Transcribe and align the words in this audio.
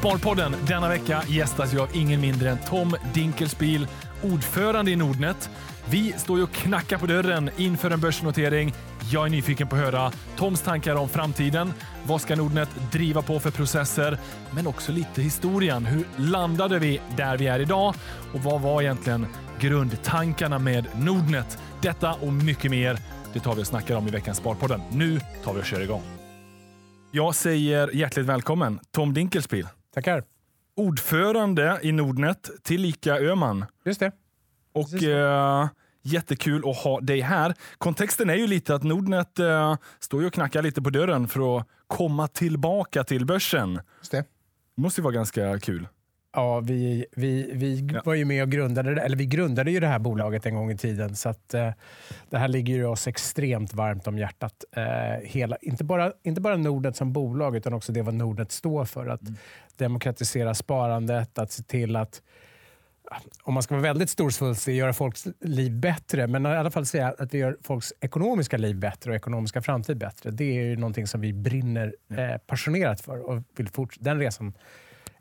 Sparpodden 0.00 0.54
denna 0.66 0.88
vecka 0.88 1.22
gästas 1.28 1.72
jag 1.72 1.82
av 1.82 1.96
ingen 1.96 2.20
mindre 2.20 2.50
än 2.50 2.58
Tom 2.58 2.96
Dinkelspiel, 3.14 3.86
ordförande 4.22 4.90
i 4.90 4.96
Nordnet. 4.96 5.50
Vi 5.90 6.12
står 6.12 6.38
ju 6.38 6.44
och 6.44 6.52
knackar 6.52 6.98
på 6.98 7.06
dörren 7.06 7.50
inför 7.56 7.90
en 7.90 8.00
börsnotering. 8.00 8.74
Jag 9.12 9.26
är 9.26 9.30
nyfiken 9.30 9.68
på 9.68 9.76
att 9.76 9.82
höra 9.82 10.12
Toms 10.36 10.62
tankar 10.62 10.94
om 10.94 11.08
framtiden. 11.08 11.72
Vad 12.06 12.20
ska 12.20 12.36
Nordnet 12.36 12.68
driva 12.92 13.22
på 13.22 13.40
för 13.40 13.50
processer? 13.50 14.18
Men 14.50 14.66
också 14.66 14.92
lite 14.92 15.22
historien. 15.22 15.86
Hur 15.86 16.04
landade 16.16 16.78
vi 16.78 17.00
där 17.16 17.36
vi 17.36 17.46
är 17.46 17.60
idag? 17.60 17.94
Och 18.34 18.40
vad 18.40 18.60
var 18.60 18.82
egentligen 18.82 19.26
grundtankarna 19.58 20.58
med 20.58 20.86
Nordnet? 20.94 21.58
Detta 21.82 22.12
och 22.12 22.32
mycket 22.32 22.70
mer, 22.70 22.98
det 23.32 23.40
tar 23.40 23.54
vi 23.54 23.62
och 23.62 23.66
snackar 23.66 23.96
om 23.96 24.08
i 24.08 24.10
veckans 24.10 24.38
Sparpodden. 24.38 24.80
Nu 24.90 25.20
tar 25.44 25.54
vi 25.54 25.60
och 25.60 25.66
kör 25.66 25.80
igång. 25.80 26.02
Jag 27.10 27.34
säger 27.34 27.96
hjärtligt 27.96 28.26
välkommen 28.26 28.80
Tom 28.90 29.14
Dinkelspiel. 29.14 29.66
Tackar. 29.94 30.24
Ordförande 30.76 31.80
i 31.82 31.92
Nordnet, 31.92 32.50
tillika 32.62 33.18
Öman. 33.18 33.64
Just 33.84 34.00
det. 34.00 34.12
Och 34.72 35.02
eh, 35.02 35.68
jättekul 36.02 36.70
att 36.70 36.76
ha 36.76 37.00
dig 37.00 37.20
här. 37.20 37.54
Kontexten 37.78 38.30
är 38.30 38.34
ju 38.34 38.46
lite 38.46 38.74
att 38.74 38.82
Nordnet 38.82 39.38
eh, 39.38 39.76
står 39.98 40.20
ju 40.20 40.26
och 40.26 40.32
knackar 40.32 40.62
lite 40.62 40.82
på 40.82 40.90
dörren 40.90 41.28
för 41.28 41.58
att 41.58 41.66
komma 41.86 42.28
tillbaka 42.28 43.04
till 43.04 43.26
börsen. 43.26 43.80
Just 43.98 44.10
det. 44.10 44.24
Det 44.76 44.82
måste 44.82 45.00
ju 45.00 45.02
vara 45.02 45.14
ganska 45.14 45.58
kul. 45.58 45.88
Ja, 46.32 46.60
vi, 46.60 47.06
vi, 47.12 47.50
vi 47.54 47.88
Ja. 47.94 48.02
var 48.04 48.14
ju 48.14 48.24
med 48.24 48.42
och 48.42 48.50
grundade 48.50 49.02
eller 49.02 49.16
vi 49.16 49.26
grundade 49.26 49.70
ju 49.70 49.80
det 49.80 49.86
här 49.86 49.98
bolaget 49.98 50.46
en 50.46 50.54
gång 50.54 50.70
i 50.70 50.76
tiden. 50.76 51.16
Så 51.16 51.28
att, 51.28 51.54
eh, 51.54 51.70
det 52.30 52.38
här 52.38 52.48
ligger 52.48 52.74
ju 52.74 52.84
oss 52.84 53.06
extremt 53.08 53.74
varmt 53.74 54.06
om 54.06 54.18
hjärtat. 54.18 54.64
Eh, 54.76 54.84
hela, 55.22 55.56
inte, 55.62 55.84
bara, 55.84 56.12
inte 56.22 56.40
bara 56.40 56.56
Nordnet 56.56 56.96
som 56.96 57.12
bolag, 57.12 57.56
utan 57.56 57.72
också 57.74 57.92
det 57.92 58.02
vad 58.02 58.14
Nordnet 58.14 58.52
står 58.52 58.84
för. 58.84 59.06
Att 59.06 59.20
demokratisera 59.76 60.54
sparandet, 60.54 61.38
att 61.38 61.52
se 61.52 61.62
till 61.62 61.96
att 61.96 62.22
om 63.42 63.54
man 63.54 63.62
ska 63.62 63.74
vara 63.74 63.82
väldigt 63.82 64.10
storsvulstig, 64.10 64.76
göra 64.76 64.92
folks 64.92 65.26
liv 65.40 65.72
bättre, 65.72 66.26
men 66.26 66.46
i 66.46 66.48
alla 66.48 66.70
fall 66.70 66.86
säga 66.86 67.14
att 67.18 67.34
vi 67.34 67.38
gör 67.38 67.56
folks 67.62 67.92
ekonomiska 68.00 68.56
liv 68.56 68.76
bättre 68.76 69.10
och 69.10 69.16
ekonomiska 69.16 69.62
framtid 69.62 69.98
bättre. 69.98 70.30
Det 70.30 70.44
är 70.58 70.62
ju 70.64 70.76
någonting 70.76 71.06
som 71.06 71.20
vi 71.20 71.32
brinner 71.32 71.94
eh, 72.10 72.36
passionerat 72.46 73.00
för 73.00 73.18
och 73.30 73.42
vill 73.56 73.68
fortsätta. 73.68 74.04
Den 74.04 74.18
resan, 74.18 74.54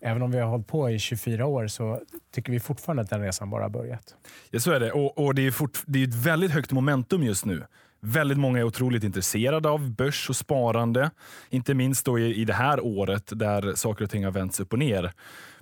även 0.01 0.21
om 0.21 0.31
vi 0.31 0.39
har 0.39 0.47
hållit 0.47 0.67
på 0.67 0.89
i 0.89 0.99
24 0.99 1.45
år, 1.45 1.67
så 1.67 2.01
tycker 2.33 2.51
vi 2.51 2.59
fortfarande 2.59 3.03
att 3.03 3.09
den 3.09 3.21
resan 3.21 3.49
bara 3.49 3.63
har 3.63 3.69
börjat. 3.69 4.15
Ja, 4.51 4.59
så 4.59 4.71
är 4.71 4.79
det. 4.79 4.91
Och, 4.91 5.17
och 5.17 5.35
det 5.35 5.47
är, 5.47 5.51
fort, 5.51 5.83
det 5.85 5.99
är 5.99 6.07
ett 6.07 6.15
väldigt 6.15 6.51
högt 6.51 6.71
momentum 6.71 7.23
just 7.23 7.45
nu. 7.45 7.63
Väldigt 8.01 8.37
många 8.37 8.59
är 8.59 8.63
otroligt 8.63 9.03
intresserade 9.03 9.69
av 9.69 9.91
börs 9.91 10.29
och 10.29 10.35
sparande. 10.35 11.11
Inte 11.49 11.73
minst 11.73 12.05
då 12.05 12.19
i, 12.19 12.35
i 12.35 12.45
det 12.45 12.53
här 12.53 12.79
året 12.85 13.31
där 13.35 13.75
saker 13.75 14.03
och 14.03 14.11
ting 14.11 14.25
har 14.25 14.31
vänts 14.31 14.59
upp 14.59 14.73
och 14.73 14.79
ner. 14.79 15.13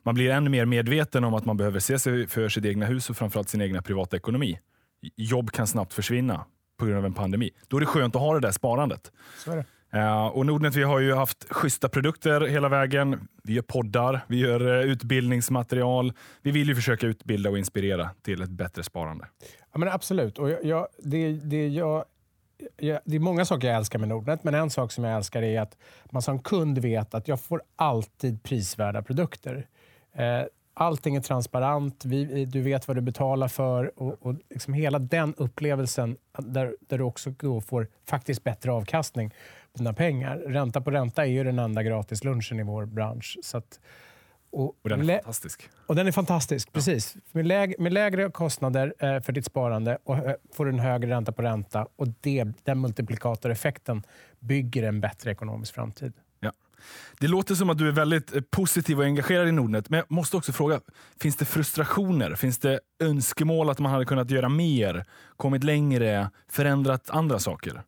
Man 0.04 0.16
blir 0.16 0.30
ännu 0.30 0.50
mer 0.50 0.66
medveten 0.66 1.24
om 1.24 1.34
att 1.34 1.46
man 1.46 1.58
behöver 1.58 1.80
se 1.80 2.00
sig 2.00 2.28
för 2.28 2.50
sitt 2.50 2.66
egna 2.66 2.86
hus 2.86 3.10
och 3.10 3.18
framförallt 3.18 3.50
sin 3.50 3.62
egna 3.62 3.82
privatekonomi. 3.82 4.60
Jobb 5.16 5.52
kan 5.52 5.68
snabbt 5.68 5.94
försvinna 5.94 6.46
på 6.78 6.86
grund 6.86 6.98
av 6.98 7.06
en 7.06 7.14
pandemi. 7.14 7.52
Då 7.68 7.78
är 7.78 7.82
det 7.82 7.86
skönt 7.86 8.16
att 8.16 8.22
ha 8.22 8.34
det 8.34 8.40
där 8.40 8.52
sparandet. 8.52 9.12
Så 9.38 9.52
är 9.52 9.56
det. 9.56 9.66
Eh, 9.92 10.28
och 10.28 10.46
Nordnet 10.46 10.76
vi 10.76 10.84
har 10.84 11.00
ju 11.00 11.14
haft 11.14 11.54
schyssta 11.54 11.90
produkter 11.90 12.42
hela 12.42 12.70
vägen. 12.70 13.28
Vi 13.44 13.54
gör 13.54 13.62
poddar, 13.62 14.22
vi 14.28 14.38
gör 14.38 14.76
eh, 14.76 14.92
utbildningsmaterial. 14.92 16.14
Vi 16.42 16.52
vill 16.52 16.68
ju 16.68 16.76
försöka 16.76 17.08
utbilda 17.08 17.50
och 17.50 17.58
inspirera 17.58 18.10
till 18.22 18.42
ett 18.42 18.50
bättre 18.50 18.84
sparande. 18.84 19.28
Ja, 19.74 19.80
men 19.80 19.90
absolut. 19.90 20.40
Och 20.40 20.50
jag, 20.50 20.66
jag, 20.66 20.88
det, 21.04 21.32
det, 21.32 21.68
jag, 21.68 22.06
jag, 22.78 23.00
det 23.06 23.16
är 23.16 23.20
många 23.20 23.46
saker 23.46 23.68
jag 23.68 23.78
älskar 23.78 24.00
med 24.00 24.10
Nordnet, 24.10 24.44
men 24.44 24.54
en 24.54 24.70
sak 24.70 24.92
som 24.92 25.04
jag 25.04 25.16
älskar 25.16 25.42
är 25.42 25.62
att 25.62 25.78
man 26.12 26.22
som 26.22 26.40
kund 26.40 26.78
vet 26.78 27.14
att 27.14 27.28
jag 27.28 27.42
får 27.42 27.62
alltid 27.76 28.44
prisvärda 28.44 29.02
produkter. 29.02 29.68
Eh, 30.14 30.42
allting 30.74 31.16
är 31.16 31.22
transparent, 31.22 32.06
vi, 32.06 32.46
du 32.46 32.62
vet 32.62 32.88
vad 32.88 32.98
du 32.98 33.02
betalar 33.02 33.48
för 33.48 34.00
och, 34.02 34.18
och 34.20 34.36
liksom 34.50 34.74
hela 34.74 35.00
den 35.00 35.34
upplevelsen 35.38 36.18
där, 36.38 36.76
där 36.80 36.98
du 36.98 37.04
också 37.04 37.34
får 37.66 37.88
faktiskt 38.06 38.44
bättre 38.44 38.72
avkastning 38.72 39.34
dina 39.78 39.94
pengar. 39.94 40.38
Ränta 40.38 40.82
på 40.82 40.92
ränta 40.92 41.26
är 41.26 41.30
ju 41.30 41.44
den 41.44 41.60
enda 41.60 41.84
gratis 41.84 42.24
lunchen 42.24 42.60
i 42.60 42.64
vår 42.64 42.86
bransch. 42.86 43.38
Så 43.44 43.58
att, 43.58 43.80
och, 44.52 44.76
Och 44.82 44.90
den 44.90 45.10
är 45.10 45.16
fantastisk. 45.16 45.70
och 45.86 45.96
den 45.96 46.08
är 46.08 46.12
fantastisk, 46.12 46.74
precis. 46.74 47.16
Med, 47.32 47.48
läg, 47.48 47.80
med 47.80 47.94
lägre 47.94 48.30
kostnader 48.32 48.94
eh, 49.00 49.20
för 49.20 49.32
ditt 49.32 49.46
sparande 49.46 49.98
och, 50.04 50.18
eh, 50.18 50.36
får 50.54 50.66
du 50.66 50.72
en 50.72 50.80
högre 50.80 51.10
ränta 51.10 51.32
på 51.32 51.42
ränta. 51.42 51.88
Och 51.96 52.08
det, 52.22 52.46
den 52.64 52.82
multiplikatoreffekten 52.82 54.04
bygger 54.40 54.84
en 54.84 55.02
bättre 55.02 55.32
ekonomisk 55.32 55.74
framtid. 55.76 56.14
Ja. 56.40 56.52
Det 57.20 57.28
låter 57.28 57.56
som 57.56 57.70
att 57.70 57.78
du 57.78 57.88
är 57.88 57.92
väldigt 57.92 58.36
eh, 58.36 58.42
positiv 58.42 59.00
och 59.00 59.06
engagerad 59.06 59.48
i 59.48 59.52
Nordnet, 59.52 59.90
men 59.90 59.98
jag 59.98 60.12
måste 60.12 60.38
också 60.38 60.52
fråga, 60.52 60.82
finns 61.22 61.36
det 61.36 61.46
frustrationer? 61.46 62.36
Finns 62.36 62.60
det 62.60 62.80
önskemål 63.00 63.70
att 63.70 63.80
man 63.80 63.92
hade 63.92 64.06
kunnat 64.06 64.32
göra 64.32 64.50
mer, 64.50 65.06
kommit 65.38 65.64
längre, 65.64 66.30
förändrat 66.50 67.10
andra 67.10 67.40
saker? 67.40 67.84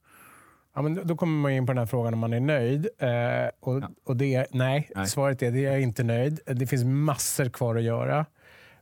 Ja, 0.76 0.82
men 0.82 1.08
då- 1.08 1.16
kommer 1.18 1.42
man 1.42 1.52
in 1.52 1.66
på 1.66 1.72
den 1.74 1.78
här 1.78 1.86
frågan 1.86 2.14
om 2.14 2.20
man 2.20 2.34
är 2.34 2.40
nöjd. 2.40 2.88
Eh, 2.98 3.50
och, 3.60 3.82
och 4.06 4.18
det 4.18 4.36
är, 4.36 4.48
nej, 4.52 4.90
Nej. 4.96 5.08
svaret 5.08 5.42
är 5.44 5.52
det 5.52 5.66
är 5.66 5.72
jag 5.72 5.82
inte 5.82 6.04
nöjd. 6.04 6.40
Det 6.46 6.68
finns 6.68 6.84
massor 6.84 7.50
kvar 7.50 7.76
att 7.76 7.84
göra. 7.84 8.26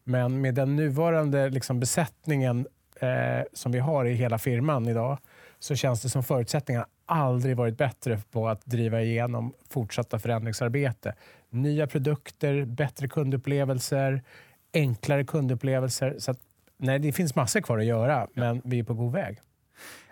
Men 0.04 0.42
med 0.42 0.56
den 0.56 0.76
nuvarande 0.76 1.50
liksom, 1.50 1.80
besättningen 1.80 2.68
eh, 3.00 3.46
som 3.54 3.72
vi 3.72 3.80
har 3.80 4.06
i 4.06 4.14
hela 4.14 4.38
firman 4.38 4.88
idag 4.88 5.18
så 5.60 5.76
känns 5.76 6.02
det 6.02 6.10
som 6.10 6.24
förutsättningarna 6.24 6.88
aldrig 7.06 7.58
varit 7.58 7.78
bättre 7.78 8.20
på 8.32 8.48
att 8.48 8.66
driva 8.66 9.02
igenom 9.02 9.54
fortsatta 9.70 10.20
förändringsarbete. 10.20 11.14
Nya 11.50 11.88
produkter, 11.88 12.66
bättre 12.66 13.08
kundupplevelser, 13.08 14.24
enklare 14.74 15.24
kundupplevelser. 15.24 16.16
Så 16.20 16.32
att, 16.32 16.40
nej, 16.78 17.00
det 17.00 17.12
finns 17.12 17.36
massor 17.36 17.62
kvar 17.62 17.78
att 17.78 17.86
göra, 17.86 18.28
men 18.34 18.62
vi 18.66 18.80
är 18.80 18.84
på 18.84 18.94
god 18.94 19.12
väg. 19.14 19.40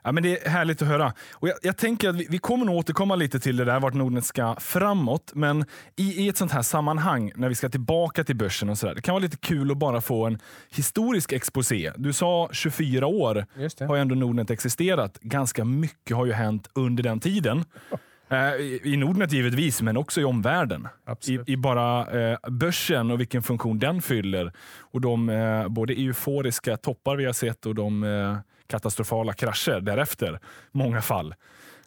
Ja, 0.06 0.12
men 0.12 0.24
det 0.24 0.46
är 0.46 0.50
härligt 0.50 0.82
att 0.82 0.88
höra. 0.88 1.14
Och 1.34 1.48
jag, 1.48 1.56
jag 1.62 1.78
tänker 1.78 2.10
att 2.10 2.16
vi, 2.16 2.28
vi 2.30 2.38
kommer 2.38 2.66
nog 2.66 2.76
återkomma 2.76 3.16
lite 3.16 3.40
till 3.40 3.58
det 3.58 3.66
där, 3.66 3.80
vart 3.80 3.94
Nordnet 3.94 4.26
ska 4.26 4.56
framåt. 4.60 5.32
Men 5.36 5.66
i, 5.96 6.24
i 6.24 6.30
ett 6.30 6.38
sånt 6.38 6.52
här 6.52 6.62
sammanhang, 6.62 7.32
när 7.36 7.50
vi 7.50 7.56
ska 7.56 7.70
tillbaka 7.70 8.24
till 8.24 8.36
börsen 8.36 8.70
och 8.70 8.78
sådär, 8.78 8.96
det 8.96 9.02
kan 9.02 9.14
vara 9.14 9.22
lite 9.22 9.38
kul 9.38 9.72
att 9.72 9.78
bara 9.78 10.02
få 10.02 10.26
en 10.26 10.40
historisk 10.70 11.32
exposé. 11.32 11.92
Du 11.96 12.14
sa 12.14 12.50
24 12.52 13.08
år 13.08 13.46
har 13.88 13.98
ändå 13.98 14.16
Nordnet 14.16 14.50
existerat. 14.50 15.20
Ganska 15.22 15.66
mycket 15.66 16.18
har 16.18 16.26
ju 16.26 16.34
hänt 16.34 16.70
under 16.74 17.04
den 17.04 17.20
tiden. 17.20 17.66
Eh, 18.30 18.56
I 18.84 18.98
Nordnet 18.98 19.32
givetvis, 19.32 19.82
men 19.82 19.98
också 19.98 20.22
i 20.22 20.24
omvärlden. 20.24 20.88
I. 21.28 21.40
I 21.46 21.58
bara 21.58 22.22
eh, 22.22 22.38
börsen 22.50 23.12
och 23.12 23.20
vilken 23.20 23.44
funktion 23.44 23.80
den 23.80 24.02
fyller. 24.02 24.52
Och 24.80 25.02
de 25.02 25.30
eh, 25.30 25.68
både 25.68 25.94
euforiska 25.94 26.78
toppar 26.78 27.16
vi 27.16 27.26
har 27.26 27.34
sett 27.34 27.66
och 27.66 27.76
de 27.76 28.04
eh, 28.04 28.38
katastrofala 28.68 29.34
krascher 29.34 29.82
därefter. 29.82 30.40
Många 30.72 31.02
fall. 31.02 31.36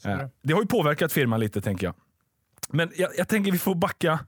Eh, 0.05 0.17
det. 0.19 0.31
det 0.43 0.53
har 0.53 0.61
ju 0.61 0.67
påverkat 0.67 1.13
firman 1.13 1.41
lite, 1.41 1.61
tänker 1.61 1.87
jag. 1.87 1.95
Men 2.69 2.91
jag, 2.97 3.11
jag 3.17 3.29
tänker 3.29 3.53
vi 3.53 3.59
får, 3.59 3.75
backa, 3.75 4.19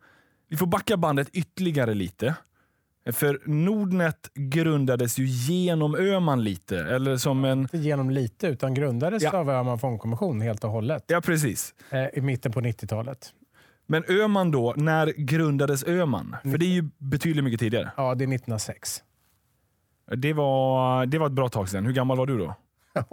vi 0.49 0.57
får 0.57 0.67
backa 0.67 0.97
bandet 0.97 1.29
ytterligare 1.33 1.95
lite. 1.95 2.35
För 3.13 3.41
Nordnet 3.45 4.31
grundades 4.35 5.19
ju 5.19 5.25
genom 5.27 5.95
Öman 5.95 6.45
lite, 6.45 6.79
eller 6.79 7.17
som 7.17 7.45
en... 7.45 7.61
Inte 7.61 7.79
genom 7.79 8.11
lite, 8.11 8.47
utan 8.47 8.75
grundades 8.75 9.23
Ja. 9.23 9.37
av 9.39 9.51
Öhman 9.51 9.79
Fondkommission 9.79 10.41
helt 10.41 10.65
och 10.65 10.71
hållet 10.71 11.05
Ja, 11.07 11.21
precis. 11.21 11.75
eh, 11.91 12.07
i 12.19 12.21
mitten 12.21 12.53
på 12.53 12.61
90-talet. 12.61 13.33
Men 13.87 14.05
Öman 14.09 14.51
då, 14.51 14.75
när 14.77 15.07
grundades 15.07 15.85
Öman? 15.85 16.37
För 16.43 16.59
det 16.59 16.65
är 16.67 16.71
ju 16.75 16.89
betydligt 16.99 17.45
mycket 17.45 17.61
tidigare. 17.61 17.91
Ja, 17.97 18.15
det 18.15 18.25
är 18.25 18.35
1906. 18.35 19.03
Det 20.17 20.33
var, 20.33 21.07
det 21.07 21.19
var 21.19 21.27
ett 21.27 21.33
bra 21.33 21.49
tag 21.49 21.69
sedan. 21.69 21.87
Hur 21.87 21.93
gammal 21.93 22.19
var 22.19 22.27
du 22.27 22.39
då? 22.39 22.55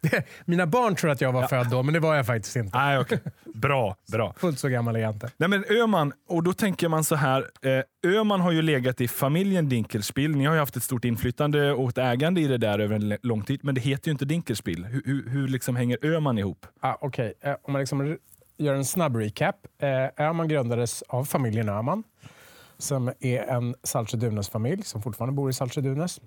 Det, 0.00 0.24
mina 0.44 0.66
barn 0.66 0.94
tror 0.96 1.10
att 1.10 1.20
jag 1.20 1.32
var 1.32 1.46
född 1.46 1.70
då, 1.70 1.82
men 1.82 1.94
det 1.94 2.00
var 2.00 2.14
jag 2.16 2.26
faktiskt 2.26 2.56
inte. 2.56 2.78
Nej, 2.78 2.98
okej. 2.98 3.20
Bra, 3.54 3.96
bra. 4.12 4.34
Fullt 4.36 4.58
så 4.58 4.68
gammal 4.68 4.96
är 4.96 5.00
jag 5.00 5.14
inte. 5.14 5.30
Nej, 5.36 5.48
men 5.48 5.64
Öman, 5.70 6.12
och 6.28 6.42
då 6.42 6.52
tänker 6.52 6.88
man 6.88 7.04
så 7.04 7.14
här. 7.14 7.46
Eh, 7.62 8.10
Öman 8.12 8.40
har 8.40 8.50
ju 8.52 8.62
legat 8.62 9.00
i 9.00 9.08
familjen 9.08 9.68
Dinkelspiel. 9.68 10.36
Ni 10.36 10.44
har 10.44 10.54
ju 10.54 10.60
haft 10.60 10.76
ett 10.76 10.82
stort 10.82 11.04
inflytande 11.04 11.72
och 11.72 11.88
ett 11.88 11.98
ägande 11.98 12.40
i 12.40 12.46
det 12.46 12.58
där 12.58 12.78
över 12.78 12.94
en 12.94 13.16
lång 13.22 13.42
tid, 13.42 13.60
men 13.62 13.74
det 13.74 13.80
heter 13.80 14.08
ju 14.08 14.12
inte 14.12 14.24
Dinkelspiel. 14.24 14.84
Hur, 14.84 15.02
hur, 15.04 15.28
hur 15.28 15.48
liksom 15.48 15.76
hänger 15.76 15.98
Öman 16.04 16.38
ihop? 16.38 16.66
Ah, 16.80 16.94
Okej, 17.00 17.34
eh, 17.40 17.54
om 17.62 17.72
man 17.72 17.80
liksom 17.80 18.18
gör 18.58 18.74
en 18.74 18.84
snabb 18.84 19.16
recap. 19.16 19.56
Eh, 19.82 20.26
Öhman 20.26 20.48
grundades 20.48 21.02
av 21.02 21.24
familjen 21.24 21.68
Öhman, 21.68 22.04
som 22.78 23.12
är 23.20 23.42
en 23.42 23.74
Saltsjö-Dunäs-familj 23.82 24.82
som 24.82 25.02
fortfarande 25.02 25.34
bor 25.36 25.50
i 25.50 25.52
Saltsjö-Dunäs. 25.52 26.20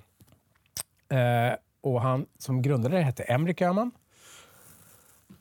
Eh, 1.09 1.55
och 1.81 2.01
han 2.01 2.25
som 2.37 2.61
grundade 2.61 2.97
det 2.97 3.03
hette 3.03 3.23
Emrik 3.23 3.61
Öhman. 3.61 3.91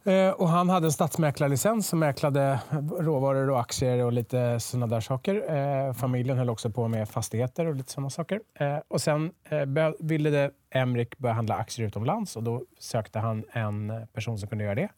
Eh, 0.04 0.30
och 0.30 0.48
han 0.48 0.68
hade 0.68 0.86
en 0.86 0.92
stadsmäklarlicens 0.92 1.88
som 1.88 1.98
mäklade 1.98 2.60
råvaror 2.98 3.50
och 3.50 3.60
aktier 3.60 4.04
och 4.04 4.12
lite 4.12 4.60
sådana 4.60 4.86
där 4.86 5.00
saker. 5.00 5.54
Eh, 5.54 5.92
familjen 5.92 6.38
höll 6.38 6.50
också 6.50 6.70
på 6.70 6.88
med 6.88 7.08
fastigheter 7.08 7.66
och 7.66 7.74
lite 7.74 7.92
sådana 7.92 8.10
saker. 8.10 8.40
Eh, 8.54 8.78
och 8.88 9.00
sen 9.00 9.32
eh, 9.44 9.92
ville 10.00 10.50
Emrik 10.70 11.18
börja 11.18 11.34
handla 11.34 11.54
aktier 11.54 11.86
utomlands 11.86 12.36
och 12.36 12.42
då 12.42 12.62
sökte 12.78 13.18
han 13.18 13.44
en 13.52 14.06
person 14.12 14.38
som 14.38 14.48
kunde 14.48 14.64
göra 14.64 14.74
det. 14.74 14.88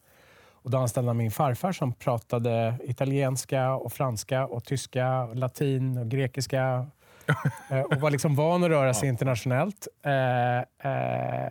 Och 0.62 0.70
då 0.70 0.78
anställde 0.78 1.08
han 1.10 1.16
min 1.16 1.30
farfar 1.30 1.72
som 1.72 1.92
pratade 1.92 2.74
italienska, 2.84 3.74
och 3.74 3.92
franska, 3.92 4.46
och 4.46 4.64
tyska, 4.64 5.22
och 5.22 5.36
latin 5.36 5.98
och 5.98 6.08
grekiska. 6.08 6.86
Eh, 7.70 7.80
och 7.80 7.96
var 7.96 8.10
liksom 8.10 8.34
van 8.34 8.64
att 8.64 8.70
röra 8.70 8.94
sig 8.94 9.08
internationellt. 9.08 9.88
Eh, 10.02 10.58
eh, 10.58 11.48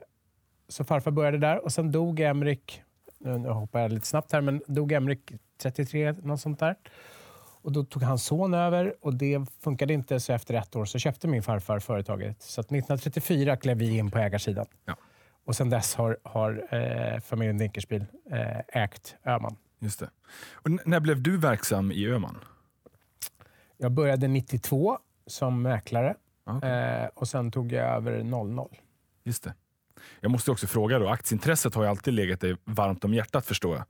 så 0.68 0.84
farfar 0.84 1.12
började 1.12 1.38
där 1.38 1.64
och 1.64 1.72
sen 1.74 1.92
dog 1.92 2.20
Emrik, 2.20 2.82
nu, 3.18 3.38
nu 3.38 3.50
hoppar 3.50 3.80
jag 3.80 3.92
lite 3.92 4.08
snabbt 4.08 4.32
här, 4.32 4.42
men 4.42 4.62
dog 4.68 4.92
Emrik 4.92 5.32
33, 5.62 6.12
något 6.12 6.42
sånt 6.42 6.60
där. 6.60 6.76
Och 7.62 7.72
då 7.72 7.84
tog 7.84 8.04
hans 8.04 8.24
son 8.24 8.54
över 8.54 8.94
och 9.02 9.14
det 9.14 9.46
funkade 9.60 9.94
inte 9.94 10.20
så 10.20 10.34
efter 10.34 10.54
ett 10.54 10.76
år 10.76 10.86
så 10.86 11.00
köpte 11.00 11.28
min 11.28 11.44
farfar 11.44 11.80
företaget. 11.80 12.42
Så 12.42 12.62
1934 12.62 13.58
klev 13.58 13.78
vi 13.78 13.98
in 13.98 14.12
på 14.12 14.20
ägarsidan. 14.20 14.66
Ja. 14.86 14.96
Och 15.46 15.56
sen 15.56 15.70
dess 15.70 15.96
har, 15.96 16.18
har 16.24 16.68
eh, 16.72 17.20
familjen 17.20 17.58
Dinkelspiel 17.58 18.06
eh, 18.32 18.84
ägt 18.84 19.16
Öhman. 19.26 19.56
Just 19.80 20.00
det. 20.00 20.10
Och 20.54 20.70
när 20.86 21.00
blev 21.00 21.22
du 21.22 21.38
verksam 21.38 21.92
i 21.92 22.08
Öhman? 22.08 22.38
Jag 23.78 23.92
började 23.92 24.28
92 24.28 25.00
som 25.28 25.62
mäklare 25.62 26.16
Okay. 26.46 26.70
eh, 26.70 27.10
och 27.14 27.28
sen 27.28 27.52
tog 27.52 27.72
jag 27.72 27.88
över 27.88 28.24
00. 28.24 28.76
Just 29.24 29.44
det. 29.44 29.54
Jag 30.20 30.32
måste 30.32 30.52
också 30.52 30.68
fråga, 30.68 31.00
då, 31.00 31.10
aktieintresset 31.10 31.76
har 31.76 31.84
ju 31.84 31.90
alltid 31.90 32.14
legat 32.14 32.42
dig 32.42 32.58
varmt 32.64 33.06
om 33.06 33.14
hjärtat 33.14 33.46
förstår 33.46 33.76
jag. 33.76 33.86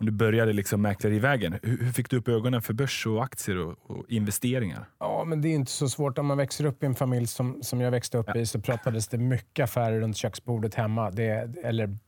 Om 0.00 0.06
du 0.06 0.12
började 0.12 0.52
liksom 0.52 0.82
mäklerivägen, 0.82 1.58
hur, 1.62 1.78
hur 1.78 1.92
fick 1.92 2.10
du 2.10 2.16
upp 2.16 2.28
ögonen 2.28 2.62
för 2.62 2.74
börs 2.74 3.06
och 3.06 3.24
aktier 3.24 3.58
och, 3.58 3.90
och 3.90 4.04
investeringar? 4.08 4.88
Ja, 4.98 5.24
men 5.26 5.40
det 5.42 5.48
är 5.48 5.54
inte 5.54 5.72
så 5.72 5.88
svårt. 5.88 6.18
Om 6.18 6.26
man 6.26 6.36
växer 6.38 6.64
upp 6.64 6.82
i 6.82 6.86
en 6.86 6.94
familj 6.94 7.26
som, 7.26 7.62
som 7.62 7.80
jag 7.80 7.90
växte 7.90 8.18
upp 8.18 8.36
i 8.36 8.46
så 8.46 8.60
pratades 8.60 9.08
det 9.08 9.18
mycket 9.18 9.64
affärer 9.64 10.00
runt 10.00 10.16
köksbordet 10.16 10.74
hemma. 10.74 11.10
Det, 11.10 11.56
eller, 11.64 11.98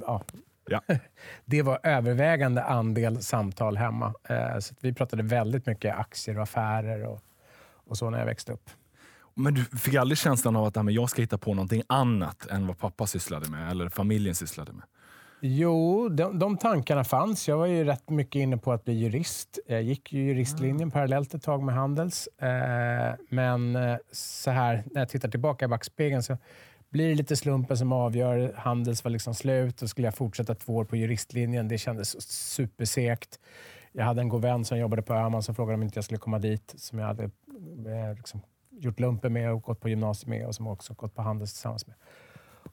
ja. 0.00 0.24
Ja. 0.68 0.80
det 1.44 1.62
var 1.62 1.80
övervägande 1.82 2.62
andel 2.62 3.22
samtal 3.22 3.76
hemma. 3.76 4.14
Eh, 4.28 4.58
så 4.58 4.74
vi 4.80 4.92
pratade 4.92 5.22
väldigt 5.22 5.66
mycket 5.66 5.96
aktier 5.96 6.36
och 6.36 6.42
affärer 6.42 7.06
och, 7.06 7.20
och 7.86 7.98
så 7.98 8.10
när 8.10 8.18
jag 8.18 8.26
växte 8.26 8.52
upp. 8.52 8.70
Men 9.34 9.54
du 9.54 9.64
fick 9.64 9.94
aldrig 9.94 10.18
känslan 10.18 10.56
av 10.56 10.64
att 10.64 10.76
"Ah, 10.76 10.82
men 10.82 10.94
jag 10.94 11.10
ska 11.10 11.22
hitta 11.22 11.38
på 11.38 11.54
någonting 11.54 11.82
annat 11.86 12.46
än 12.46 12.66
vad 12.66 12.78
pappa 12.78 13.06
sysslade 13.06 13.50
med 13.50 13.70
eller 13.70 13.88
familjen 13.88 14.34
sysslade 14.34 14.72
med? 14.72 14.82
Jo, 15.40 16.08
de, 16.08 16.38
de 16.38 16.56
tankarna 16.56 17.04
fanns. 17.04 17.48
Jag 17.48 17.58
var 17.58 17.66
ju 17.66 17.84
rätt 17.84 18.10
mycket 18.10 18.40
inne 18.40 18.56
på 18.56 18.72
att 18.72 18.84
bli 18.84 18.94
jurist. 18.94 19.58
Jag 19.66 19.82
gick 19.82 20.12
ju 20.12 20.22
juristlinjen 20.22 20.90
parallellt 20.90 21.34
ett 21.34 21.42
tag 21.42 21.62
med 21.62 21.74
Handels. 21.74 22.26
Eh, 22.26 23.14
men 23.28 23.76
eh, 23.76 23.96
så 24.12 24.50
här, 24.50 24.84
när 24.92 25.00
jag 25.00 25.08
tittar 25.08 25.28
tillbaka 25.28 25.64
i 25.64 25.68
backspegeln 25.68 26.22
så 26.22 26.36
blir 26.90 27.08
det 27.08 27.14
lite 27.14 27.36
slumpen 27.36 27.76
som 27.76 27.92
avgör. 27.92 28.54
Handels 28.56 29.04
var 29.04 29.10
liksom 29.10 29.34
slut 29.34 29.82
och 29.82 29.90
skulle 29.90 30.06
jag 30.06 30.14
fortsätta 30.14 30.54
två 30.54 30.76
år 30.76 30.84
på 30.84 30.96
juristlinjen. 30.96 31.68
Det 31.68 31.78
kändes 31.78 32.22
supersegt. 32.28 33.40
Jag 33.92 34.04
hade 34.04 34.20
en 34.20 34.28
god 34.28 34.42
vän 34.42 34.64
som 34.64 34.78
jobbade 34.78 35.02
på 35.02 35.14
Öhman 35.14 35.42
som 35.42 35.54
frågade 35.54 35.74
om 35.74 35.82
inte 35.82 35.96
jag 35.96 36.04
skulle 36.04 36.18
komma 36.18 36.38
dit. 36.38 36.74
Som 36.76 36.98
jag 36.98 37.06
hade 37.06 37.24
eh, 37.24 38.16
liksom, 38.16 38.40
gjort 38.70 39.00
lumpen 39.00 39.32
med 39.32 39.52
och 39.52 39.62
gått 39.62 39.80
på 39.80 39.88
gymnasiet 39.88 40.28
med 40.28 40.46
och 40.46 40.54
som 40.54 40.66
också 40.66 40.94
gått 40.94 41.14
på 41.14 41.22
Handels 41.22 41.52
tillsammans 41.52 41.86
med. 41.86 41.96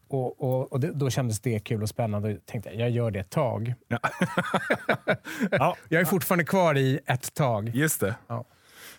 Och, 0.07 0.43
och, 0.43 0.73
och 0.73 0.79
det, 0.79 0.91
då 0.91 1.09
kändes 1.09 1.39
det 1.39 1.59
kul 1.59 1.83
och 1.83 1.89
spännande 1.89 2.33
och 2.33 2.45
tänkte 2.45 2.69
jag, 2.69 2.79
jag 2.79 2.89
gör 2.89 3.11
det 3.11 3.19
ett 3.19 3.29
tag. 3.29 3.73
Ja. 3.87 3.99
ja, 5.51 5.75
Jag 5.89 6.01
är 6.01 6.05
fortfarande 6.05 6.45
kvar 6.45 6.77
i 6.77 6.99
ett 7.05 7.33
tag. 7.33 7.71
just 7.73 7.99
det. 7.99 8.15
Ja. 8.27 8.45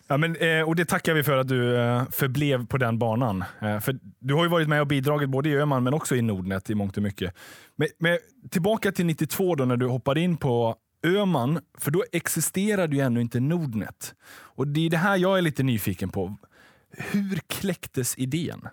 Ja, 0.06 0.17
men, 0.17 0.37
eh, 0.37 0.69
och 0.69 0.76
det 0.76 0.85
tackar 0.85 1.14
vi 1.14 1.23
för 1.23 1.38
att 1.38 1.49
du 1.49 1.76
eh, 1.76 2.05
förblev 2.11 2.67
på 2.67 2.79
den 2.79 2.99
banan. 2.99 3.44
Eh, 3.61 3.81
för 3.81 3.99
du 4.19 4.35
har 4.35 4.44
ju 4.44 4.50
varit 4.50 4.69
med 4.69 4.81
och 4.81 4.87
bidragit 4.87 5.29
både 5.29 5.49
i 5.49 5.56
Öhman 5.56 5.82
men 5.82 5.94
också 5.94 6.17
i 6.17 6.23
Nordnet 6.23 6.70
i 6.70 6.75
mångt 6.75 6.96
och 6.96 7.02
mycket. 7.02 7.35
Men, 7.76 7.88
men 7.99 8.19
tillbaka 8.50 8.93
till 8.93 9.06
92 9.06 9.55
då 9.55 9.64
när 9.64 9.76
du 9.76 9.87
hoppade 9.87 10.20
in 10.20 10.37
på 10.37 10.76
Öhman, 11.06 11.61
för 11.79 11.91
då 11.91 12.05
existerade 12.12 12.96
ju 12.96 13.02
ännu 13.02 13.20
inte 13.20 13.41
Nordnet. 13.41 14.14
Och 14.31 14.69
det 14.69 14.87
är 14.87 14.91
det 14.91 14.96
här 14.96 15.17
jag 15.17 15.38
är 15.38 15.43
lite 15.43 15.62
nyfiken 15.62 16.08
på. 16.08 16.37
Hur 16.96 17.37
kläcktes 17.46 18.19
idén? 18.19 18.69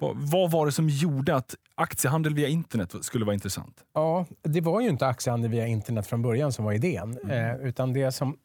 Vad, 0.00 0.50
var 0.50 0.66
det 0.66 0.72
som 0.72 0.88
gjorde 0.88 1.36
att 1.36 1.54
aktiehandel 1.74 2.34
via 2.34 2.48
internet 2.48 2.94
skulle 3.00 3.24
vara 3.24 3.34
intressant? 3.34 3.84
Ja, 3.94 4.26
det 4.42 4.60
var 4.60 4.80
ju 4.80 4.88
inte 4.88 5.06
aktiehandel 5.06 5.50
via 5.50 5.66
internet 5.66 6.06
från 6.06 6.22
början 6.22 6.52
som 6.52 6.64
var 6.64 6.72
idén. 6.72 7.18
Eh, 7.30 7.56
utan 7.56 7.92
det 7.92 8.12
som 8.12 8.36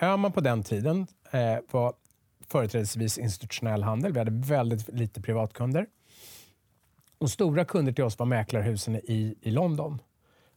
Öhman 0.00 0.32
på 0.32 0.40
den 0.40 0.62
tiden 0.62 1.06
eh, 1.30 1.56
var 1.70 1.92
företrädesvis 2.48 3.18
institutionell 3.18 3.82
handel. 3.82 4.12
Vi 4.12 4.18
hade 4.18 4.30
väldigt 4.30 4.88
lite 4.88 5.22
privatkunder. 5.22 5.86
Och 7.18 7.30
stora 7.30 7.64
kunder 7.64 7.92
till 7.92 8.04
oss 8.04 8.18
var 8.18 8.26
mäklarhusen 8.26 8.96
i, 8.96 9.34
i 9.42 9.50
London. 9.50 9.98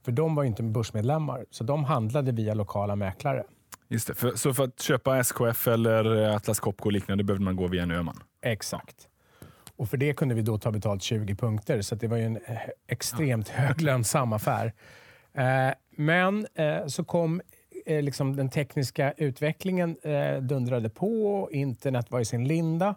För 0.06 0.12
de 0.12 0.36
var 0.36 0.44
ju 0.44 0.50
inte 0.50 0.64
börsmedlemmar, 0.64 1.46
så 1.52 1.64
de 1.64 1.84
handlade 1.84 2.32
via 2.32 2.54
lokala 2.54 2.96
mäklare. 2.96 3.44
Just 3.88 4.08
det. 4.08 4.14
För, 4.14 4.36
så 4.36 4.54
för 4.54 4.64
att 4.64 4.82
köpa 4.82 5.18
SKF 5.18 5.68
eller 5.68 6.06
Atlas 6.36 6.60
Copco 6.60 6.86
och 6.86 6.92
liknande 6.92 7.24
behövde 7.24 7.46
man 7.46 7.56
gå 7.56 7.68
via 7.68 7.84
en 7.84 7.92
Öhman? 7.92 8.24
Exakt. 8.42 9.08
Och 9.76 9.90
för 9.90 9.98
det 9.98 10.14
kunde 10.14 10.36
vi 10.36 10.42
då 10.42 10.58
ta 10.58 10.72
betalt 10.72 11.02
20 11.02 11.36
punkter, 11.36 11.82
så 11.82 11.96
det 11.96 12.08
var 12.08 12.18
ju 12.18 12.24
en 12.24 12.38
eh, 12.46 12.58
extremt 12.88 13.50
hög 13.50 13.82
lönsam 13.82 14.34
affär. 14.34 14.74
Eh, 15.34 15.74
men 15.90 16.48
eh, 16.54 16.88
så 16.88 17.04
kom 17.04 17.42
eh, 17.86 18.02
liksom 18.02 18.36
den 18.36 18.50
tekniska 18.50 19.14
utvecklingen 19.18 19.98
eh, 20.04 20.38
dundrade 20.38 20.90
på, 20.90 21.50
internet 21.52 22.12
var 22.12 22.20
i 22.20 22.26
sin 22.26 22.48
linda. 22.48 22.96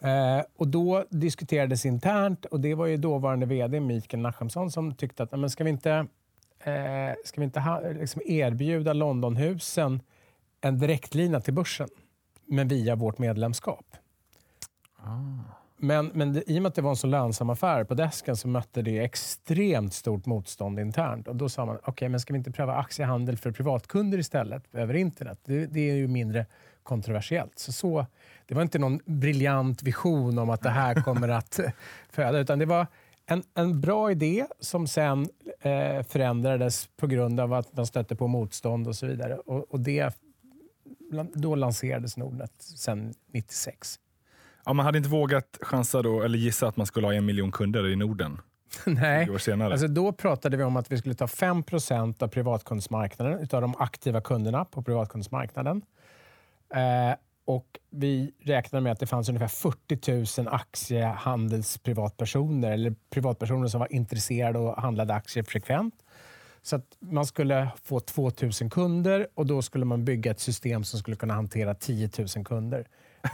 Eh, 0.00 0.44
och 0.56 0.68
då 0.68 1.04
diskuterades 1.10 1.86
internt 1.86 2.44
och 2.44 2.60
det 2.60 2.74
var 2.74 2.86
ju 2.86 2.96
dåvarande 2.96 3.46
vd 3.46 3.80
Mikael 3.80 4.22
Nachemsson 4.22 4.70
som 4.70 4.94
tyckte 4.94 5.22
att 5.22 5.32
men 5.32 5.50
ska 5.50 5.64
vi 5.64 5.70
inte, 5.70 6.06
ska 7.24 7.40
vi 7.40 7.44
inte 7.44 7.60
ha, 7.60 7.80
liksom 7.80 8.22
erbjuda 8.24 8.92
Londonhusen 8.92 10.00
en 10.60 10.78
direktlina 10.78 11.40
till 11.40 11.54
börsen, 11.54 11.88
men 12.46 12.68
via 12.68 12.96
vårt 12.96 13.18
medlemskap. 13.18 13.96
Men, 15.84 16.10
men 16.14 16.32
det, 16.32 16.50
i 16.50 16.58
och 16.58 16.62
med 16.62 16.68
att 16.68 16.74
det 16.74 16.82
var 16.82 16.90
en 16.90 16.96
så 16.96 17.06
lönsam 17.06 17.50
affär 17.50 17.84
på 17.84 17.94
desken 17.94 18.36
så 18.36 18.48
mötte 18.48 18.82
det 18.82 18.98
extremt 18.98 19.94
stort 19.94 20.26
motstånd 20.26 20.80
internt. 20.80 21.28
Och 21.28 21.36
Då 21.36 21.48
sa 21.48 21.66
man, 21.66 21.76
okej, 21.76 21.92
okay, 21.92 22.08
men 22.08 22.20
ska 22.20 22.32
vi 22.32 22.38
inte 22.38 22.50
pröva 22.50 22.74
aktiehandel 22.74 23.36
för 23.36 23.52
privatkunder 23.52 24.18
istället 24.18 24.74
över 24.74 24.94
internet? 24.94 25.40
Det, 25.44 25.66
det 25.66 25.90
är 25.90 25.94
ju 25.94 26.08
mindre 26.08 26.46
kontroversiellt. 26.82 27.58
Så, 27.58 27.72
så 27.72 28.06
Det 28.46 28.54
var 28.54 28.62
inte 28.62 28.78
någon 28.78 29.00
briljant 29.04 29.82
vision 29.82 30.38
om 30.38 30.50
att 30.50 30.60
det 30.60 30.70
här 30.70 30.94
kommer 30.94 31.28
att 31.28 31.60
föda, 32.10 32.38
utan 32.38 32.58
det 32.58 32.66
var 32.66 32.86
en, 33.26 33.42
en 33.54 33.80
bra 33.80 34.10
idé 34.10 34.46
som 34.60 34.86
sen 34.86 35.28
eh, 35.60 36.02
förändrades 36.02 36.88
på 36.96 37.06
grund 37.06 37.40
av 37.40 37.52
att 37.52 37.76
man 37.76 37.86
stötte 37.86 38.16
på 38.16 38.26
motstånd 38.26 38.88
och 38.88 38.96
så 38.96 39.06
vidare. 39.06 39.36
Och, 39.36 39.72
och 39.72 39.80
det, 39.80 40.16
då 41.34 41.54
lanserades 41.54 42.16
Nordnet 42.16 42.52
sen 42.58 43.14
96. 43.32 43.98
Ja, 44.64 44.72
man 44.72 44.86
hade 44.86 44.98
inte 44.98 45.10
vågat 45.10 45.58
chansa 45.60 46.02
då, 46.02 46.22
eller 46.22 46.38
gissa 46.38 46.68
att 46.68 46.76
man 46.76 46.86
skulle 46.86 47.06
ha 47.06 47.14
en 47.14 47.24
miljon 47.24 47.52
kunder 47.52 47.88
i 47.88 47.96
Norden 47.96 48.40
Nej, 48.86 49.26
20 49.26 49.34
år 49.34 49.38
senare. 49.38 49.72
alltså 49.72 49.88
då 49.88 50.12
pratade 50.12 50.56
vi 50.56 50.62
om 50.62 50.76
att 50.76 50.92
vi 50.92 50.98
skulle 50.98 51.14
ta 51.14 51.26
5% 51.26 52.22
av 52.22 52.28
privatkundsmarknaden, 52.28 53.38
utav 53.38 53.60
de 53.60 53.74
aktiva 53.78 54.20
kunderna 54.20 54.64
på 54.64 54.82
privatkundsmarknaden. 54.82 55.82
Eh, 56.74 57.14
och 57.44 57.66
vi 57.90 58.32
räknade 58.40 58.82
med 58.82 58.92
att 58.92 59.00
det 59.00 59.06
fanns 59.06 59.28
ungefär 59.28 59.48
40 59.48 60.42
000 60.42 60.54
aktiehandelsprivatpersoner, 60.54 62.72
eller 62.72 62.94
privatpersoner 63.10 63.68
som 63.68 63.80
var 63.80 63.92
intresserade 63.92 64.58
och 64.58 64.82
handlade 64.82 65.14
aktier 65.14 65.44
frekvent. 65.44 65.94
Så 66.62 66.76
att 66.76 66.86
man 67.00 67.26
skulle 67.26 67.68
få 67.84 68.00
2 68.00 68.30
000 68.60 68.70
kunder 68.70 69.26
och 69.34 69.46
då 69.46 69.62
skulle 69.62 69.84
man 69.84 70.04
bygga 70.04 70.30
ett 70.30 70.40
system 70.40 70.84
som 70.84 70.98
skulle 70.98 71.16
kunna 71.16 71.34
hantera 71.34 71.74
10 71.74 72.10
000 72.36 72.44
kunder. 72.44 72.86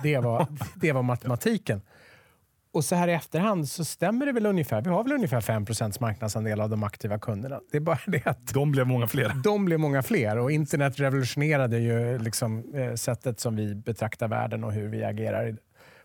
Det 0.02 0.18
var, 0.18 0.46
det 0.74 0.92
var 0.92 1.02
matematiken. 1.02 1.80
Och 2.72 2.84
så 2.84 2.94
här 2.94 3.08
i 3.08 3.12
efterhand 3.12 3.68
så 3.68 3.84
stämmer 3.84 4.26
det 4.26 4.32
väl 4.32 4.46
ungefär. 4.46 4.82
Vi 4.82 4.90
har 4.90 5.02
väl 5.04 5.12
ungefär 5.12 5.40
5 5.40 5.64
marknadsandel 6.00 6.60
av 6.60 6.70
de 6.70 6.82
aktiva 6.82 7.18
kunderna. 7.18 7.60
Det 7.70 7.76
är 7.76 7.80
bara 7.80 7.98
det 8.06 8.26
att 8.26 8.46
De 8.54 8.72
blev 8.72 8.86
många 8.86 9.06
fler. 9.06 9.32
de 9.44 9.64
blev 9.64 9.78
många 9.80 10.02
fler 10.02 10.38
och 10.38 10.50
internet 10.52 11.00
revolutionerade 11.00 11.78
ju 11.78 12.18
liksom, 12.18 12.74
eh, 12.74 12.94
sättet 12.94 13.40
som 13.40 13.56
vi 13.56 13.74
betraktar 13.74 14.28
världen 14.28 14.64
och 14.64 14.72
hur 14.72 14.88
vi 14.88 15.04
agerar 15.04 15.56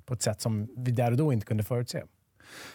på 0.06 0.14
ett 0.14 0.22
sätt 0.22 0.42
som 0.42 0.68
vi 0.78 0.92
där 0.92 1.12
och 1.12 1.18
då 1.18 1.34
inte 1.34 1.46
kunde 1.46 1.64
förutse. 1.64 2.04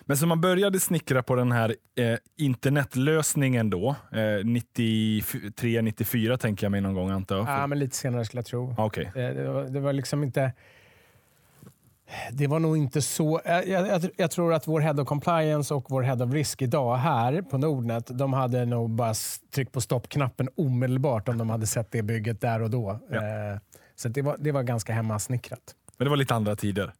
Men 0.02 0.16
så 0.16 0.26
man 0.26 0.40
började 0.40 0.80
snickra 0.80 1.22
på 1.22 1.34
den 1.34 1.52
här 1.52 1.74
eh, 1.96 2.18
internetlösningen 2.36 3.70
då, 3.70 3.96
eh, 4.12 4.44
93, 4.44 5.82
94 5.82 6.38
tänker 6.38 6.64
jag 6.64 6.70
mig 6.70 6.80
någon 6.80 6.94
gång 6.94 7.10
antar 7.10 7.36
jag. 7.36 7.46
Ja, 7.48 7.66
men 7.66 7.78
lite 7.78 7.96
senare 7.96 8.24
skulle 8.24 8.38
jag 8.38 8.46
tro. 8.46 8.74
Ah, 8.78 8.84
Okej. 8.86 9.04
Eh, 9.06 9.12
Det 9.14 9.48
var, 9.52 9.62
det 9.64 9.80
var 9.80 9.92
liksom 9.92 10.22
inte... 10.22 10.52
Det 12.32 12.46
var 12.46 12.58
nog 12.58 12.76
inte 12.76 13.02
så... 13.02 13.40
Jag, 13.44 13.68
jag, 13.68 14.10
jag 14.16 14.30
tror 14.30 14.54
att 14.54 14.68
vår 14.68 14.80
Head 14.80 15.00
of 15.02 15.08
Compliance 15.08 15.74
och 15.74 15.86
vår 15.88 16.02
Head 16.02 16.24
of 16.24 16.32
Risk 16.32 16.62
idag 16.62 16.96
här 16.96 17.42
på 17.42 17.58
Nordnet, 17.58 18.06
de 18.06 18.32
hade 18.32 18.64
nog 18.64 18.90
bara 18.90 19.14
tryckt 19.54 19.72
på 19.72 19.80
stoppknappen 19.80 20.48
omedelbart 20.56 21.28
om 21.28 21.38
de 21.38 21.50
hade 21.50 21.66
sett 21.66 21.90
det 21.92 22.02
bygget 22.02 22.40
där 22.40 22.62
och 22.62 22.70
då. 22.70 23.00
Ja. 23.10 23.16
Eh, 23.16 23.58
Så 23.96 24.08
det 24.08 24.22
var, 24.22 24.36
det 24.38 24.52
var 24.52 24.62
ganska 24.62 24.92
hemmasnickrat. 24.92 25.60
Men 25.96 26.04
det 26.04 26.10
var 26.10 26.16
lite 26.16 26.34
andra 26.34 26.56
tider. 26.56 26.92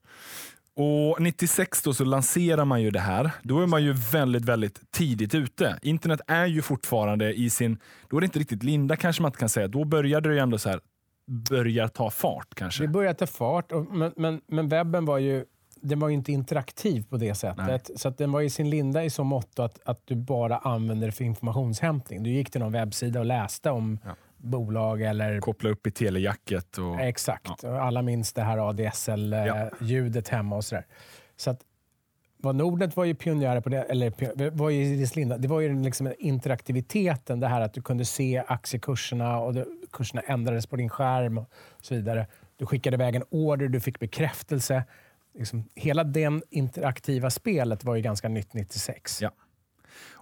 Och 0.77 1.21
96 1.23 1.83
då 1.83 1.95
så 1.95 2.05
lanserar 2.05 2.65
man 2.65 2.83
ju 2.83 2.91
det 2.91 3.01
här. 3.01 3.31
Då 3.43 3.63
är 3.63 3.67
man 3.67 3.83
ju 3.85 3.93
väldigt, 3.93 4.45
väldigt 4.45 4.81
tidigt 4.91 5.35
ute. 5.35 5.79
Internet 5.83 6.21
är 6.27 6.47
ju 6.47 6.63
fortfarande 6.63 7.35
i 7.35 7.51
sin, 7.51 7.79
då 8.09 8.17
är 8.17 8.21
det 8.21 8.25
inte 8.25 8.39
riktigt 8.39 8.63
linda 8.63 8.97
kanske 8.97 9.23
man 9.23 9.29
inte 9.29 9.39
kan 9.39 9.49
säga. 9.49 9.69
Då 9.69 9.85
började 9.85 10.29
det 10.29 10.35
ju 10.35 10.41
ändå 10.41 10.59
så 10.59 10.69
här, 10.69 10.81
börjar 11.29 11.89
ta 11.89 12.11
fart 12.11 12.55
kanske. 12.55 12.85
Det 12.85 12.89
börjar 12.89 13.15
ta 13.15 13.27
fart, 13.27 13.73
och, 13.73 13.87
men, 13.87 14.13
men, 14.17 14.41
men 14.47 14.69
webben 14.69 15.05
var 15.05 15.19
ju 15.19 15.45
den 15.81 15.99
var 15.99 16.09
ju 16.09 16.15
inte 16.15 16.33
interaktiv 16.33 17.05
på 17.09 17.17
det 17.17 17.35
sättet. 17.35 17.67
Nej. 17.67 17.81
Så 17.97 18.09
att 18.09 18.19
den 18.19 18.33
var 18.33 18.41
i 18.41 18.51
sin 18.51 18.71
linda 18.71 19.05
i 19.05 19.11
så 19.11 19.25
mått 19.25 19.59
att, 19.59 19.79
att 19.85 20.03
du 20.05 20.15
bara 20.15 20.59
använde 20.59 21.07
det 21.07 21.13
för 21.13 21.25
informationshämtning. 21.25 22.23
Du 22.23 22.31
gick 22.31 22.51
till 22.51 22.61
någon 22.61 22.73
webbsida 22.73 23.19
och 23.19 23.27
läste 23.27 23.71
om 23.71 23.99
ja. 24.05 24.15
bolag 24.37 25.03
eller... 25.03 25.41
Koppla 25.41 25.71
upp 25.71 25.87
i 25.87 25.91
telejacket. 25.91 26.79
Och... 26.79 27.01
Exakt. 27.01 27.63
Ja. 27.63 27.81
Alla 27.81 28.03
minns 28.03 28.33
det 28.33 28.43
här 28.43 28.69
ADSL-ljudet 28.69 30.29
ja. 30.31 30.37
hemma 30.37 30.57
och 30.57 30.65
sådär. 30.65 30.87
Så 31.37 31.51
att, 31.51 31.61
vad 32.37 32.57
Nordnet 32.57 32.97
var 32.97 33.05
ju 33.05 33.15
pionjärer 33.15 33.61
på 33.61 33.69
det, 33.69 33.83
eller 33.83 34.51
var 34.51 34.71
ju 34.71 34.85
i 34.85 35.07
linda. 35.15 35.39
Det 35.39 35.49
var 35.49 35.61
ju 35.61 35.83
liksom 35.83 36.13
interaktiviteten, 36.19 37.41
det 37.41 37.49
här 37.49 37.61
att 37.61 37.75
du 37.75 37.83
kunde 37.83 38.05
se 38.05 38.45
aktiekurserna 38.47 39.39
och 39.39 39.55
det, 39.55 39.67
kurserna 39.93 40.23
ändrades 40.23 40.67
på 40.67 40.77
din 40.77 40.89
skärm 40.89 41.39
och 41.39 41.49
så 41.81 41.95
vidare. 41.95 42.27
Du 42.57 42.67
skickade 42.67 42.95
iväg 42.95 43.15
en 43.15 43.25
order, 43.31 43.69
du 43.69 43.81
fick 43.81 43.99
bekräftelse 43.99 44.85
liksom, 45.39 45.69
hela 45.75 46.05
det 46.05 46.43
interaktiva 46.51 47.31
spelet 47.31 47.85
var 47.85 47.97
ju 47.97 48.03
ganska 48.03 48.29
nytt 48.29 48.55
96. 48.55 49.23
Ja. 49.23 49.31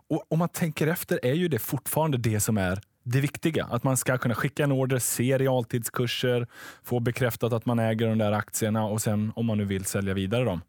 Och 0.08 0.24
om 0.28 0.38
man 0.38 0.48
tänker 0.48 0.86
efter 0.86 1.20
är 1.22 1.34
ju 1.34 1.48
det 1.48 1.58
fortfarande 1.58 2.18
det 2.18 2.40
som 2.40 2.58
är 2.58 2.80
det 3.02 3.20
viktiga. 3.20 3.64
Att 3.64 3.84
man 3.84 3.96
ska 3.96 4.18
kunna 4.18 4.34
skicka 4.34 4.64
en 4.64 4.72
order, 4.72 4.98
se 4.98 5.38
realtidskurser, 5.38 6.46
få 6.82 7.00
bekräftat 7.00 7.52
att 7.52 7.66
man 7.66 7.78
äger 7.78 8.08
de 8.08 8.18
där 8.18 8.32
aktierna 8.32 8.84
och 8.84 9.02
sen 9.02 9.32
om 9.36 9.46
man 9.46 9.58
nu 9.58 9.64
vill 9.64 9.84
sälja 9.84 10.14
vidare 10.14 10.44
dem. 10.44 10.62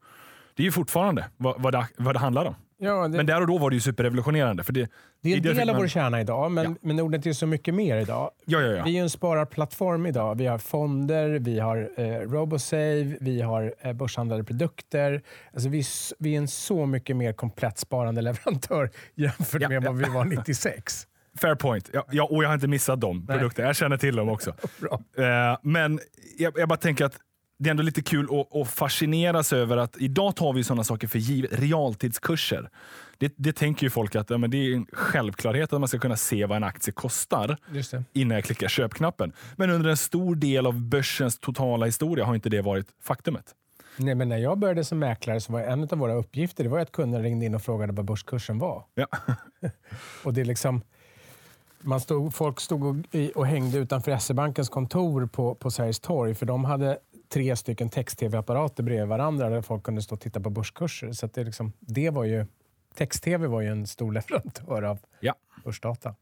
Det 0.55 0.63
är 0.63 0.65
ju 0.65 0.71
fortfarande 0.71 1.27
vad, 1.37 1.61
vad, 1.61 1.73
det, 1.73 1.87
vad 1.97 2.15
det 2.15 2.19
handlar 2.19 2.45
om. 2.45 2.55
Ja, 2.79 3.07
det... 3.07 3.17
Men 3.17 3.25
där 3.25 3.41
och 3.41 3.47
då 3.47 3.57
var 3.57 3.69
det 3.69 3.75
ju 3.75 3.79
superrevolutionerande. 3.79 4.63
För 4.63 4.73
det, 4.73 4.89
det 5.21 5.33
är 5.33 5.37
en 5.37 5.43
del 5.43 5.59
av 5.59 5.75
man... 5.75 5.75
vår 5.81 5.87
kärna 5.87 6.21
idag, 6.21 6.51
men, 6.51 6.65
ja. 6.65 6.75
men 6.81 6.95
Nordnet 6.95 7.25
är 7.25 7.33
så 7.33 7.47
mycket 7.47 7.73
mer 7.73 7.97
idag. 7.97 8.31
Ja, 8.45 8.61
ja, 8.61 8.71
ja. 8.71 8.83
Vi 8.83 8.97
är 8.97 9.01
en 9.01 9.09
spararplattform 9.09 10.05
idag. 10.05 10.35
Vi 10.35 10.45
har 10.45 10.57
fonder, 10.57 11.29
vi 11.39 11.59
har 11.59 11.89
eh, 11.97 12.05
Robosave, 12.05 13.17
vi 13.21 13.41
har 13.41 13.73
eh, 13.79 13.93
börshandlade 13.93 14.43
produkter. 14.43 15.21
Alltså 15.53 15.69
vi, 15.69 15.83
vi 16.19 16.33
är 16.33 16.37
en 16.37 16.47
så 16.47 16.85
mycket 16.85 17.15
mer 17.15 17.33
komplett 17.33 17.77
sparande 17.77 18.21
leverantör 18.21 18.89
jämfört 19.15 19.61
ja, 19.61 19.69
med 19.69 19.83
vad 19.83 19.97
vi 19.97 20.09
var 20.09 20.25
96. 20.45 21.07
Fair 21.41 21.55
point. 21.55 21.89
Ja, 21.93 22.05
ja, 22.11 22.23
och 22.23 22.43
jag 22.43 22.47
har 22.47 22.53
inte 22.53 22.67
missat 22.67 23.01
de 23.01 23.27
produkterna. 23.27 23.67
Jag 23.67 23.75
känner 23.75 23.97
till 23.97 24.15
dem 24.15 24.29
också. 24.29 24.49
eh, 25.17 25.57
men 25.61 25.99
jag, 26.37 26.53
jag 26.59 26.69
bara 26.69 26.77
tänker 26.77 27.05
att 27.05 27.17
det 27.59 27.69
är 27.69 27.71
ändå 27.71 27.83
lite 27.83 28.01
kul 28.01 28.27
att, 28.31 28.55
att 28.55 28.67
fascineras 28.67 29.53
över 29.53 29.77
att 29.77 29.97
idag 29.97 30.35
tar 30.35 30.53
vi 30.53 30.63
sådana 30.63 30.83
saker 30.83 31.07
för 31.07 31.19
givet. 31.19 31.59
Realtidskurser. 31.59 32.69
Det, 33.17 33.33
det 33.37 33.53
tänker 33.53 33.83
ju 33.83 33.89
folk 33.89 34.15
att 34.15 34.29
ja, 34.29 34.37
men 34.37 34.51
det 34.51 34.57
är 34.57 34.73
en 34.73 34.85
självklarhet 34.93 35.73
att 35.73 35.79
man 35.79 35.87
ska 35.87 35.99
kunna 35.99 36.17
se 36.17 36.45
vad 36.45 36.57
en 36.57 36.63
aktie 36.63 36.93
kostar 36.93 37.57
innan 38.13 38.35
jag 38.35 38.43
klickar 38.43 38.67
köpknappen. 38.67 39.33
Men 39.55 39.69
under 39.69 39.89
en 39.89 39.97
stor 39.97 40.35
del 40.35 40.65
av 40.65 40.81
börsens 40.81 41.39
totala 41.39 41.85
historia 41.85 42.25
har 42.25 42.35
inte 42.35 42.49
det 42.49 42.61
varit 42.61 42.87
faktumet. 43.03 43.55
Nej, 43.97 44.15
men 44.15 44.29
när 44.29 44.37
jag 44.37 44.57
började 44.57 44.83
som 44.83 44.99
mäklare 44.99 45.41
så 45.41 45.53
var 45.53 45.61
en 45.61 45.83
av 45.83 45.97
våra 45.97 46.13
uppgifter 46.13 46.63
det 46.63 46.69
var 46.69 46.79
att 46.79 46.91
kunden 46.91 47.23
ringde 47.23 47.45
in 47.45 47.55
och 47.55 47.61
frågade 47.61 47.93
vad 47.93 48.05
börskursen 48.05 48.59
var. 48.59 48.83
Ja. 48.95 49.07
och 50.23 50.33
det 50.33 50.41
är 50.41 50.45
liksom... 50.45 50.81
Man 51.81 51.99
stod, 51.99 52.33
folk 52.33 52.59
stod 52.59 52.83
och, 52.83 52.95
och 53.35 53.47
hängde 53.47 53.77
utanför 53.77 54.17
SE-bankens 54.17 54.69
kontor 54.69 55.25
på, 55.25 55.55
på 55.55 55.71
Sergels 55.71 55.99
torg 55.99 56.35
för 56.35 56.45
de 56.45 56.65
hade 56.65 56.97
tre 57.29 57.55
stycken 57.55 57.89
text-tv-apparater 57.89 58.83
bredvid 58.83 59.07
varandra 59.07 59.49
där 59.49 59.61
folk 59.61 59.83
kunde 59.83 60.01
stå 60.01 60.15
och 60.15 60.21
titta 60.21 60.39
på 60.39 60.49
börskurser. 60.49 61.11
Så 61.11 61.27
det, 61.27 61.43
liksom, 61.43 61.73
det 61.79 62.09
var 62.09 62.23
ju, 62.23 62.45
text-tv 62.95 63.47
var 63.47 63.61
ju 63.61 63.67
en 63.67 63.87
stor 63.87 64.11
leverantör 64.11 64.83
av 64.83 64.99
ja. 65.19 65.35
börsdata. 65.63 66.15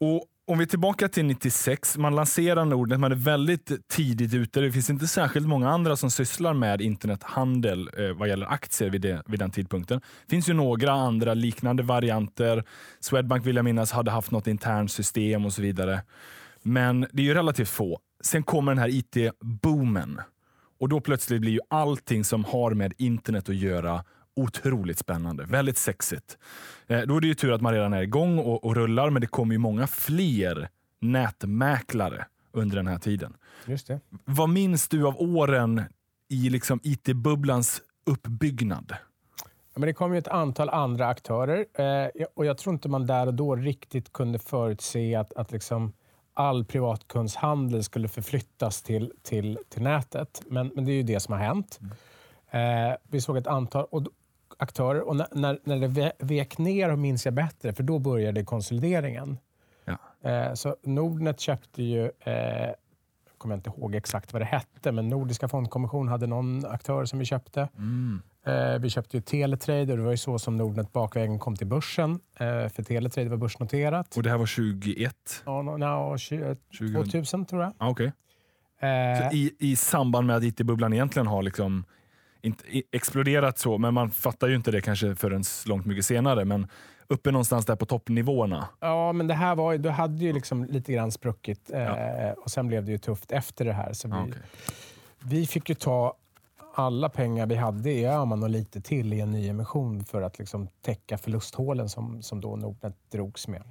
Och 0.00 0.24
om 0.48 0.58
vi 0.58 0.64
är 0.64 0.68
tillbaka 0.68 1.08
till 1.08 1.24
96, 1.24 1.98
man 1.98 2.14
lanserar 2.14 2.64
Nordnet, 2.64 3.00
man 3.00 3.12
är 3.12 3.16
väldigt 3.16 3.88
tidigt 3.88 4.34
ute. 4.34 4.60
Det 4.60 4.72
finns 4.72 4.90
inte 4.90 5.06
särskilt 5.06 5.46
många 5.46 5.70
andra 5.70 5.96
som 5.96 6.10
sysslar 6.10 6.54
med 6.54 6.80
internethandel 6.80 7.90
eh, 7.98 8.12
vad 8.12 8.28
gäller 8.28 8.46
aktier 8.46 8.90
vid, 8.90 9.00
det, 9.00 9.22
vid 9.26 9.38
den 9.38 9.50
tidpunkten. 9.50 10.00
Det 10.26 10.30
finns 10.30 10.48
ju 10.48 10.52
några 10.52 10.92
andra 10.92 11.34
liknande 11.34 11.82
varianter. 11.82 12.64
Swedbank 13.00 13.46
vill 13.46 13.56
jag 13.56 13.64
minnas 13.64 13.92
hade 13.92 14.10
haft 14.10 14.30
något 14.30 14.46
internt 14.46 14.90
system 14.90 15.44
och 15.44 15.52
så 15.52 15.62
vidare. 15.62 16.02
Men 16.62 17.06
det 17.12 17.22
är 17.22 17.26
ju 17.26 17.34
relativt 17.34 17.68
få. 17.68 17.98
Sen 18.20 18.42
kommer 18.42 18.72
den 18.72 18.78
här 18.78 18.88
IT-boomen 18.88 20.20
och 20.78 20.88
då 20.88 21.00
plötsligt 21.00 21.40
blir 21.40 21.52
ju 21.52 21.60
allting 21.70 22.24
som 22.24 22.44
har 22.44 22.74
med 22.74 22.92
internet 22.98 23.48
att 23.48 23.56
göra 23.56 24.04
otroligt 24.36 24.98
spännande. 24.98 25.44
Väldigt 25.44 25.78
sexigt. 25.78 26.38
Eh, 26.86 27.00
då 27.00 27.16
är 27.16 27.20
det 27.20 27.26
ju 27.26 27.34
tur 27.34 27.52
att 27.52 27.60
man 27.60 27.72
redan 27.72 27.92
är 27.92 28.02
igång 28.02 28.38
och, 28.38 28.64
och 28.64 28.76
rullar, 28.76 29.10
men 29.10 29.20
det 29.20 29.26
kommer 29.26 29.54
ju 29.54 29.58
många 29.58 29.86
fler 29.86 30.68
nätmäklare 31.00 32.26
under 32.52 32.76
den 32.76 32.86
här 32.86 32.98
tiden. 32.98 33.36
Just 33.66 33.86
det. 33.86 34.00
Vad 34.24 34.48
minns 34.48 34.88
du 34.88 35.06
av 35.06 35.20
åren 35.20 35.82
i 36.28 36.50
liksom 36.50 36.80
IT-bubblans 36.82 37.82
uppbyggnad? 38.06 38.92
Ja, 39.74 39.80
men 39.80 39.86
det 39.86 39.92
kom 39.92 40.12
ju 40.12 40.18
ett 40.18 40.28
antal 40.28 40.68
andra 40.68 41.08
aktörer 41.08 41.66
eh, 41.74 42.26
och 42.34 42.46
jag 42.46 42.58
tror 42.58 42.74
inte 42.74 42.88
man 42.88 43.06
där 43.06 43.26
och 43.26 43.34
då 43.34 43.56
riktigt 43.56 44.12
kunde 44.12 44.38
förutse 44.38 45.14
att, 45.14 45.32
att 45.32 45.52
liksom 45.52 45.92
all 46.36 46.64
privatkundshandel 46.64 47.84
skulle 47.84 48.08
förflyttas 48.08 48.82
till, 48.82 49.12
till, 49.22 49.58
till 49.68 49.82
nätet. 49.82 50.42
Men, 50.46 50.70
men 50.74 50.84
det 50.84 50.92
är 50.92 50.96
ju 50.96 51.02
det 51.02 51.20
som 51.20 51.32
har 51.32 51.40
hänt. 51.40 51.80
Mm. 51.80 52.90
Eh, 52.90 52.96
vi 53.08 53.20
såg 53.20 53.36
ett 53.36 53.46
antal 53.46 53.84
och, 53.90 54.02
aktörer 54.58 55.00
och 55.00 55.16
när, 55.16 55.58
när, 55.64 55.88
det 55.88 56.12
vek 56.18 56.58
ner, 56.58 56.96
minns 56.96 57.24
jag 57.24 57.34
bättre, 57.34 57.72
för 57.72 57.82
då 57.82 57.98
började 57.98 58.44
konsolideringen. 58.44 59.38
Ja. 59.84 60.30
Eh, 60.30 60.54
så 60.54 60.76
Nordnet 60.82 61.40
köpte 61.40 61.82
ju, 61.82 62.10
eh, 62.20 62.32
jag 62.32 63.38
kommer 63.38 63.54
inte 63.54 63.70
ihåg 63.70 63.94
exakt 63.94 64.32
vad 64.32 64.42
det 64.42 64.46
hette, 64.46 64.92
men 64.92 65.08
Nordiska 65.08 65.48
fondkommission 65.48 66.08
hade 66.08 66.26
någon 66.26 66.66
aktör 66.66 67.04
som 67.04 67.18
vi 67.18 67.24
köpte. 67.24 67.68
Mm. 67.76 68.22
Eh, 68.46 68.78
vi 68.78 68.90
köpte 68.90 69.16
ju 69.16 69.20
Teletrade 69.20 69.92
och 69.92 69.98
det 69.98 70.04
var 70.04 70.10
ju 70.10 70.16
så 70.16 70.38
som 70.38 70.56
Nordnet 70.56 70.92
bakvägen 70.92 71.38
kom 71.38 71.56
till 71.56 71.66
börsen. 71.66 72.20
Eh, 72.38 72.68
för 72.68 72.82
Teletrade 72.82 73.30
var 73.30 73.36
börsnoterat. 73.36 74.16
Och 74.16 74.22
det 74.22 74.30
här 74.30 74.38
var 74.38 74.46
21? 74.46 75.42
Ja, 75.46 75.62
no, 75.62 75.76
no, 75.76 76.18
20, 76.18 76.56
2000 77.04 77.46
tror 77.46 77.62
jag. 77.62 77.72
Ah, 77.78 77.90
okay. 77.90 78.10
Eh, 78.80 79.34
i, 79.34 79.56
I 79.58 79.76
samband 79.76 80.26
med 80.26 80.36
att 80.36 80.42
IT-bubblan 80.42 80.92
egentligen 80.92 81.26
har 81.26 81.42
liksom 81.42 81.84
inte 82.42 82.64
exploderat 82.92 83.58
så, 83.58 83.78
men 83.78 83.94
man 83.94 84.10
fattar 84.10 84.48
ju 84.48 84.54
inte 84.56 84.70
det 84.70 84.80
kanske 84.80 85.14
förrän 85.14 85.44
långt 85.66 85.86
mycket 85.86 86.06
senare. 86.06 86.44
Men 86.44 86.66
uppe 87.08 87.30
någonstans 87.30 87.66
där 87.66 87.76
på 87.76 87.86
toppnivåerna. 87.86 88.68
Ja, 88.80 89.12
men 89.12 89.26
det 89.26 89.34
här 89.34 89.54
var, 89.54 89.78
du 89.78 89.90
hade 89.90 90.24
ju 90.24 90.32
liksom 90.32 90.64
lite 90.64 90.92
grann 90.92 91.12
spruckit 91.12 91.70
eh, 91.70 91.80
ja. 91.80 92.32
och 92.32 92.50
sen 92.50 92.66
blev 92.66 92.84
det 92.84 92.92
ju 92.92 92.98
tufft 92.98 93.32
efter 93.32 93.64
det 93.64 93.72
här. 93.72 93.92
Så 93.92 94.08
vi, 94.08 94.14
okay. 94.14 94.42
vi 95.18 95.46
fick 95.46 95.68
ju 95.68 95.74
ta 95.74 96.16
alla 96.78 97.08
pengar 97.08 97.46
vi 97.46 97.54
hade 97.54 97.90
i 97.90 98.06
Öhman 98.06 98.42
och 98.42 98.50
lite 98.50 98.80
till 98.80 99.12
i 99.12 99.20
en 99.20 99.30
ny 99.30 99.48
emission 99.48 100.04
för 100.04 100.22
att 100.22 100.38
liksom 100.38 100.68
täcka 100.80 101.18
förlusthålen 101.18 101.88
som, 101.88 102.22
som 102.22 102.40
då 102.40 102.56
Nordnet 102.56 102.96
drogs 103.10 103.48
med. 103.48 103.62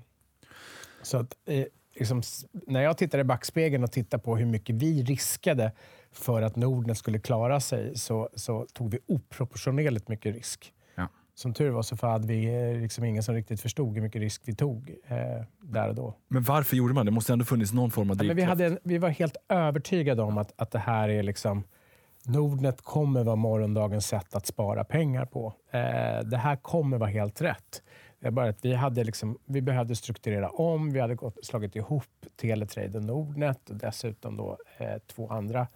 Så 1.02 1.18
att, 1.18 1.34
eh, 1.46 1.66
liksom, 1.96 2.22
när 2.52 2.82
jag 2.82 2.98
tittar 2.98 3.20
i 3.20 3.24
backspegeln 3.24 3.84
och 3.84 3.92
tittar 3.92 4.18
på 4.18 4.38
hur 4.38 4.46
mycket 4.46 4.76
vi 4.76 5.04
riskade 5.04 5.72
för 6.12 6.42
att 6.42 6.56
Nordnet 6.56 6.98
skulle 6.98 7.20
klara 7.20 7.60
sig 7.60 7.98
så, 7.98 8.30
så 8.36 8.68
tog 8.74 8.92
vi 8.92 9.00
oproportionerligt 9.08 10.08
mycket 10.08 10.36
risk. 10.36 10.74
Ja. 10.96 11.08
Som 11.36 11.54
tur 11.54 11.70
var 11.70 11.82
så 11.82 12.08
hade 12.08 12.28
vi 12.28 12.46
eh, 12.46 12.82
liksom 12.82 13.04
ingen 13.04 13.24
som 13.24 13.36
riktigt 13.36 13.62
förstod 13.62 13.96
hur 13.96 14.02
mycket 14.02 14.22
risk 14.22 14.42
vi 14.46 14.56
tog 14.56 14.96
eh, 15.08 15.18
där 15.62 15.90
och 15.90 15.96
då. 15.96 16.16
Men 16.28 16.44
varför 16.44 16.76
gjorde 16.76 16.94
man 16.94 17.06
det? 17.06 17.12
Det 17.12 17.16
måste 17.16 17.34
ändå 17.34 17.46
funnits 17.46 17.74
någon 17.74 17.92
form 17.92 18.10
av 18.10 18.18
drivkraft. 18.18 18.50
Ja, 18.50 18.56
vi, 18.56 18.64
hade, 18.64 18.80
vi 18.84 18.98
var 18.98 19.10
helt 19.10 19.38
övertygade 19.50 20.22
om 20.22 20.38
att, 20.38 20.54
att 20.56 20.72
det 20.72 20.80
här 20.80 21.10
är 21.10 21.24
liksom 21.24 21.64
Nordnet 22.28 22.82
kommer 22.82 23.24
vara 23.24 23.36
morgondagens 23.36 24.08
sätt 24.08 24.36
att 24.36 24.46
spara 24.46 24.84
pengar 24.84 25.26
på. 25.26 25.54
Eh, 25.72 26.20
det 26.26 26.38
här 26.38 26.56
kommer 26.56 26.98
vara 26.98 27.10
helt 27.10 27.42
rätt. 27.42 27.84
Det 28.20 28.28
är 28.28 28.32
bara 28.32 28.50
att 28.50 28.66
vi, 28.66 28.74
hade 28.74 29.04
liksom, 29.04 29.38
vi 29.46 29.62
behövde 29.62 29.96
strukturera 29.96 30.50
om. 30.50 30.92
Vi 30.92 31.00
hade 31.00 31.16
gått, 31.16 31.46
slagit 31.46 31.76
ihop 31.76 32.26
Teletrade 32.36 32.98
och 32.98 33.04
Nordnet 33.04 33.70
och 33.70 33.76
dessutom 33.76 34.38
då, 34.38 34.58
eh, 34.78 34.98
två 35.16 35.30
andra 35.30 35.68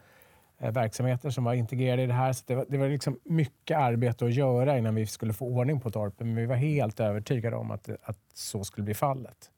eh, 0.58 0.72
verksamheter 0.72 1.30
som 1.30 1.44
var 1.44 1.54
integrerade 1.54 2.04
i 2.04 2.08
det 2.08 2.14
här. 2.14 2.34
Så 2.34 2.44
det 2.48 2.56
var, 2.56 2.66
det 2.70 2.78
var 2.78 2.88
liksom 2.88 3.20
mycket 3.24 3.78
arbete 3.78 4.26
att 4.26 4.34
göra 4.34 4.78
innan 4.78 4.96
vi 4.96 5.06
skulle 5.06 5.34
få 5.34 5.46
ordning 5.46 5.80
på 5.80 5.92
torpen. 5.92 6.28
Men 6.28 6.36
vi 6.36 6.46
var 6.46 6.56
helt 6.56 7.00
övertygade 7.00 7.56
om 7.56 7.72
att, 7.72 7.90
att 8.04 8.20
så 8.34 8.64
skulle 8.64 8.86
bli 8.86 8.94
fallet. 8.94 9.52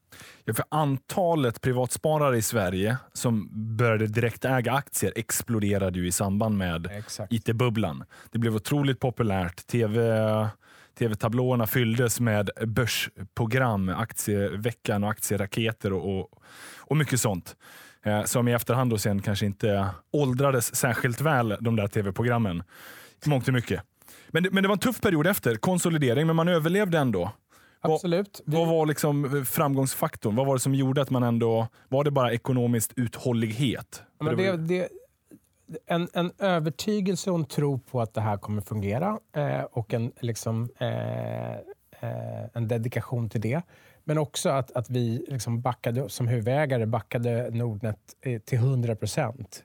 Ja, 0.44 0.54
för 0.54 0.64
antalet 0.68 1.60
privatsparare 1.60 2.36
i 2.36 2.42
Sverige 2.42 2.96
som 3.12 3.48
började 3.76 4.06
direktäga 4.06 4.72
aktier 4.72 5.12
exploderade 5.16 5.98
ju 5.98 6.06
i 6.06 6.12
samband 6.12 6.58
med 6.58 7.04
IT-bubblan. 7.30 8.04
Det 8.30 8.38
blev 8.38 8.54
otroligt 8.54 9.00
populärt. 9.00 9.66
TV, 9.66 9.98
TV-tablåerna 10.98 11.66
fylldes 11.66 12.20
med 12.20 12.50
börsprogram, 12.66 13.88
Aktieveckan 13.88 15.04
och 15.04 15.10
Aktieraketer 15.10 15.92
och, 15.92 16.18
och, 16.18 16.42
och 16.78 16.96
mycket 16.96 17.20
sånt. 17.20 17.56
Eh, 18.04 18.24
som 18.24 18.48
i 18.48 18.52
efterhand 18.52 18.90
då 18.90 18.98
sen 18.98 19.22
kanske 19.22 19.46
inte 19.46 19.88
åldrades 20.12 20.76
särskilt 20.76 21.20
väl, 21.20 21.56
de 21.60 21.76
där 21.76 21.88
tv-programmen. 21.88 22.62
Mångt 23.26 23.48
och 23.48 23.54
mycket. 23.54 23.82
Men 24.28 24.42
det, 24.42 24.50
men 24.50 24.62
det 24.62 24.68
var 24.68 24.74
en 24.74 24.78
tuff 24.78 25.00
period 25.00 25.26
efter, 25.26 25.54
konsolidering, 25.54 26.26
men 26.26 26.36
man 26.36 26.48
överlevde 26.48 26.98
ändå. 26.98 27.32
Absolut. 27.82 28.40
Vad, 28.44 28.60
vad 28.60 28.68
var 28.68 28.86
liksom 28.86 29.44
framgångsfaktorn? 29.46 30.36
Vad 30.36 30.46
var 30.46 30.54
det 30.54 30.60
som 30.60 30.74
gjorde 30.74 31.02
att 31.02 31.10
man 31.10 31.22
ändå... 31.22 31.68
Var 31.88 32.04
det 32.04 32.10
bara 32.10 32.32
ekonomisk 32.32 32.92
uthållighet? 32.96 34.02
Men 34.18 34.36
det, 34.36 34.56
det, 34.56 34.88
en, 35.86 36.08
en 36.12 36.32
övertygelse 36.38 37.30
och 37.30 37.38
en 37.38 37.44
tro 37.44 37.78
på 37.78 38.00
att 38.00 38.14
det 38.14 38.20
här 38.20 38.36
kommer 38.36 38.62
fungera 38.62 39.18
eh, 39.36 39.62
och 39.62 39.94
en, 39.94 40.12
liksom, 40.20 40.68
eh, 40.78 41.52
eh, 41.52 42.44
en 42.52 42.68
dedikation 42.68 43.28
till 43.28 43.40
det. 43.40 43.62
Men 44.04 44.18
också 44.18 44.50
att, 44.50 44.70
att 44.70 44.90
vi 44.90 45.26
liksom 45.28 45.60
backade, 45.60 46.08
som 46.08 46.28
huvudägare 46.28 46.86
backade 46.86 47.50
Nordnet 47.50 47.98
eh, 48.20 48.40
till 48.40 48.58
100 48.58 48.96
procent. 48.96 49.64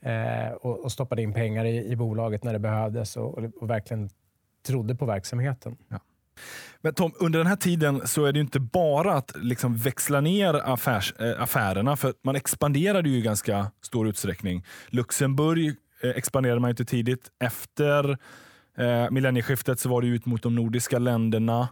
Eh, 0.00 0.52
och, 0.52 0.78
och, 0.78 0.92
stoppade 0.92 1.22
in 1.22 1.32
pengar 1.32 1.64
i, 1.64 1.86
i 1.86 1.96
bolaget 1.96 2.44
när 2.44 2.52
det 2.52 2.58
behövdes 2.58 3.16
och, 3.16 3.38
och 3.38 3.70
verkligen 3.70 4.10
trodde 4.66 4.94
på 4.94 5.06
verksamheten. 5.06 5.76
Ja. 5.88 5.98
Men 6.80 6.94
Tom, 6.94 7.12
under 7.18 7.38
den 7.38 7.46
här 7.46 7.56
tiden 7.56 8.06
så 8.06 8.24
är 8.24 8.32
det 8.32 8.40
inte 8.40 8.60
bara 8.60 9.14
att 9.14 9.32
liksom 9.36 9.76
växla 9.76 10.20
ner 10.20 10.54
affärs, 10.54 11.14
äh, 11.18 11.42
affärerna, 11.42 11.96
för 11.96 12.14
man 12.24 12.36
expanderade 12.36 13.08
ju 13.08 13.16
i 13.18 13.22
ganska 13.22 13.70
stor 13.82 14.08
utsträckning. 14.08 14.64
Luxemburg 14.88 15.76
eh, 16.02 16.10
expanderade 16.10 16.60
man 16.60 16.70
inte 16.70 16.84
tidigt. 16.84 17.30
Efter 17.40 18.18
eh, 18.78 19.10
millennieskiftet 19.10 19.80
så 19.80 19.88
var 19.88 20.02
det 20.02 20.08
ut 20.08 20.26
mot 20.26 20.42
de 20.42 20.54
nordiska 20.54 20.98
länderna. 20.98 21.68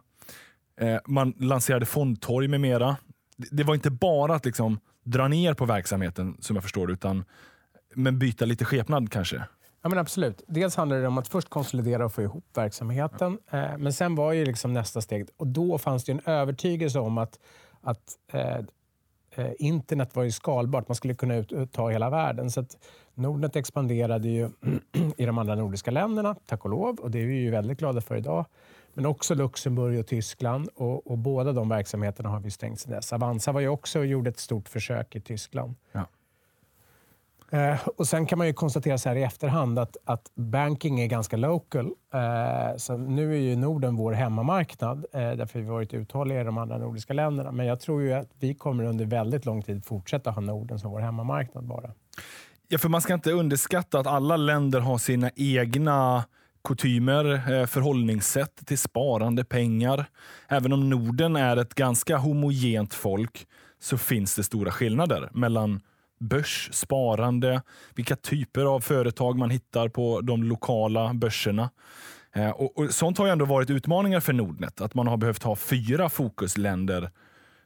Eh, 0.80 0.98
man 1.06 1.34
lanserade 1.38 1.86
fondtorg 1.86 2.48
med 2.48 2.60
mera. 2.60 2.96
Det 3.36 3.64
var 3.64 3.74
inte 3.74 3.90
bara 3.90 4.34
att 4.34 4.44
liksom 4.44 4.80
dra 5.04 5.28
ner 5.28 5.54
på 5.54 5.64
verksamheten 5.64 6.36
som 6.40 6.56
jag 6.56 6.62
förstår 6.62 6.90
utan 6.90 7.24
men 7.94 8.18
byta 8.18 8.44
lite 8.44 8.64
skepnad 8.64 9.12
kanske. 9.12 9.42
Ja, 9.88 9.90
men 9.90 9.98
absolut. 9.98 10.42
Dels 10.46 10.76
handlar 10.76 10.96
det 11.00 11.08
om 11.08 11.18
att 11.18 11.28
först 11.28 11.48
konsolidera 11.48 12.04
och 12.04 12.12
få 12.12 12.22
ihop 12.22 12.44
verksamheten. 12.54 13.38
Eh, 13.50 13.78
men 13.78 13.92
sen 13.92 14.14
var 14.14 14.32
ju 14.32 14.44
liksom 14.44 14.72
nästa 14.72 15.00
steg, 15.00 15.28
och 15.36 15.46
då 15.46 15.78
fanns 15.78 16.04
det 16.04 16.12
en 16.12 16.20
övertygelse 16.24 16.98
om 16.98 17.18
att, 17.18 17.38
att 17.80 18.18
eh, 18.32 18.56
eh 19.36 19.52
internet 19.58 20.16
var 20.16 20.22
ju 20.22 20.30
skalbart. 20.30 20.88
Man 20.88 20.94
skulle 20.94 21.14
kunna 21.14 21.36
ut, 21.36 21.72
ta 21.72 21.88
hela 21.88 22.10
världen. 22.10 22.50
Så 22.50 22.60
att 22.60 22.76
Nordnet 23.14 23.56
expanderade 23.56 24.28
ju 24.28 24.50
i 25.16 25.26
de 25.26 25.38
andra 25.38 25.54
nordiska 25.54 25.90
länderna, 25.90 26.36
tack 26.46 26.64
och 26.64 26.70
lov. 26.70 26.98
Och 26.98 27.10
det 27.10 27.18
är 27.18 27.26
vi 27.26 27.34
ju 27.34 27.50
väldigt 27.50 27.78
glada 27.78 28.00
för 28.00 28.16
idag. 28.16 28.44
Men 28.94 29.06
också 29.06 29.34
Luxemburg 29.34 30.00
och 30.00 30.06
Tyskland. 30.06 30.68
Och, 30.74 31.10
och 31.10 31.18
båda 31.18 31.52
de 31.52 31.68
verksamheterna 31.68 32.28
har 32.28 32.40
vi 32.40 32.50
stängt 32.50 32.80
sedan 32.80 32.92
dess. 32.92 33.12
Avanza 33.12 33.52
var 33.52 33.60
ju 33.60 33.68
också 33.68 33.98
och 33.98 34.06
gjorde 34.06 34.30
ett 34.30 34.38
stort 34.38 34.68
försök 34.68 35.16
i 35.16 35.20
Tyskland. 35.20 35.74
Ja. 35.92 36.06
Eh, 37.50 37.88
och 37.96 38.06
Sen 38.06 38.26
kan 38.26 38.38
man 38.38 38.46
ju 38.46 38.52
konstatera 38.52 38.98
så 38.98 39.08
här 39.08 39.16
i 39.16 39.22
efterhand 39.22 39.78
att, 39.78 39.96
att 40.04 40.30
banking 40.34 41.00
är 41.00 41.06
ganska 41.06 41.36
local. 41.36 41.86
Eh, 42.14 42.76
så 42.76 42.96
nu 42.96 43.32
är 43.32 43.38
ju 43.38 43.56
Norden 43.56 43.96
vår 43.96 44.12
hemmamarknad, 44.12 45.06
eh, 45.12 45.20
därför 45.20 45.60
vi 45.60 45.66
har 45.66 45.72
varit 45.72 45.94
uthålliga 45.94 46.40
i 46.40 46.44
de 46.44 46.58
andra 46.58 46.78
nordiska 46.78 47.12
länderna. 47.12 47.52
Men 47.52 47.66
jag 47.66 47.80
tror 47.80 48.02
ju 48.02 48.12
att 48.12 48.30
vi 48.38 48.54
kommer 48.54 48.84
under 48.84 49.04
väldigt 49.04 49.46
lång 49.46 49.62
tid 49.62 49.84
fortsätta 49.84 50.30
ha 50.30 50.40
Norden 50.40 50.78
som 50.78 50.90
vår 50.90 51.00
hemmamarknad 51.00 51.64
bara. 51.64 51.90
Ja, 52.68 52.78
för 52.78 52.88
man 52.88 53.00
ska 53.00 53.14
inte 53.14 53.32
underskatta 53.32 53.98
att 53.98 54.06
alla 54.06 54.36
länder 54.36 54.80
har 54.80 54.98
sina 54.98 55.30
egna 55.36 56.24
kutymer, 56.64 57.52
eh, 57.52 57.66
förhållningssätt 57.66 58.66
till 58.66 58.78
sparande 58.78 59.44
pengar. 59.44 60.04
Även 60.48 60.72
om 60.72 60.90
Norden 60.90 61.36
är 61.36 61.56
ett 61.56 61.74
ganska 61.74 62.16
homogent 62.16 62.94
folk 62.94 63.46
så 63.80 63.98
finns 63.98 64.36
det 64.36 64.42
stora 64.42 64.70
skillnader 64.70 65.28
mellan 65.32 65.80
börs, 66.18 66.70
sparande, 66.72 67.62
vilka 67.94 68.16
typer 68.16 68.64
av 68.64 68.80
företag 68.80 69.38
man 69.38 69.50
hittar 69.50 69.88
på 69.88 70.20
de 70.20 70.42
lokala 70.42 71.14
börserna. 71.14 71.70
Eh, 72.32 72.50
och, 72.50 72.78
och, 72.78 72.90
sånt 72.90 73.18
har 73.18 73.26
ju 73.26 73.32
ändå 73.32 73.44
varit 73.44 73.70
utmaningar 73.70 74.20
för 74.20 74.32
Nordnet, 74.32 74.80
att 74.80 74.94
man 74.94 75.06
har 75.06 75.16
behövt 75.16 75.42
ha 75.42 75.56
fyra 75.56 76.08
fokusländer 76.08 77.10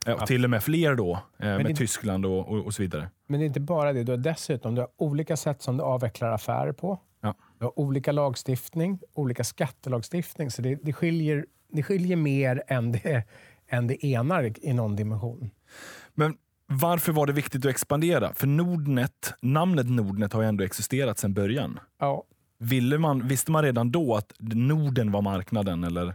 eh, 0.07 0.15
och 0.15 0.27
till 0.27 0.45
och 0.45 0.51
med 0.51 0.63
fler 0.63 0.95
då, 0.95 1.13
eh, 1.39 1.47
med 1.47 1.65
det, 1.65 1.75
Tyskland 1.75 2.27
och, 2.27 2.49
och, 2.49 2.67
och, 2.67 2.75
så 2.75 2.83
vidare. 2.83 3.11
Men 3.27 3.41
det 3.41 3.45
är 3.45 3.47
inte 3.47 3.61
bara 3.61 3.93
det, 3.93 4.05
du 4.05 4.13
har 4.13 4.17
dessutom 4.19 4.75
du 4.75 4.81
har 4.81 4.89
olika 4.97 5.37
sätt 5.37 5.63
som 5.63 5.77
du 5.77 5.83
avvecklar 5.83 6.33
affärer 6.33 6.73
på. 6.73 6.99
Ja. 7.21 7.35
Du 7.59 7.65
har 7.65 7.79
olika 7.79 8.13
lagstiftning, 8.13 8.99
olika 9.15 9.45
skattelagstiftning, 9.45 10.51
så 10.51 10.63
det, 10.63 10.79
det, 10.83 10.93
skiljer, 10.93 11.47
det 11.73 11.83
skiljer 11.83 12.17
mer 12.17 12.63
än 12.67 12.93
det, 12.93 13.25
än 13.69 13.87
det 13.87 14.07
enar 14.07 14.53
i 14.63 14.73
någon 14.73 14.97
dimension. 14.97 15.51
Men 16.15 16.37
varför 16.81 17.13
var 17.13 17.27
det 17.27 17.33
viktigt 17.33 17.65
att 17.65 17.71
expandera? 17.71 18.35
För 18.35 18.47
Nordnet, 18.47 19.35
namnet 19.41 19.91
Nordnet 19.91 20.33
har 20.33 20.43
ju 20.43 20.49
ändå 20.49 20.65
existerat 20.65 21.19
sedan 21.19 21.35
början. 21.35 21.79
Ja. 21.99 22.25
Ville 22.59 22.99
man, 22.99 23.29
visste 23.29 23.51
man 23.51 23.63
redan 23.63 23.93
då 23.93 24.15
att 24.15 24.33
Norden 24.39 25.13
var 25.13 25.23
marknaden 25.23 25.85
eller 25.85 26.15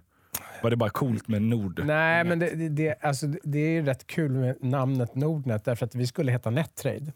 var 0.63 0.70
det 0.70 0.76
bara 0.76 0.89
coolt 0.89 1.28
med 1.28 1.41
Nord? 1.41 1.82
Nej, 1.86 2.24
men 2.24 2.39
det, 2.39 2.70
det, 2.70 2.96
alltså, 3.02 3.28
det 3.43 3.60
är 3.60 3.84
rätt 3.84 4.08
kul 4.08 4.32
med 4.32 4.63
namnet 4.63 5.15
Nordnet 5.15 5.65
därför 5.65 5.86
att 5.86 5.96
vi 5.96 6.08
skulle 6.08 6.32
heta 6.32 6.50
Nettrade. 6.50 7.13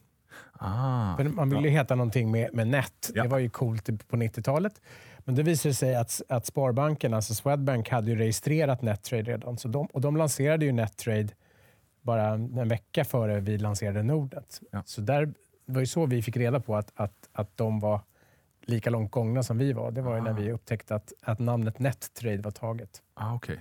Ah, 0.53 1.17
För 1.17 1.23
man 1.23 1.49
ville 1.49 1.67
ja. 1.67 1.71
heta 1.71 1.95
någonting 1.95 2.31
med, 2.31 2.49
med 2.53 2.67
net. 2.67 3.11
Ja. 3.13 3.23
Det 3.23 3.29
var 3.29 3.39
ju 3.39 3.49
coolt 3.49 4.07
på 4.07 4.17
90-talet. 4.17 4.81
Men 5.19 5.35
det 5.35 5.43
visade 5.43 5.73
sig 5.73 5.95
att, 5.95 6.21
att 6.29 6.45
Sparbanken, 6.45 7.13
alltså 7.13 7.33
Swedbank, 7.33 7.89
hade 7.89 8.11
ju 8.11 8.17
registrerat 8.17 8.81
Nettrade 8.81 9.23
redan. 9.23 9.57
Så 9.57 9.67
de, 9.67 9.85
och 9.85 10.01
de 10.01 10.17
lanserade 10.17 10.65
ju 10.65 10.71
Nettrade 10.71 11.29
bara 12.01 12.27
en 12.27 12.67
vecka 12.67 13.05
före 13.05 13.39
vi 13.39 13.57
lanserade 13.57 14.03
Nordnet. 14.03 14.61
Ja. 14.71 14.83
Så 14.85 15.01
där 15.01 15.33
var 15.65 15.79
ju 15.79 15.87
så 15.87 16.05
vi 16.05 16.21
fick 16.21 16.37
reda 16.37 16.59
på 16.59 16.75
att, 16.75 16.91
att, 16.95 17.29
att 17.33 17.57
de 17.57 17.79
var 17.79 18.01
lika 18.61 18.89
långt 18.89 19.11
gångna 19.11 19.43
som 19.43 19.57
vi 19.57 19.73
var. 19.73 19.91
Det 19.91 20.01
var 20.01 20.21
när 20.21 20.33
vi 20.33 20.51
upptäckte 20.51 20.95
att, 20.95 21.13
att 21.21 21.39
namnet 21.39 21.79
NetTrade 21.79 22.41
var 22.41 22.51
taget. 22.51 23.01
Ah, 23.13 23.35
okay. 23.35 23.57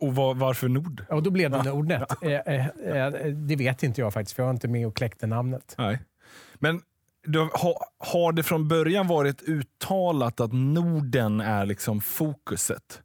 Och 0.00 0.14
var, 0.14 0.34
varför 0.34 0.68
Nord? 0.68 1.04
Ja, 1.08 1.20
då 1.20 1.30
blev 1.30 1.50
det 1.50 1.62
Nordnet. 1.62 2.12
Eh, 2.22 2.32
eh, 2.32 2.66
eh, 2.84 3.12
det 3.24 3.56
vet 3.56 3.82
inte 3.82 4.00
jag 4.00 4.12
faktiskt, 4.12 4.36
för 4.36 4.42
jag 4.42 4.46
var 4.46 4.54
inte 4.54 4.68
med 4.68 4.86
och 4.86 4.96
kläckte 4.96 5.26
namnet. 5.26 5.74
Nej. 5.78 5.98
Men 6.58 6.80
du, 7.24 7.38
har, 7.38 7.74
har 7.98 8.32
det 8.32 8.42
från 8.42 8.68
början 8.68 9.06
varit 9.06 9.42
uttalat 9.42 10.40
att 10.40 10.52
Norden 10.52 11.40
är 11.40 11.66
liksom 11.66 12.00
fokuset? 12.00 13.02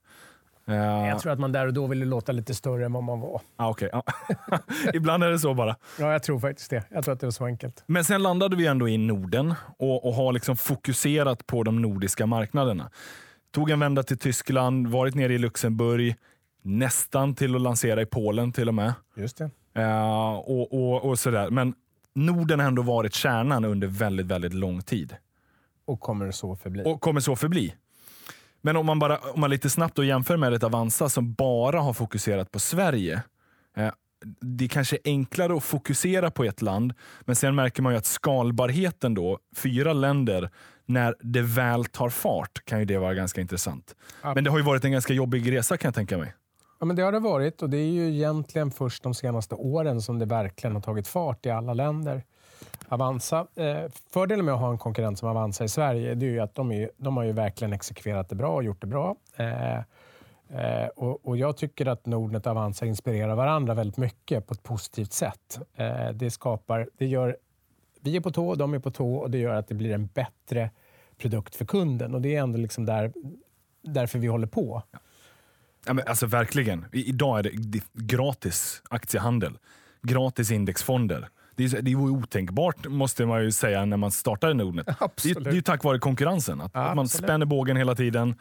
Ja. 0.69 1.08
Jag 1.08 1.19
tror 1.19 1.32
att 1.32 1.39
man 1.39 1.51
där 1.51 1.67
och 1.67 1.73
då 1.73 1.88
ville 1.88 2.06
låta 2.06 2.32
lite 2.32 2.56
större 2.56 2.86
än 2.86 2.93
vad 2.93 3.03
man 3.03 3.19
var. 3.19 3.41
Ah, 3.56 3.69
okay. 3.69 3.89
ah. 3.93 4.01
Ibland 4.93 5.23
är 5.23 5.30
det 5.30 5.39
så 5.39 5.53
bara. 5.53 5.75
Ja, 5.99 6.12
jag 6.12 6.23
tror 6.23 6.39
faktiskt 6.39 6.69
det. 6.69 6.84
Jag 6.89 7.03
tror 7.03 7.13
att 7.13 7.19
det 7.19 7.25
var 7.25 7.32
så 7.32 7.45
enkelt. 7.45 7.84
Men 7.88 8.06
sen 8.06 8.23
landade 8.23 8.56
vi 8.56 8.67
ändå 8.67 8.89
i 8.89 8.97
Norden 8.97 9.53
och, 9.80 10.06
och 10.06 10.13
har 10.13 10.34
liksom 10.34 10.58
fokuserat 10.58 11.47
på 11.47 11.63
de 11.63 11.82
nordiska 11.82 12.25
marknaderna. 12.25 12.89
Tog 13.51 13.69
en 13.69 13.80
vända 13.80 14.03
till 14.03 14.17
Tyskland, 14.17 14.88
varit 14.88 15.15
nere 15.15 15.34
i 15.34 15.38
Luxemburg, 15.38 16.15
nästan 16.62 17.36
till 17.36 17.56
att 17.56 17.62
lansera 17.62 18.01
i 18.01 18.06
Polen 18.06 18.51
till 18.51 18.67
och 18.67 18.75
med. 18.75 18.93
Just 19.15 19.38
det. 19.38 19.49
Uh, 19.77 20.34
och, 20.34 20.73
och, 20.73 21.06
och 21.10 21.19
sådär. 21.19 21.49
Men 21.49 21.73
Norden 22.15 22.60
har 22.60 22.67
ändå 22.67 22.82
varit 22.82 23.13
kärnan 23.13 23.65
under 23.65 23.88
väldigt, 23.88 24.25
väldigt 24.25 24.53
lång 24.53 24.82
tid. 24.82 25.15
Och 25.86 25.99
kommer 25.99 26.32
så 26.32 26.56
förbli. 26.56 26.84
Och 26.86 27.01
kommer 27.01 27.19
så 27.19 27.36
förbli. 27.36 27.73
Men 28.67 28.77
om 28.77 28.86
man, 28.86 28.99
bara, 28.99 29.17
om 29.17 29.39
man 29.39 29.49
lite 29.49 29.69
snabbt 29.69 29.95
då 29.95 30.03
jämför 30.03 30.38
med 30.38 30.53
ett 30.53 30.63
Avanza 30.63 31.10
som 31.10 31.34
bara 31.34 31.80
har 31.80 31.93
fokuserat 31.93 32.51
på 32.51 32.60
Sverige. 32.60 33.21
Eh, 33.77 33.91
det 34.41 34.65
är 34.65 34.69
kanske 34.69 34.97
enklare 35.06 35.58
att 35.58 35.63
fokusera 35.63 36.32
på 36.32 36.43
ett 36.43 36.62
land, 36.62 36.93
men 37.21 37.36
sen 37.36 37.56
märker 37.56 37.82
man 37.82 37.93
ju 37.93 37.97
att 37.97 38.06
skalbarheten 38.06 39.13
då, 39.13 39.39
fyra 39.56 39.93
länder, 39.93 40.49
när 40.86 41.15
det 41.19 41.41
väl 41.41 41.86
tar 41.86 42.10
fart 42.10 42.65
kan 42.65 42.80
ju 42.80 42.86
det 42.86 42.97
vara 42.97 43.13
ganska 43.13 43.41
intressant. 43.41 43.95
Ja. 44.21 44.34
Men 44.34 44.43
det 44.43 44.49
har 44.49 44.58
ju 44.58 44.63
varit 44.63 44.86
en 44.86 44.91
ganska 44.91 45.13
jobbig 45.13 45.51
resa 45.51 45.77
kan 45.77 45.88
jag 45.88 45.95
tänka 45.95 46.17
mig. 46.17 46.34
Ja, 46.80 46.86
men 46.86 46.95
det 46.95 47.01
har 47.01 47.12
det 47.12 47.19
varit 47.19 47.62
och 47.62 47.69
det 47.69 47.77
är 47.77 47.91
ju 47.91 48.15
egentligen 48.15 48.71
först 48.71 49.03
de 49.03 49.13
senaste 49.13 49.56
åren 49.56 50.01
som 50.01 50.19
det 50.19 50.25
verkligen 50.25 50.75
har 50.75 50.82
tagit 50.82 51.08
fart 51.08 51.45
i 51.45 51.49
alla 51.49 51.73
länder. 51.73 52.23
Avanza. 52.89 53.47
Eh, 53.56 53.91
fördelen 54.10 54.45
med 54.45 54.54
att 54.54 54.60
ha 54.60 54.71
en 54.71 54.78
konkurrent 54.78 55.19
som 55.19 55.30
Avanza 55.30 55.63
i 55.63 55.69
Sverige 55.69 56.15
det 56.15 56.26
är 56.26 56.30
ju 56.30 56.39
att 56.39 56.56
de, 56.56 56.71
är, 56.71 56.89
de 56.97 57.17
har 57.17 57.23
ju 57.23 57.32
verkligen 57.32 57.73
exekverat 57.73 58.30
det 58.30 58.36
bra 58.36 58.56
och 58.56 58.63
gjort 58.63 58.82
det 58.82 58.88
bra. 58.88 59.15
Eh, 59.36 59.78
eh, 60.50 60.88
och, 60.95 61.28
och, 61.28 61.38
Jag 61.38 61.58
tycker 61.58 61.86
att 61.86 62.06
Nordnet 62.06 62.45
och 62.45 62.52
Avanza 62.52 62.86
inspirerar 62.86 63.36
varandra 63.36 63.73
väldigt 63.73 63.97
mycket 63.97 64.47
på 64.47 64.54
ett 64.54 64.63
positivt 64.63 65.13
sätt. 65.13 65.60
Eh, 65.76 66.10
det 66.13 66.32
skapar, 66.32 66.89
det 66.97 67.06
gör, 67.06 67.38
vi 68.02 68.15
är 68.15 68.21
på 68.21 68.32
tå, 68.32 68.56
de 68.56 68.73
är 68.73 68.80
på 68.80 68.91
tå 68.91 69.15
och 69.15 69.32
det 69.32 69.38
gör 69.38 69.56
att 69.56 69.67
det 69.67 69.76
blir 69.76 69.93
en 69.93 70.08
bättre 70.08 70.69
produkt 71.17 71.56
för 71.56 71.65
kunden. 71.65 72.15
Och 72.15 72.21
Det 72.21 72.36
är 72.36 72.41
ändå 72.41 72.58
liksom 72.58 72.86
där, 72.86 73.13
därför 73.82 74.19
vi 74.19 74.28
håller 74.28 74.47
på. 74.47 74.84
Ja, 75.86 75.93
men 75.93 76.08
alltså 76.08 76.26
Verkligen. 76.26 76.86
I, 76.93 77.10
idag 77.10 77.39
är 77.39 77.43
det 77.43 77.84
gratis 77.93 78.82
aktiehandel, 78.89 79.58
gratis 80.02 80.52
indexfonder 80.52 81.30
det 81.58 81.74
är, 81.74 81.82
det 81.82 81.91
är 81.91 81.96
otänkbart 81.96 82.88
måste 82.88 83.26
man 83.26 83.43
ju 83.43 83.52
säga 83.52 83.86
när 83.86 83.98
man 83.98 84.12
startar 84.12 84.54
Nordnet. 84.54 84.88
Absolut. 85.00 85.43
Det, 85.43 85.50
är 85.50 85.54
ju 85.54 85.62
tack 85.62 85.84
vare 85.84 86.00
konkurrensen. 86.00 86.62
Att, 86.62 86.76
att 86.76 86.96
man 86.96 87.08
spänner 87.08 87.46
bågen 87.46 87.78
hela 87.78 87.96
tiden. 87.96 88.36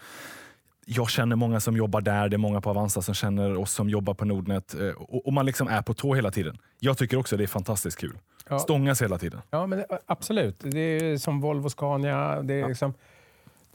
Jag 0.87 1.11
känner 1.11 1.37
många 1.37 1.61
som 1.61 1.77
jobbar 1.77 2.01
där, 2.01 2.29
det 2.29 2.37
är 2.37 2.39
många 2.39 2.61
på 2.61 2.71
Avanza 2.71 3.03
som 3.03 3.15
känner 3.15 3.57
oss 3.57 3.73
som 3.73 3.91
jobbar 3.91 4.15
på 4.15 4.25
Nordnet. 4.25 4.75
Eh, 4.75 4.89
och, 4.89 5.27
och 5.27 5.33
man 5.33 5.47
liksom 5.47 5.69
är 5.69 5.83
på 5.83 5.95
tå 5.95 6.15
hela 6.15 6.31
tiden. 6.31 6.59
Jag 6.79 6.99
tycker 6.99 7.17
också 7.17 7.37
det 7.37 7.43
är 7.43 7.47
fantastiskt 7.47 7.99
kul. 7.99 8.19
Ja. 8.49 8.59
Stångas 8.59 9.03
hela 9.03 9.19
tiden. 9.19 9.41
Ja, 9.51 9.67
men 9.67 9.79
det, 9.79 9.87
absolut. 10.07 10.57
Det 10.61 10.79
är 10.81 11.19
som 11.19 11.41
Volvo 11.41 11.71
Scania. 11.71 12.43
Det 12.43 12.55
är 12.55 12.61
ja. 12.61 12.69
liksom, 12.69 12.95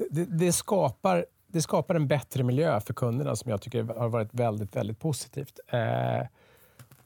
det, 0.10 0.26
det, 0.26 0.52
skapar, 0.52 1.26
det 1.48 1.62
skapar 1.62 1.96
en 1.96 2.08
bättre 2.08 2.44
miljö 2.44 2.80
för 2.80 2.94
kunderna 2.94 3.36
som 3.36 3.52
jag 3.52 3.62
tycker 3.62 3.84
har 3.84 4.10
varit 4.10 4.30
väldigt, 4.32 4.76
väldigt 4.76 5.00
positivt. 5.00 5.60
Eh, 5.68 6.28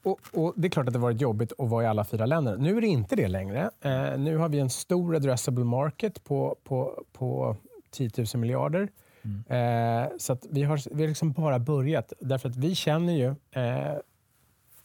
och, 0.06 0.20
och, 0.32 0.54
Det 0.56 0.68
är 0.68 0.70
klart 0.70 0.86
att 0.86 0.92
det 0.92 0.98
varit 0.98 1.20
jobbigt 1.20 1.52
att 1.58 1.68
vara 1.68 1.84
i 1.84 1.86
alla 1.86 2.04
fyra 2.04 2.26
länder. 2.26 2.56
Nu 2.56 2.76
är 2.76 2.80
det 2.80 2.86
inte 2.86 3.16
det 3.16 3.28
längre. 3.28 3.70
Eh, 3.80 4.18
nu 4.18 4.36
har 4.36 4.48
vi 4.48 4.58
en 4.58 4.70
stor 4.70 5.16
addressable 5.16 5.64
market 5.64 6.24
på, 6.24 6.56
på, 6.64 7.04
på 7.12 7.56
10 7.90 8.10
000 8.16 8.26
miljarder. 8.34 8.88
Mm. 9.22 10.04
Eh, 10.04 10.08
så 10.18 10.38
vi 10.50 10.62
har, 10.62 10.94
vi 10.94 11.02
har 11.02 11.08
liksom 11.08 11.32
bara 11.32 11.58
börjat. 11.58 12.12
Därför 12.20 12.48
att 12.48 12.56
vi 12.56 12.74
känner 12.74 13.12
ju, 13.12 13.34
eh, 13.50 13.94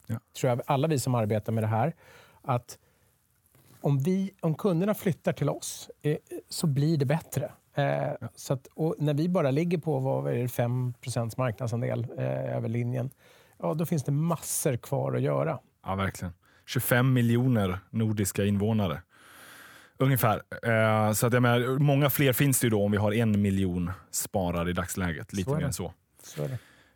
ja. 0.08 0.20
tror 0.40 0.50
jag, 0.50 0.62
alla 0.66 0.88
vi 0.88 1.00
som 1.00 1.16
arbetar 1.16 1.54
med 1.54 1.64
det 1.64 1.68
här, 1.68 1.96
att 2.42 2.78
om, 3.82 4.00
vi, 4.00 4.32
om 4.40 4.56
kunderna 4.56 4.94
flyttar 4.94 5.34
till 5.34 5.50
oss 5.50 5.90
eh, 6.02 6.18
så 6.50 6.68
blir 6.68 6.98
det 6.98 7.06
bättre. 7.06 7.52
Eh, 7.74 7.84
ja. 8.22 8.28
så 8.36 8.54
att, 8.54 8.68
när 8.98 9.14
vi 9.14 9.30
bara 9.30 9.52
ligger 9.52 9.78
på 9.78 10.00
vad 10.00 10.34
är 10.34 10.42
det, 10.42 10.48
5 10.48 10.94
marknadsandel 11.38 12.08
eh, 12.18 12.56
över 12.56 12.70
linjen, 12.70 13.10
ja, 13.62 13.74
då 13.74 13.86
finns 13.86 14.04
det 14.04 14.12
massor 14.12 14.78
kvar 14.78 15.16
att 15.16 15.22
göra. 15.22 15.60
Ja, 15.86 15.96
verkligen. 15.96 16.34
25 16.66 17.14
miljoner 17.14 17.80
nordiska 17.90 18.46
invånare. 18.46 19.02
Ungefär. 19.98 20.42
Eh, 20.64 21.14
så 21.14 21.28
att 21.28 21.34
jag 21.34 21.42
menar, 21.42 21.80
många 21.80 22.10
fler 22.10 22.34
finns 22.34 22.60
det 22.60 22.66
ju 22.66 22.70
då 22.70 22.84
om 22.84 22.92
vi 22.92 22.98
har 22.98 23.14
en 23.14 23.42
miljon 23.42 23.92
sparare 24.12 24.70
i 24.70 24.74
dagsläget. 24.74 25.34
Lite 25.34 25.52
mer 25.52 25.64
än 25.64 25.74
så. 25.74 25.94
så 26.24 26.50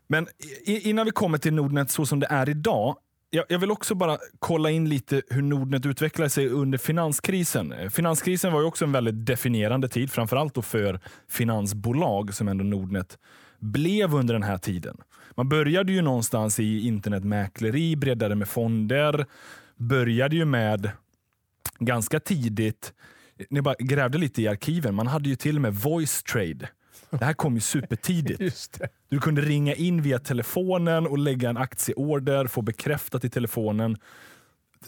Men 0.07 0.27
innan 0.65 1.05
vi 1.05 1.11
kommer 1.11 1.37
till 1.37 1.53
Nordnet 1.53 1.91
så 1.91 2.05
som 2.05 2.19
det 2.19 2.27
är 2.29 2.49
idag. 2.49 2.97
Jag, 3.29 3.45
jag 3.49 3.59
vill 3.59 3.71
också 3.71 3.95
bara 3.95 4.17
kolla 4.39 4.69
in 4.69 4.89
lite 4.89 5.21
hur 5.29 5.41
Nordnet 5.41 5.85
utvecklade 5.85 6.29
sig 6.29 6.49
under 6.49 6.77
finanskrisen. 6.77 7.71
Eh, 7.71 7.89
finanskrisen 7.89 8.53
var 8.53 8.59
ju 8.59 8.65
också 8.65 8.85
en 8.85 8.91
väldigt 8.91 9.25
definierande 9.25 9.89
tid, 9.89 10.11
framförallt 10.11 10.53
då 10.53 10.61
för 10.61 10.99
finansbolag 11.29 12.33
som 12.33 12.47
ändå 12.47 12.63
Nordnet 12.63 13.17
blev 13.65 14.15
under 14.15 14.33
den 14.33 14.43
här 14.43 14.57
tiden. 14.57 14.97
Man 15.35 15.49
började 15.49 15.91
ju 15.91 16.01
någonstans 16.01 16.59
i 16.59 16.87
internetmäkleri, 16.87 17.95
breddade 17.95 18.35
med 18.35 18.47
fonder, 18.47 19.25
började 19.77 20.35
ju 20.35 20.45
med 20.45 20.91
ganska 21.79 22.19
tidigt, 22.19 22.93
ni 23.49 23.61
bara 23.61 23.75
grävde 23.79 24.17
lite 24.17 24.41
i 24.41 24.47
arkiven, 24.47 24.95
man 24.95 25.07
hade 25.07 25.29
ju 25.29 25.35
till 25.35 25.55
och 25.55 25.61
med 25.61 25.73
voice 25.73 26.23
trade. 26.23 26.69
Det 27.09 27.25
här 27.25 27.33
kom 27.33 27.55
ju 27.55 27.61
supertidigt. 27.61 28.81
Du 29.09 29.19
kunde 29.19 29.41
ringa 29.41 29.73
in 29.73 30.01
via 30.01 30.19
telefonen 30.19 31.07
och 31.07 31.17
lägga 31.17 31.49
en 31.49 31.57
aktieorder, 31.57 32.47
få 32.47 32.61
bekräftat 32.61 33.25
i 33.25 33.29
telefonen. 33.29 33.97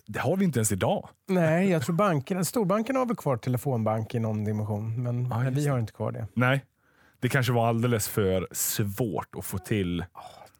Det 0.05 0.19
har 0.19 0.37
vi 0.37 0.45
inte 0.45 0.59
ens 0.59 0.71
idag. 0.71 1.09
Nej, 1.27 1.69
jag 1.69 1.81
tror 1.81 1.95
banken, 1.95 2.45
storbankerna 2.45 2.99
har 2.99 3.05
väl 3.05 3.15
kvar 3.15 3.37
telefonbank 3.37 4.15
i 4.15 4.19
någon 4.19 4.43
dimension, 4.45 5.03
men, 5.03 5.27
men 5.27 5.53
vi 5.53 5.67
har 5.67 5.79
inte 5.79 5.93
kvar 5.93 6.11
det. 6.11 6.27
Nej, 6.33 6.65
det 7.19 7.29
kanske 7.29 7.53
var 7.53 7.67
alldeles 7.67 8.07
för 8.07 8.47
svårt 8.51 9.35
att 9.37 9.45
få 9.45 9.57
till 9.57 10.05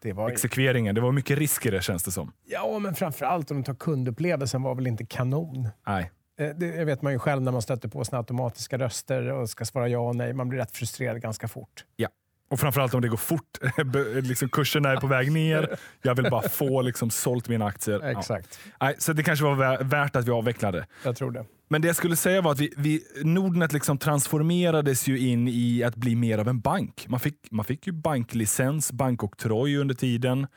det 0.01 0.13
var... 0.13 0.29
exekveringen. 0.29 0.95
Det 0.95 1.01
var 1.01 1.11
mycket 1.11 1.37
risk 1.37 1.65
i 1.65 1.71
det 1.71 1.81
känns 1.81 2.03
det 2.03 2.11
som. 2.11 2.31
Ja, 2.45 2.79
men 2.79 2.95
framförallt 2.95 3.51
om 3.51 3.57
du 3.57 3.63
tar 3.63 3.75
kundupplevelsen 3.75 4.61
var 4.63 4.75
väl 4.75 4.87
inte 4.87 5.05
kanon. 5.05 5.69
Nej. 5.87 6.11
Eh, 6.39 6.49
det 6.55 6.85
vet 6.85 7.01
man 7.01 7.13
ju 7.13 7.19
själv 7.19 7.41
när 7.41 7.51
man 7.51 7.61
stöter 7.61 7.89
på 7.89 8.05
sina 8.05 8.17
automatiska 8.17 8.77
röster 8.77 9.31
och 9.31 9.49
ska 9.49 9.65
svara 9.65 9.87
ja 9.87 9.99
och 9.99 10.15
nej. 10.15 10.33
Man 10.33 10.49
blir 10.49 10.59
rätt 10.59 10.71
frustrerad 10.71 11.21
ganska 11.21 11.47
fort. 11.47 11.85
Ja. 11.95 12.09
Och 12.49 12.59
framförallt 12.59 12.93
om 12.93 13.01
det 13.01 13.07
går 13.07 13.17
fort. 13.17 13.57
liksom 14.23 14.49
kurserna 14.49 14.89
är 14.89 14.97
på 14.97 15.07
väg 15.07 15.31
ner. 15.31 15.77
Jag 16.01 16.15
vill 16.15 16.29
bara 16.31 16.49
få 16.49 16.81
liksom, 16.81 17.09
sålt 17.09 17.47
mina 17.47 17.65
aktier. 17.65 18.03
Exakt. 18.03 18.59
Ja. 18.63 18.71
Nej, 18.85 18.95
så 18.99 19.13
det 19.13 19.23
kanske 19.23 19.45
var 19.45 19.83
värt 19.83 20.15
att 20.15 20.27
vi 20.27 20.31
avvecklade. 20.31 20.87
Jag 21.03 21.15
tror 21.15 21.31
det. 21.31 21.45
Men 21.69 21.81
det 21.81 21.87
jag 21.87 21.95
skulle 21.95 22.15
säga 22.15 22.41
var 22.41 22.51
att 22.51 22.59
vi, 22.59 22.73
vi, 22.77 23.03
Nordnet 23.23 23.73
liksom 23.73 23.97
transformerades 23.97 25.07
ju 25.07 25.19
in 25.19 25.47
i 25.47 25.83
att 25.83 25.95
bli 25.95 26.15
mer 26.15 26.37
av 26.37 26.47
en 26.47 26.59
bank. 26.59 27.05
Man 27.07 27.19
fick, 27.19 27.51
man 27.51 27.65
fick 27.65 27.87
ju 27.87 27.93
banklicens, 27.93 28.91
bankoktroj 28.91 29.77
under 29.77 29.95
tiden. 29.95 30.47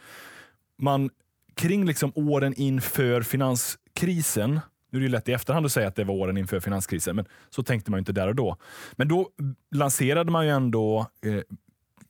Man, 0.78 1.10
kring 1.56 1.84
liksom 1.84 2.12
åren 2.14 2.54
inför 2.56 3.22
finanskrisen 3.22 4.60
nu 4.92 4.98
är 4.98 5.02
det 5.02 5.08
lätt 5.08 5.28
i 5.28 5.32
efterhand 5.32 5.66
att 5.66 5.72
säga 5.72 5.88
att 5.88 5.96
det 5.96 6.04
var 6.04 6.14
åren 6.14 6.36
inför 6.36 6.60
finanskrisen, 6.60 7.16
men 7.16 7.24
så 7.50 7.62
tänkte 7.62 7.90
man 7.90 7.98
inte 7.98 8.12
där 8.12 8.28
och 8.28 8.34
då. 8.34 8.56
Men 8.96 9.08
då 9.08 9.28
lanserade 9.74 10.30
man 10.30 10.46
ju 10.46 10.52
ändå 10.52 11.06
eh, 11.24 11.42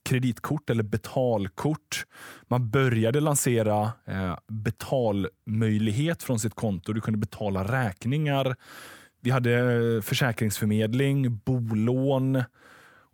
kreditkort 0.03 0.69
eller 0.69 0.83
betalkort. 0.83 2.05
Man 2.47 2.69
började 2.69 3.19
lansera 3.19 3.91
eh, 4.05 4.37
betalmöjlighet 4.47 6.23
från 6.23 6.39
sitt 6.39 6.55
konto. 6.55 6.93
Du 6.93 7.01
kunde 7.01 7.19
betala 7.19 7.63
räkningar. 7.63 8.55
Vi 9.21 9.31
hade 9.31 9.51
eh, 9.51 10.01
försäkringsförmedling, 10.01 11.37
bolån 11.45 12.43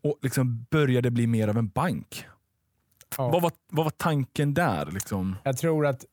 och 0.04 0.20
liksom 0.22 0.66
började 0.70 1.12
bli 1.12 1.28
mer 1.28 1.48
av 1.48 1.58
en 1.58 1.68
bank. 1.68 2.26
Ja. 3.18 3.30
Vad, 3.30 3.42
var, 3.42 3.52
vad 3.70 3.86
var 3.86 3.92
tanken 3.92 4.54
där? 4.54 4.92
Liksom? 4.92 5.36
Jag 5.44 5.58
tror 5.58 5.86
att 5.86 6.06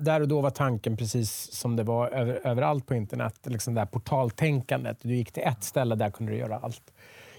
där 0.00 0.20
och 0.20 0.28
då 0.28 0.40
var 0.40 0.50
tanken 0.50 0.96
precis 0.96 1.52
som 1.52 1.76
det 1.76 1.82
var 1.82 2.08
över, 2.08 2.46
överallt 2.46 2.86
på 2.86 2.94
internet. 2.94 3.34
Liksom 3.44 3.74
det 3.74 3.80
här 3.80 3.86
portaltänkandet. 3.86 4.98
Du 5.02 5.16
gick 5.16 5.32
till 5.32 5.42
ett 5.42 5.64
ställe, 5.64 5.94
där 5.94 6.10
kunde 6.10 6.32
du 6.32 6.38
göra 6.38 6.58
allt. 6.58 6.92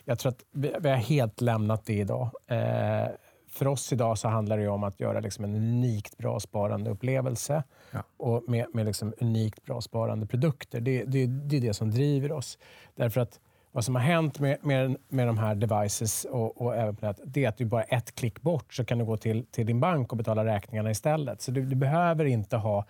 Jag 0.09 0.19
tror 0.19 0.29
att 0.29 0.43
vi, 0.51 0.73
vi 0.79 0.89
har 0.89 0.97
helt 0.97 1.41
lämnat 1.41 1.85
det 1.85 1.93
idag. 1.93 2.29
Eh, 2.47 3.07
för 3.49 3.67
oss 3.67 3.93
idag 3.93 4.17
så 4.17 4.27
handlar 4.27 4.57
det 4.57 4.67
om 4.67 4.83
att 4.83 4.99
göra 4.99 5.19
liksom 5.19 5.45
en 5.45 5.55
unikt 5.55 6.17
bra 6.17 6.39
sparandeupplevelse 6.39 7.63
ja. 7.91 8.03
och 8.17 8.43
med, 8.47 8.65
med 8.73 8.85
liksom 8.85 9.13
unikt 9.17 9.65
bra 9.65 9.81
sparande 9.81 10.25
produkter. 10.25 10.81
Det, 10.81 11.03
det, 11.03 11.25
det 11.25 11.57
är 11.57 11.61
det 11.61 11.73
som 11.73 11.91
driver 11.91 12.31
oss. 12.31 12.57
Därför 12.95 13.21
att 13.21 13.39
vad 13.71 13.85
som 13.85 13.95
har 13.95 14.01
hänt 14.01 14.39
med, 14.39 14.57
med, 14.61 14.97
med 15.09 15.27
de 15.27 15.37
här 15.37 15.55
devices 15.55 16.25
och, 16.25 16.61
och 16.61 16.75
även 16.75 16.95
på 16.95 17.05
det, 17.05 17.15
det 17.25 17.45
är 17.45 17.49
att 17.49 17.57
du 17.57 17.65
bara 17.65 17.83
ett 17.83 18.15
klick 18.15 18.41
bort 18.41 18.73
så 18.73 18.85
kan 18.85 18.97
du 18.97 19.05
gå 19.05 19.17
till, 19.17 19.45
till 19.45 19.65
din 19.65 19.79
bank 19.79 20.11
och 20.11 20.17
betala 20.17 20.45
räkningarna 20.45 20.91
istället. 20.91 21.41
Så 21.41 21.51
du, 21.51 21.65
du 21.65 21.75
behöver 21.75 22.25
inte 22.25 22.57
ha 22.57 22.85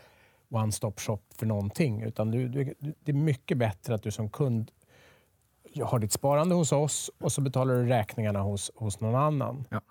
one-stop 0.49 0.99
shop 0.99 1.19
för 1.35 1.45
någonting. 1.45 2.01
Utan 2.01 2.31
du, 2.31 2.47
du, 2.47 2.73
det 2.79 3.11
är 3.11 3.13
mycket 3.13 3.57
bättre 3.57 3.95
att 3.95 4.03
du 4.03 4.11
som 4.11 4.29
kund 4.29 4.71
har 5.81 5.99
ditt 5.99 6.11
sparande 6.11 6.55
hos 6.55 6.71
oss 6.71 7.11
och 7.19 7.31
så 7.31 7.41
betalar 7.41 7.73
du 7.75 7.85
räkningarna 7.85 8.41
hos, 8.41 8.71
hos 8.75 8.99
någon 8.99 9.15
annan. 9.15 9.65
Ja. 9.69 9.81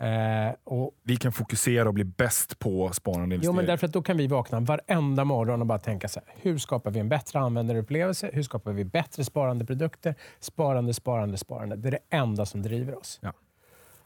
Eh, 0.00 0.54
och, 0.64 0.90
vi 1.02 1.16
kan 1.16 1.32
fokusera 1.32 1.88
och 1.88 1.94
bli 1.94 2.04
bäst 2.04 2.58
på 2.58 2.90
sparande 2.92 3.38
Jo, 3.42 3.52
men 3.52 3.66
därför 3.66 3.86
att 3.86 3.92
då 3.92 4.02
kan 4.02 4.16
vi 4.16 4.26
vakna 4.26 4.60
varenda 4.60 5.24
morgon 5.24 5.60
och 5.60 5.66
bara 5.66 5.78
tänka 5.78 6.08
så 6.08 6.20
här, 6.20 6.34
hur 6.42 6.58
skapar 6.58 6.90
vi 6.90 7.00
en 7.00 7.08
bättre 7.08 7.38
användarupplevelse? 7.38 8.30
Hur 8.32 8.42
skapar 8.42 8.72
vi 8.72 8.84
bättre 8.84 9.24
sparandeprodukter? 9.24 10.14
Sparande, 10.40 10.94
sparande, 10.94 11.36
sparande. 11.36 11.76
Det 11.76 11.88
är 11.88 11.92
det 11.92 12.16
enda 12.16 12.46
som 12.46 12.62
driver 12.62 12.98
oss. 12.98 13.18
Ja. 13.22 13.32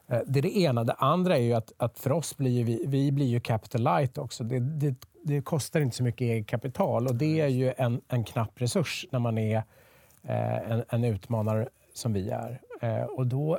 Eh, 0.08 0.20
det 0.26 0.40
är 0.40 0.42
det 0.42 0.58
ena. 0.58 0.84
Det 0.84 0.92
andra 0.92 1.36
är 1.36 1.42
ju 1.42 1.52
att, 1.52 1.72
att 1.76 1.98
för 1.98 2.12
oss 2.12 2.36
blir 2.36 2.64
vi, 2.64 2.84
vi 2.86 3.12
blir 3.12 3.26
ju 3.26 3.40
capital 3.40 3.82
light 3.82 4.18
också. 4.18 4.44
Det, 4.44 4.60
det, 4.60 4.94
det, 5.24 5.42
kostar 5.42 5.80
inte 5.80 5.96
så 5.96 6.02
mycket 6.02 6.20
eget 6.20 6.46
kapital 6.46 7.06
och 7.06 7.14
det 7.14 7.40
är 7.40 7.48
ju 7.48 7.72
en, 7.76 8.00
en 8.08 8.24
knapp 8.24 8.60
resurs 8.60 9.06
när 9.10 9.18
man 9.18 9.38
är 9.38 9.62
eh, 10.24 10.70
en, 10.70 10.84
en 10.88 11.04
utmanare 11.04 11.68
som 11.94 12.12
vi 12.12 12.30
är. 12.30 12.60
Eh, 12.80 13.04
och 13.04 13.26
då 13.26 13.58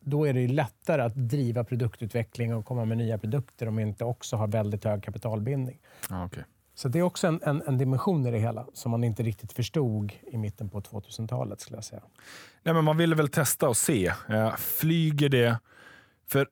då 0.00 0.26
är 0.26 0.32
det 0.32 0.48
lättare 0.48 1.02
att 1.02 1.14
driva 1.14 1.64
produktutveckling 1.64 2.54
och 2.54 2.64
komma 2.64 2.84
med 2.84 2.98
nya 2.98 3.18
produkter 3.18 3.68
om 3.68 3.74
man 3.74 3.82
inte 3.84 4.04
också 4.04 4.36
har 4.36 4.46
väldigt 4.46 4.84
hög 4.84 5.02
kapitalbindning. 5.02 5.78
Ah, 6.08 6.24
okay. 6.24 6.42
Så 6.74 6.88
det 6.88 6.98
är 6.98 7.02
också 7.02 7.26
en, 7.26 7.40
en, 7.42 7.62
en, 7.66 7.78
dimension 7.78 8.26
i 8.26 8.30
det 8.30 8.38
hela 8.38 8.66
som 8.72 8.90
man 8.90 9.04
inte 9.04 9.22
riktigt 9.22 9.52
förstod 9.52 10.12
i 10.32 10.36
mitten 10.36 10.68
på 10.68 10.80
2000-talet. 10.80 11.60
skulle 11.60 11.76
jag 11.76 11.84
säga. 11.84 12.02
Nej, 12.62 12.74
men 12.74 12.84
man 12.84 12.96
ville 12.96 13.16
väl 13.16 13.28
testa 13.28 13.68
och 13.68 13.76
se. 13.76 14.12
Eh, 14.28 14.56
flyger 14.56 15.28
det? 15.28 15.58
För 16.26 16.48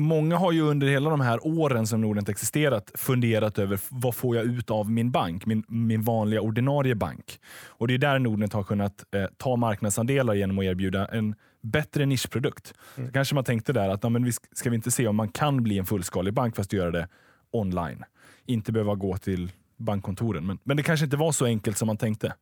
Många 0.00 0.36
har 0.36 0.52
ju 0.52 0.62
under 0.62 0.86
hela 0.86 1.10
de 1.10 1.20
här 1.20 1.46
åren 1.46 1.86
som 1.86 2.00
Nordnet 2.00 2.28
existerat 2.28 2.90
funderat 2.94 3.58
över 3.58 3.80
vad 3.88 4.14
får 4.14 4.36
jag 4.36 4.44
ut 4.44 4.70
av 4.70 4.90
min 4.90 5.10
bank, 5.10 5.46
min, 5.46 5.64
min 5.68 6.02
vanliga 6.02 6.40
ordinarie 6.40 6.94
bank. 6.94 7.40
Och 7.66 7.88
Det 7.88 7.94
är 7.94 7.98
där 7.98 8.18
Nordnet 8.18 8.52
har 8.52 8.62
kunnat 8.62 9.04
eh, 9.14 9.24
ta 9.36 9.56
marknadsandelar 9.56 10.34
genom 10.34 10.58
att 10.58 10.64
erbjuda 10.64 11.06
en 11.06 11.34
bättre 11.62 12.06
nischprodukt. 12.06 12.74
Mm. 12.96 13.08
Så 13.08 13.12
kanske 13.12 13.34
man 13.34 13.44
tänkte 13.44 13.72
där 13.72 13.88
att 13.88 14.02
ja, 14.02 14.08
men 14.08 14.24
vi 14.24 14.32
ska 14.32 14.70
vi 14.70 14.76
inte 14.76 14.90
se 14.90 15.06
om 15.06 15.16
man 15.16 15.28
kan 15.28 15.62
bli 15.62 15.78
en 15.78 15.86
fullskalig 15.86 16.34
bank 16.34 16.56
fast 16.56 16.72
göra 16.72 16.90
det 16.90 17.08
online. 17.50 18.04
Inte 18.46 18.72
behöva 18.72 18.94
gå 18.94 19.16
till 19.16 19.52
bankkontoren. 19.80 20.46
Men, 20.46 20.58
men 20.64 20.76
det 20.76 20.82
kanske 20.82 21.04
inte 21.04 21.16
var 21.16 21.32
så 21.32 21.44
enkelt 21.44 21.78
som 21.78 21.86
man 21.86 21.96
tänkte. 21.96 22.34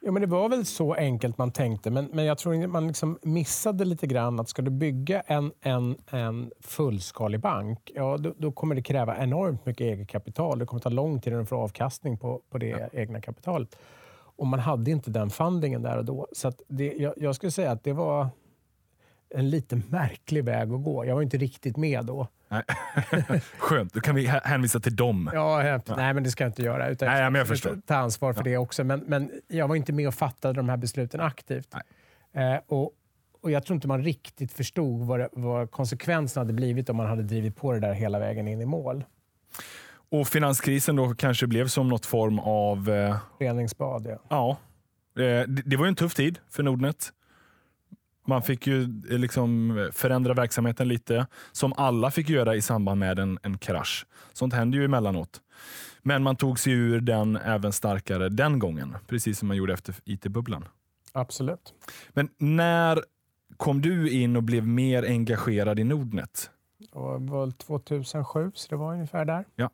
Ja, 0.00 0.12
men 0.12 0.22
det 0.22 0.28
var 0.28 0.48
väl 0.48 0.66
så 0.66 0.94
enkelt 0.94 1.38
man 1.38 1.50
tänkte, 1.50 1.90
men, 1.90 2.08
men 2.12 2.24
jag 2.24 2.38
tror 2.38 2.66
man 2.66 2.86
liksom 2.86 3.18
missade 3.22 3.84
lite 3.84 4.06
grann 4.06 4.40
att 4.40 4.48
ska 4.48 4.62
du 4.62 4.70
bygga 4.70 5.20
en, 5.20 5.52
en, 5.60 5.96
en 6.10 6.50
fullskalig 6.60 7.40
bank, 7.40 7.90
ja, 7.94 8.16
då, 8.16 8.34
då 8.38 8.52
kommer 8.52 8.74
det 8.74 8.82
kräva 8.82 9.16
enormt 9.16 9.66
mycket 9.66 9.84
eget 9.84 10.08
kapital. 10.08 10.58
Det 10.58 10.66
kommer 10.66 10.80
ta 10.80 10.88
lång 10.88 11.20
tid 11.20 11.34
att 11.34 11.48
få 11.48 11.56
avkastning 11.56 12.18
på, 12.18 12.42
på 12.50 12.58
det 12.58 12.68
ja. 12.68 12.88
egna 12.92 13.20
kapitalet. 13.20 13.76
Och 14.36 14.46
man 14.46 14.60
hade 14.60 14.90
inte 14.90 15.10
den 15.10 15.30
fundingen 15.30 15.82
där 15.82 15.98
och 15.98 16.04
då. 16.04 16.26
Så 16.32 16.52
det, 16.68 16.92
jag, 16.92 17.14
jag 17.16 17.34
skulle 17.34 17.52
säga 17.52 17.70
att 17.70 17.84
det 17.84 17.92
var 17.92 18.28
en 19.28 19.50
lite 19.50 19.82
märklig 19.88 20.44
väg 20.44 20.72
att 20.72 20.84
gå. 20.84 21.04
Jag 21.04 21.14
var 21.14 21.22
inte 21.22 21.36
riktigt 21.36 21.76
med 21.76 22.04
då. 22.04 22.28
Skönt, 23.58 23.94
då 23.94 24.00
kan 24.00 24.14
vi 24.14 24.26
hänvisa 24.26 24.80
till 24.80 24.96
dem. 24.96 25.30
Ja, 25.34 25.64
ja. 25.64 25.80
Nej, 25.96 26.14
men 26.14 26.22
det 26.22 26.30
ska 26.30 26.44
jag 26.44 26.48
inte 26.48 26.62
göra. 26.62 26.88
Utan 26.88 27.08
nej, 27.08 27.22
men 27.22 27.34
jag 27.34 27.48
förstår. 27.48 27.78
ta 27.86 27.94
ansvar 27.94 28.32
för 28.32 28.40
ja. 28.40 28.44
det 28.44 28.56
också. 28.56 28.84
Men, 28.84 29.00
men 29.00 29.30
jag 29.48 29.68
var 29.68 29.76
inte 29.76 29.92
med 29.92 30.08
och 30.08 30.14
fattade 30.14 30.54
de 30.54 30.68
här 30.68 30.76
besluten 30.76 31.20
aktivt. 31.20 31.74
Eh, 32.34 32.56
och, 32.66 32.92
och 33.40 33.50
Jag 33.50 33.64
tror 33.64 33.74
inte 33.74 33.88
man 33.88 34.02
riktigt 34.02 34.52
förstod 34.52 35.06
vad, 35.06 35.20
det, 35.20 35.28
vad 35.32 35.70
konsekvenserna 35.70 36.40
hade 36.40 36.52
blivit 36.52 36.90
om 36.90 36.96
man 36.96 37.06
hade 37.06 37.22
drivit 37.22 37.56
på 37.56 37.72
det 37.72 37.80
där 37.80 37.92
hela 37.92 38.18
vägen 38.18 38.48
in 38.48 38.60
i 38.60 38.66
mål. 38.66 39.04
Och 40.10 40.28
finanskrisen 40.28 40.96
då 40.96 41.14
kanske 41.14 41.46
blev 41.46 41.66
som 41.66 41.88
något 41.88 42.06
form 42.06 42.38
av... 42.38 42.90
Eh, 42.90 43.16
Reningsbad, 43.38 44.06
ja. 44.06 44.18
ja. 44.28 44.56
Eh, 45.22 45.48
det, 45.48 45.62
det 45.64 45.76
var 45.76 45.84
ju 45.84 45.88
en 45.88 45.96
tuff 45.96 46.14
tid 46.14 46.38
för 46.50 46.62
Nordnet. 46.62 47.12
Man 48.26 48.42
fick 48.42 48.66
ju 48.66 48.82
eh, 49.10 49.18
liksom 49.18 49.72
förändra 49.92 50.34
verksamheten 50.34 50.88
lite, 50.88 51.26
som 51.52 51.72
alla 51.76 52.10
fick 52.10 52.28
göra 52.28 52.54
i 52.56 52.62
samband 52.62 53.00
med 53.00 53.18
en, 53.18 53.38
en 53.42 53.58
krasch. 53.58 54.06
Sånt 54.32 54.54
händer 54.54 54.78
ju 54.78 54.84
emellanåt. 54.84 55.40
Men 56.02 56.22
man 56.22 56.36
tog 56.36 56.58
sig 56.58 56.72
ur 56.72 57.00
den 57.00 57.36
även 57.36 57.72
starkare 57.72 58.28
den 58.28 58.58
gången, 58.58 58.96
precis 59.06 59.38
som 59.38 59.48
man 59.48 59.56
gjorde 59.56 59.72
efter 59.72 59.94
IT-bubblan. 60.04 60.64
Absolut. 61.12 61.74
Men 62.08 62.28
när 62.38 63.02
kom 63.56 63.80
du 63.82 64.10
in 64.10 64.36
och 64.36 64.42
blev 64.42 64.66
mer 64.66 65.02
engagerad 65.02 65.78
i 65.78 65.84
Nordnet? 65.84 66.50
Det 66.78 66.98
var 66.98 67.40
väl 67.40 67.52
2007, 67.52 68.50
så 68.54 68.68
det 68.68 68.76
var 68.76 68.92
ungefär 68.92 69.24
där. 69.24 69.44
Ja. 69.56 69.70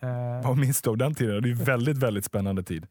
Eh, 0.00 0.42
Vad 0.48 0.58
minns 0.58 0.82
du 0.82 0.90
av 0.90 0.96
den 0.96 1.14
tiden? 1.14 1.42
Det 1.42 1.50
är 1.50 1.54
väldigt, 1.54 1.98
väldigt 1.98 2.24
spännande 2.24 2.62
tid. 2.62 2.86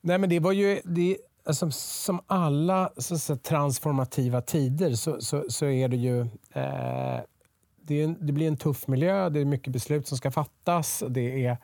nej, 0.00 0.18
men 0.18 0.30
det 0.30 0.40
var 0.40 0.52
ju... 0.52 0.80
Det, 0.84 1.16
som, 1.50 1.72
som 1.72 2.20
alla 2.26 2.92
så, 2.96 3.18
så, 3.18 3.36
transformativa 3.36 4.40
tider 4.40 4.92
så, 4.92 5.20
så, 5.20 5.44
så 5.48 5.66
är 5.66 5.88
det 5.88 5.96
ju... 5.96 6.20
Eh, 6.52 7.20
det, 7.86 8.00
är 8.00 8.04
en, 8.04 8.26
det 8.26 8.32
blir 8.32 8.48
en 8.48 8.56
tuff 8.56 8.88
miljö, 8.88 9.28
det 9.28 9.40
är 9.40 9.44
mycket 9.44 9.72
beslut 9.72 10.06
som 10.06 10.18
ska 10.18 10.30
fattas. 10.30 11.02
Det 11.08 11.46
är, 11.46 11.56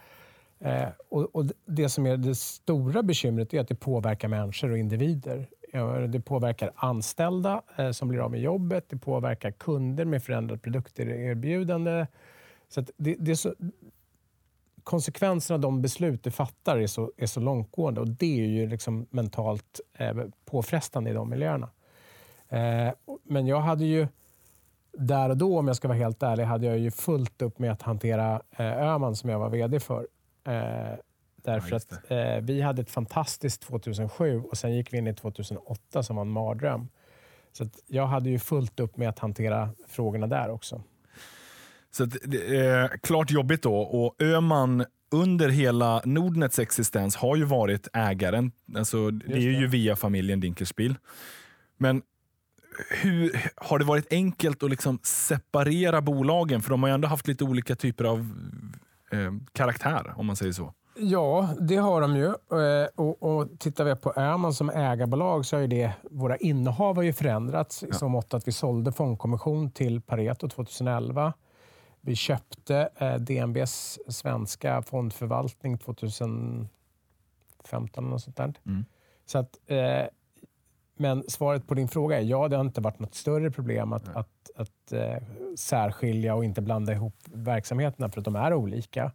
eh, 0.58 0.88
och, 1.08 1.36
och 1.36 1.44
Det 1.66 1.88
som 1.88 2.06
är 2.06 2.16
det 2.16 2.34
stora 2.34 3.02
bekymret 3.02 3.54
är 3.54 3.60
att 3.60 3.68
det 3.68 3.74
påverkar 3.74 4.28
människor 4.28 4.70
och 4.70 4.78
individer. 4.78 5.48
Det 6.08 6.20
påverkar 6.20 6.72
anställda 6.74 7.62
eh, 7.76 7.90
som 7.90 8.08
blir 8.08 8.20
av 8.20 8.30
med 8.30 8.40
jobbet. 8.40 8.84
Det 8.88 8.96
påverkar 8.96 9.50
kunder 9.50 10.04
med 10.04 10.22
förändrat 10.24 10.62
produkterbjudande. 10.62 12.06
Så 12.68 12.80
att 12.80 12.90
det, 12.96 13.16
det 13.18 13.30
är 13.30 13.34
så, 13.34 13.54
konsekvenserna 14.84 15.54
av 15.54 15.60
de 15.60 15.82
beslut 15.82 16.24
du 16.24 16.30
fattar 16.30 16.78
är 16.78 16.86
så, 16.86 17.12
är 17.16 17.26
så 17.26 17.40
långtgående 17.40 18.00
och 18.00 18.08
det 18.08 18.40
är 18.40 18.46
ju 18.46 18.66
liksom 18.66 19.06
mentalt 19.10 19.80
eh, 19.94 20.16
påfrestande 20.44 21.10
i 21.10 21.12
de 21.12 21.30
miljöerna. 21.30 21.68
Eh, 22.48 22.92
men 23.24 23.46
jag 23.46 23.60
hade 23.60 23.84
ju 23.84 24.08
där 24.92 25.30
och 25.30 25.36
då, 25.36 25.58
om 25.58 25.66
jag 25.66 25.76
ska 25.76 25.88
vara 25.88 25.98
helt 25.98 26.22
ärlig, 26.22 26.44
hade 26.44 26.66
jag 26.66 26.78
ju 26.78 26.90
fullt 26.90 27.42
upp 27.42 27.58
med 27.58 27.72
att 27.72 27.82
hantera 27.82 28.42
eh, 28.50 28.66
Öhman 28.66 29.16
som 29.16 29.30
jag 29.30 29.38
var 29.38 29.48
VD 29.48 29.80
för. 29.80 30.06
Eh, 30.44 30.98
därför 31.36 31.70
Ja, 31.70 31.76
att 31.76 32.10
eh, 32.10 32.44
vi 32.44 32.60
hade 32.60 32.82
ett 32.82 32.90
fantastiskt 32.90 33.62
2007 33.62 34.42
och 34.50 34.56
sen 34.56 34.74
gick 34.74 34.92
vi 34.92 34.98
in 34.98 35.06
i 35.06 35.14
2008 35.14 36.02
som 36.02 36.16
var 36.16 36.22
en 36.22 36.30
mardröm. 36.30 36.88
Så 37.52 37.68
jag 37.86 38.06
hade 38.06 38.30
ju 38.30 38.38
fullt 38.38 38.80
upp 38.80 38.96
med 38.96 39.08
att 39.08 39.18
hantera 39.18 39.70
frågorna 39.88 40.26
där 40.26 40.50
också. 40.50 40.82
Så 41.90 42.04
att, 42.04 42.16
det 42.24 42.56
är 42.56 42.88
klart 42.88 43.30
jobbigt 43.30 43.62
då. 43.62 43.76
Och 43.76 44.22
Öman 44.22 44.84
under 45.12 45.48
hela 45.48 46.02
Nordnets 46.04 46.58
existens 46.58 47.16
har 47.16 47.36
ju 47.36 47.44
varit 47.44 47.88
ägaren. 47.92 48.52
Alltså, 48.76 49.10
det 49.10 49.32
är 49.32 49.34
det. 49.34 49.40
ju 49.40 49.66
via 49.66 49.96
familjen 49.96 50.40
Dinkelspiel. 50.40 50.94
Men 51.78 52.02
hur, 53.02 53.50
har 53.56 53.78
det 53.78 53.84
varit 53.84 54.12
enkelt 54.12 54.62
att 54.62 54.70
liksom 54.70 54.98
separera 55.02 56.00
bolagen? 56.00 56.62
För 56.62 56.70
de 56.70 56.82
har 56.82 56.90
ju 56.90 56.94
ändå 56.94 57.08
haft 57.08 57.28
lite 57.28 57.44
olika 57.44 57.76
typer 57.76 58.04
av 58.04 58.18
eh, 59.12 59.32
karaktär, 59.52 60.12
om 60.16 60.26
man 60.26 60.36
säger 60.36 60.52
så. 60.52 60.74
Ja, 60.96 61.48
det 61.60 61.76
har 61.76 62.00
de 62.00 62.16
ju. 62.16 62.26
Eh, 62.26 62.88
Och, 62.96 63.22
och 63.22 63.48
tittar 63.58 63.84
vi 63.84 63.96
på 63.96 64.12
Öhman 64.16 64.54
som 64.54 64.70
ägarbolag 64.70 65.46
så 65.46 65.56
har 65.56 65.60
ju 65.60 65.66
det, 65.66 65.92
våra 66.10 66.36
innehav 66.36 66.96
har 66.96 67.02
ju 67.02 67.12
förändrats 67.12 67.82
i 67.82 67.92
så 67.92 68.08
mått 68.08 68.34
att 68.34 68.48
vi 68.48 68.52
sålde 68.52 68.92
Fondkommission 68.92 69.70
till 69.70 70.00
Pareto 70.00 70.48
2011. 70.48 71.32
Vi 72.00 72.16
köpte 72.16 72.88
eh, 72.96 73.14
DNBs 73.14 73.98
svenska 74.08 74.82
fondförvaltning 74.82 75.78
2015 75.78 76.68
eller 77.96 78.08
något 78.08 78.22
sånt 78.22 78.36
där. 78.36 78.52
Mm. 78.66 78.84
Så 79.26 79.38
att, 79.38 79.58
eh, 79.66 80.04
men 80.96 81.24
svaret 81.28 81.66
på 81.66 81.74
din 81.74 81.88
fråga 81.88 82.18
är 82.18 82.22
ja, 82.22 82.48
det 82.48 82.56
har 82.56 82.64
inte 82.64 82.80
varit 82.80 82.98
något 82.98 83.14
större 83.14 83.50
problem 83.50 83.92
att, 83.92 84.16
att, 84.16 84.50
att 84.56 84.92
eh, 84.92 85.16
särskilja 85.56 86.34
och 86.34 86.44
inte 86.44 86.60
blanda 86.60 86.92
ihop 86.92 87.14
verksamheterna 87.24 88.08
för 88.08 88.20
att 88.20 88.24
de 88.24 88.36
är 88.36 88.54
olika. 88.54 89.12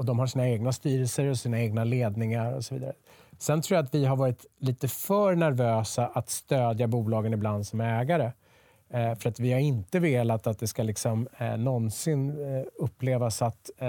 Och 0.00 0.04
De 0.04 0.18
har 0.18 0.26
sina 0.26 0.48
egna 0.48 0.72
styrelser 0.72 1.26
och 1.26 1.38
sina 1.38 1.60
egna 1.60 1.84
ledningar 1.84 2.52
och 2.52 2.64
så 2.64 2.74
vidare. 2.74 2.92
Sen 3.38 3.62
tror 3.62 3.76
jag 3.76 3.84
att 3.84 3.94
vi 3.94 4.04
har 4.04 4.16
varit 4.16 4.46
lite 4.58 4.88
för 4.88 5.34
nervösa 5.34 6.06
att 6.06 6.30
stödja 6.30 6.86
bolagen 6.86 7.32
ibland 7.32 7.66
som 7.66 7.80
ägare. 7.80 8.32
Eh, 8.92 9.14
för 9.14 9.28
att 9.28 9.40
vi 9.40 9.52
har 9.52 9.60
inte 9.60 9.98
velat 10.00 10.46
att 10.46 10.58
det 10.58 10.66
ska 10.66 10.82
liksom, 10.82 11.28
eh, 11.38 11.56
någonsin 11.56 12.30
eh, 12.30 12.62
upplevas 12.74 13.42
att, 13.42 13.70
eh, 13.78 13.88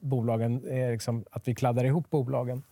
bolagen, 0.00 0.64
eh, 0.68 0.90
liksom, 0.90 1.24
att 1.30 1.48
vi 1.48 1.54
kladdar 1.54 1.84
ihop 1.84 2.10
bolagen. 2.10 2.62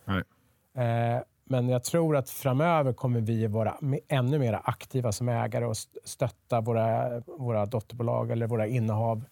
Eh, 0.75 1.21
men 1.45 1.69
jag 1.69 1.83
tror 1.83 2.15
att 2.17 2.29
framöver 2.29 2.93
kommer 2.93 3.19
vi 3.21 3.47
vara 3.47 3.77
ännu 4.07 4.39
mer 4.39 4.59
aktiva 4.63 5.11
som 5.11 5.29
ägare 5.29 5.65
och 5.65 5.71
st- 5.71 5.99
stötta 6.03 6.61
våra, 6.61 7.19
våra 7.19 7.65
dotterbolag 7.65 8.31
eller 8.31 8.47
våra 8.47 8.67
innehav, 8.67 9.23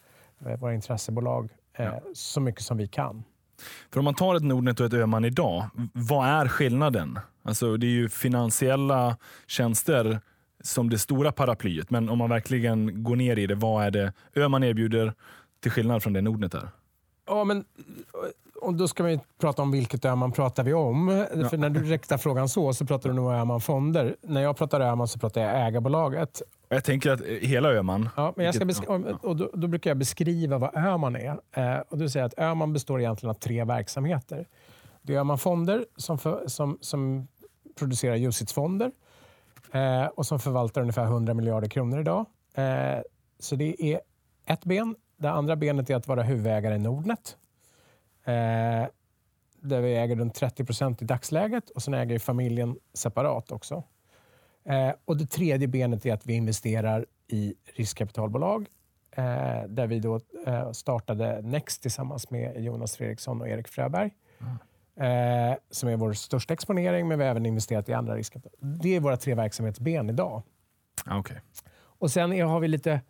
eh, 0.46 0.60
våra 0.60 0.74
intressebolag 0.74 1.50
Ja. 1.78 2.00
så 2.14 2.42
mycket 2.42 2.62
som 2.62 2.78
vi 2.78 2.88
kan. 2.88 3.24
För 3.92 4.00
om 4.00 4.06
man 4.06 4.14
tar 4.16 4.36
ett 4.36 4.44
Nordnet 4.44 4.80
och 4.80 4.86
ett 4.86 4.94
Öhman 4.94 5.26
idag, 5.26 5.66
vad 5.94 6.28
är 6.28 6.48
skillnaden? 6.48 7.20
Alltså, 7.44 7.78
det 7.78 7.88
är 7.88 7.92
ju 7.92 8.10
finansiella 8.10 9.18
tjänster 9.48 10.20
som 10.64 10.90
det 10.90 10.98
stora 10.98 11.32
paraplyet, 11.32 11.90
men 11.90 12.10
om 12.10 12.18
man 12.18 12.30
verkligen 12.30 13.04
går 13.04 13.16
ner 13.16 13.40
i 13.40 13.48
det, 13.48 13.56
vad 13.56 13.86
är 13.86 13.92
det 13.92 14.14
Öhman 14.36 14.64
erbjuder 14.64 15.14
till 15.60 15.72
skillnad 15.72 16.04
från 16.04 16.14
det 16.14 16.22
Nordnet 16.22 16.54
är? 16.54 16.70
Ja, 17.28 17.44
men 17.44 17.66
och 18.62 18.74
då 18.74 18.88
ska 18.88 19.04
vi 19.04 19.20
prata 19.40 19.62
om 19.62 19.72
vilket 19.72 20.06
Öhman 20.06 20.32
pratar 20.32 20.64
vi 20.64 20.74
om. 20.74 21.26
För 21.50 21.58
när 21.58 21.70
du 21.70 21.84
riktar 21.84 22.18
frågan 22.18 22.50
så, 22.50 22.74
så 22.74 22.86
pratar 22.86 23.10
du 23.10 23.16
nog 23.16 23.26
om 23.26 23.32
Öhman 23.32 23.62
Fonder. 23.62 24.16
När 24.22 24.42
jag 24.42 24.58
pratar 24.58 24.82
Öhman 24.82 25.08
så 25.08 25.20
pratar 25.20 25.42
jag 25.42 25.68
ägarbolaget. 25.68 26.42
Jag 26.70 26.84
tänker 26.84 27.12
att 27.12 27.22
hela 27.22 27.70
Öhman, 27.70 28.10
Ja, 28.16 28.34
men 28.36 28.46
jag 28.46 28.56
ska 28.56 28.66
besk- 28.66 29.20
och 29.22 29.36
då, 29.36 29.52
då 29.54 29.68
brukar 29.68 29.90
jag 29.90 29.98
beskriva 29.98 30.58
vad 30.58 30.76
Öhman 30.76 31.16
är. 31.16 31.40
Eh, 31.52 31.80
och 31.90 31.98
du 31.98 32.10
säger 32.10 32.26
att 32.26 32.40
Öhman 32.40 32.74
består 32.74 33.00
egentligen 33.00 33.30
av 33.30 33.40
tre 33.40 33.64
verksamheter. 33.64 34.48
Det 35.02 35.16
är 35.16 35.20
Öhman 35.20 35.38
Fonder 35.38 35.86
som, 35.96 36.20
för, 36.20 36.44
som, 36.48 36.78
som 36.82 37.28
producerar 37.80 38.16
UCITS-fonder 38.16 38.92
eh, 39.72 40.06
och 40.06 40.26
som 40.26 40.40
förvaltar 40.40 40.82
ungefär 40.82 41.04
100 41.04 41.34
miljarder 41.34 41.68
kronor 41.68 42.00
idag. 42.00 42.26
Eh, 42.54 43.02
så 43.40 43.56
det 43.56 43.84
är 43.84 44.02
ett 44.46 44.66
ben. 44.66 44.96
Det 45.18 45.30
andra 45.30 45.56
benet 45.56 45.90
är 45.90 45.96
att 45.96 46.08
vara 46.08 46.24
huvudägare 46.24 46.76
i 46.76 46.80
Nordnet. 46.80 47.38
Eh, 48.24 48.88
där 49.62 49.82
vi 49.82 49.96
äger 49.96 50.16
runt 50.16 50.36
30 50.36 50.66
procent 50.66 51.02
i 51.02 51.06
dagsläget 51.06 51.70
och 51.70 51.84
sen 51.84 51.94
äger 51.94 52.20
familjen 52.20 52.76
separat 52.94 53.52
också. 53.52 53.84
Eh, 54.66 54.92
och 55.06 55.18
Det 55.18 55.26
tredje 55.26 55.68
benet 55.68 56.06
är 56.06 56.14
att 56.14 56.26
vi 56.26 56.34
investerar 56.34 57.06
i 57.28 57.56
riskkapitalbolag 57.76 58.68
eh, 59.12 59.64
där 59.68 59.88
vi 59.88 60.00
då 60.00 60.20
eh, 60.46 60.72
startade 60.72 61.42
Next 61.42 61.82
tillsammans 61.82 62.30
med 62.30 62.64
Jonas 62.64 62.98
Fredriksson 62.98 63.42
och 63.42 63.48
Erik 63.48 63.68
Fröberg. 63.68 64.12
Mm. 64.42 64.58
Eh, 65.00 65.58
som 65.70 65.90
är 65.90 65.98
vår 65.98 66.14
största 66.14 66.54
exponering, 66.54 67.08
men 67.08 67.20
vi 67.20 67.24
har 67.24 67.32
även 67.32 67.46
investerat 67.46 67.90
i 67.90 67.94
andra 67.94 68.16
riskkapital. 68.16 68.54
Det 68.60 68.96
är 68.96 69.00
våra 69.00 69.18
tre 69.18 69.36
verksamhetsben 69.36 70.10
idag. 70.10 70.44
ah, 71.06 71.20
okej. 71.20 71.42
Och 72.00 72.12
sen 72.12 72.34
är, 72.34 72.44
har 72.44 72.60
vi 72.60 72.68
lite, 72.68 73.02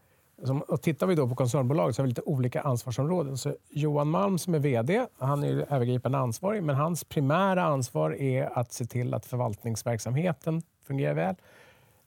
som, 0.43 0.61
och 0.61 0.81
tittar 0.81 1.07
vi 1.07 1.15
då 1.15 1.29
på 1.29 1.35
koncernbolag 1.35 1.95
så 1.95 2.01
har 2.01 2.03
vi 2.03 2.09
lite 2.09 2.21
olika 2.21 2.61
ansvarsområden. 2.61 3.37
Så 3.37 3.55
Johan 3.69 4.09
Malm 4.09 4.37
som 4.37 4.55
är 4.55 4.59
VD, 4.59 5.05
han 5.17 5.43
är 5.43 5.73
övergripande 5.73 6.17
ansvarig, 6.17 6.63
men 6.63 6.75
hans 6.75 7.03
primära 7.03 7.63
ansvar 7.63 8.11
är 8.15 8.59
att 8.59 8.71
se 8.71 8.85
till 8.85 9.13
att 9.13 9.25
förvaltningsverksamheten 9.25 10.61
fungerar 10.83 11.13
väl. 11.13 11.35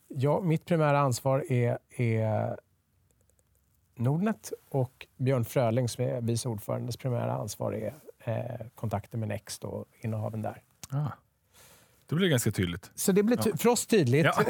Ja, 0.09 0.41
mitt 0.41 0.65
primära 0.65 0.99
ansvar 0.99 1.45
är, 1.53 1.79
är 1.97 2.57
Nordnet 3.97 4.53
och 4.69 5.07
Björn 5.17 5.45
Fröling 5.45 5.89
som 5.89 6.05
är 6.05 6.21
vice 6.21 6.49
ordförandes 6.49 6.97
primära 6.97 7.33
ansvar 7.33 7.73
är 7.73 7.95
eh, 8.25 8.35
kontakter 8.75 9.19
med 9.19 9.29
Next 9.29 9.65
och 9.65 9.85
innehaven 10.01 10.43
där. 10.43 10.63
ah. 10.91 11.07
Då 12.07 12.17
blir 12.17 12.27
det 12.27 12.31
ganska 12.31 12.51
tydligt. 12.51 12.91
Så 12.95 13.13
det 13.13 13.23
blir 13.23 13.37
ty- 13.37 13.57
för 13.57 13.69
oss 13.69 13.87
tydligt. 13.87 14.25
Ja. 14.25 14.45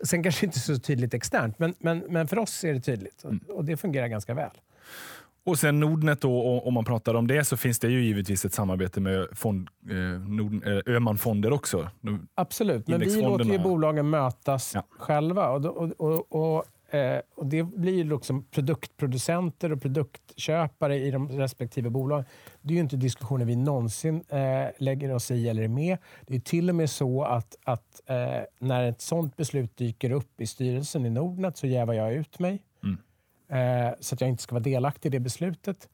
Sen 0.04 0.22
kanske 0.22 0.46
inte 0.46 0.58
så 0.60 0.78
tydligt 0.78 1.14
externt, 1.14 1.58
men, 1.58 1.74
men, 1.78 1.98
men 1.98 2.28
för 2.28 2.38
oss 2.38 2.64
är 2.64 2.72
det 2.74 2.80
tydligt. 2.80 3.24
Mm. 3.24 3.40
Och 3.48 3.64
det 3.64 3.76
fungerar 3.76 4.06
ganska 4.08 4.34
väl. 4.34 4.50
Och 5.44 5.58
sen 5.58 5.80
Nordnet 5.80 6.20
då, 6.20 6.38
och 6.38 6.66
om 6.66 6.74
man 6.74 6.84
pratar 6.84 7.14
om 7.14 7.26
det 7.26 7.44
så 7.44 7.56
finns 7.56 7.78
det 7.78 7.88
ju 7.88 8.02
givetvis 8.04 8.44
ett 8.44 8.52
samarbete 8.52 9.00
med 9.00 9.26
fond, 9.32 9.68
eh, 9.90 9.96
Nord, 10.28 10.66
eh, 10.66 10.94
Öhman 10.94 11.18
Fonder 11.18 11.52
också. 11.52 11.88
Absolut, 12.34 12.86
men 12.88 13.00
vi 13.00 13.22
låter 13.22 13.44
ju 13.44 13.52
ja. 13.54 13.62
bolagen 13.62 14.10
mötas 14.10 14.74
Ja. 14.74 14.82
själva. 14.98 15.48
Och, 15.50 15.60
då- 15.60 15.70
och, 15.70 16.00
och, 16.00 16.56
och 16.56 16.64
eh, 16.90 17.20
och 17.34 17.46
det 17.46 17.62
blir 17.62 17.94
ju 17.94 18.04
liksom 18.04 18.44
produktproducenter 18.44 19.72
och 19.72 19.82
produktköpare 19.82 20.98
i 20.98 21.10
de 21.10 21.28
respektive 21.28 21.90
bolagen. 21.90 22.24
Det 22.62 22.72
är 22.72 22.74
ju 22.74 22.80
inte 22.80 22.96
diskussioner 22.96 23.44
vi 23.44 23.56
någonsin 23.56 24.24
eh, 24.28 24.66
lägger 24.78 25.14
oss 25.14 25.30
i 25.30 25.48
eller 25.48 25.62
är 25.62 25.68
med. 25.68 25.98
Det 26.26 26.34
är 26.34 26.40
till 26.40 26.68
och 26.68 26.74
med 26.74 26.90
så 26.90 27.22
att, 27.24 27.56
att 27.64 28.00
eh, 28.06 28.42
när 28.58 28.84
ett 28.84 29.00
sånt 29.00 29.36
beslut 29.36 29.76
dyker 29.76 30.10
upp 30.10 30.40
i 30.40 30.46
styrelsen 30.46 31.06
i 31.06 31.10
Nordnet 31.10 31.56
så 31.56 31.66
jävar 31.66 31.94
jag 31.94 32.14
ut 32.14 32.38
mig. 32.38 32.62
Mm. 32.82 32.98
Eh, 33.50 33.94
så 34.00 34.14
att 34.14 34.20
jag 34.20 34.30
inte 34.30 34.42
ska 34.42 34.54
vara 34.54 34.62
delaktig 34.62 35.08
i 35.08 35.12
det 35.12 35.20
beslutet. 35.20 35.88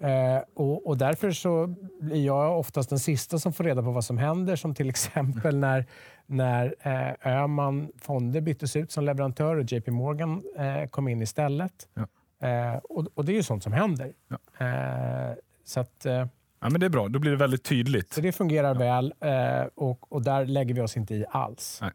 Eh, 0.00 0.42
och, 0.54 0.86
och, 0.86 0.98
därför 0.98 1.30
så 1.30 1.74
blir 2.00 2.26
jag 2.26 2.58
oftast 2.58 2.90
den 2.90 2.98
sista 2.98 3.38
som 3.38 3.52
får 3.52 3.64
reda 3.64 3.82
på 3.82 3.90
vad 3.90 4.04
som 4.04 4.18
händer. 4.18 4.56
Som 4.56 4.74
till 4.74 4.88
exempel 4.88 5.56
när, 5.56 5.86
när 6.26 6.74
eh, 6.80 7.32
Öhman 7.32 7.88
Fonder 7.98 8.40
byttes 8.40 8.76
ut 8.76 8.92
som 8.92 9.04
leverantör 9.04 9.56
och 9.56 9.72
JP 9.72 9.90
Morgan 9.90 10.42
eh, 10.56 10.88
kom 10.88 11.08
in 11.08 11.22
istället. 11.22 11.88
Ja. 11.94 12.06
Eh, 12.48 12.76
och, 12.76 13.06
och, 13.14 13.24
det 13.24 13.32
är 13.32 13.34
ju 13.34 13.42
sånt 13.42 13.62
som 13.62 13.72
händer. 13.72 14.12
Ja. 14.28 14.66
Eh, 14.66 15.34
så 15.64 15.80
att, 15.80 16.06
eh, 16.06 16.12
ja, 16.60 16.68
men 16.70 16.80
det 16.80 16.86
är 16.86 16.90
bra, 16.90 17.08
då 17.08 17.18
blir 17.18 17.30
det 17.30 17.36
väldigt 17.36 17.64
tydligt. 17.64 18.12
Så 18.12 18.20
det 18.20 18.32
fungerar 18.32 18.74
väl 18.74 19.14
eh, 19.20 19.68
och, 19.74 20.12
och 20.12 20.22
där 20.22 20.46
lägger 20.46 20.74
vi 20.74 20.80
oss 20.80 20.96
inte 20.96 21.14
i 21.14 21.24
alls. 21.30 21.78
Nej. 21.82 21.90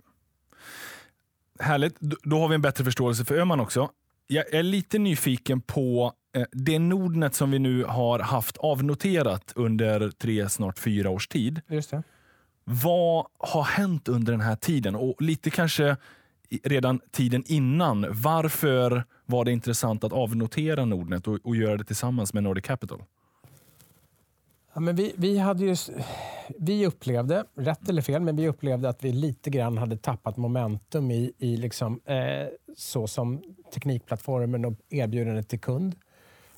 Härligt, 1.60 2.00
då 2.00 2.39
har 2.39 2.48
vi 2.48 2.56
en 2.56 2.62
bättre 2.62 2.84
förståelse 2.84 3.26
för 3.26 3.36
Öhman 3.36 3.60
också. 3.60 3.89
Jag 4.28 4.54
är 4.54 4.63
lite 4.63 5.00
nyfiken 5.00 5.62
på 5.62 6.13
Eh, 6.36 6.44
det 6.52 6.80
Nordnet 6.80 7.36
som 7.36 7.52
vi 7.52 7.60
nu 7.60 7.84
har 7.84 8.20
haft 8.20 8.58
avnoterat 8.58 9.54
under 9.56 10.12
tre, 10.12 10.50
snart 10.50 10.80
fyra 10.80 11.10
års 11.10 11.28
tid. 11.28 11.62
Just 11.68 11.92
det. 11.92 12.04
Vad 12.71 13.25
har 13.38 13.63
hänt 13.63 14.08
under 14.08 14.32
den 14.32 14.41
här 14.41 14.55
tiden? 14.55 14.95
Och 14.95 15.21
lite 15.21 15.49
kanske 15.49 15.97
redan 16.63 16.99
tiden 17.12 17.43
innan. 17.47 18.05
Varför 18.10 19.03
var 19.25 19.45
det 19.45 19.51
intressant 19.51 20.03
att 20.03 20.13
avnotera 20.13 20.86
Nordnet 20.86 21.27
och, 21.27 21.39
och 21.43 21.55
göra 21.55 21.77
det 21.77 21.84
tillsammans 21.84 22.34
med 22.34 22.43
Nordic 22.43 22.65
Capital? 22.65 23.03
Ja, 24.73 24.79
men 24.79 24.95
vi, 24.95 25.13
vi, 25.17 25.38
hade 25.38 25.65
ju, 25.65 25.75
vi 26.58 26.86
upplevde, 26.86 27.43
rätt 27.55 27.89
eller 27.89 28.01
fel, 28.01 28.21
men 28.21 28.36
vi 28.36 28.47
upplevde 28.47 28.89
att 28.89 29.03
vi 29.03 29.12
lite 29.12 29.49
grann 29.49 29.77
hade 29.77 29.97
tappat 29.97 30.38
momentum 30.38 31.12
i, 31.12 31.34
i 31.38 31.58
liksom, 31.58 31.99
eh, 32.05 32.47
så 32.77 33.08
som 33.08 33.41
teknikplattformen 33.73 34.65
och 34.65 34.73
erbjudandet 34.89 35.49
till 35.49 35.60
kund. 35.60 35.95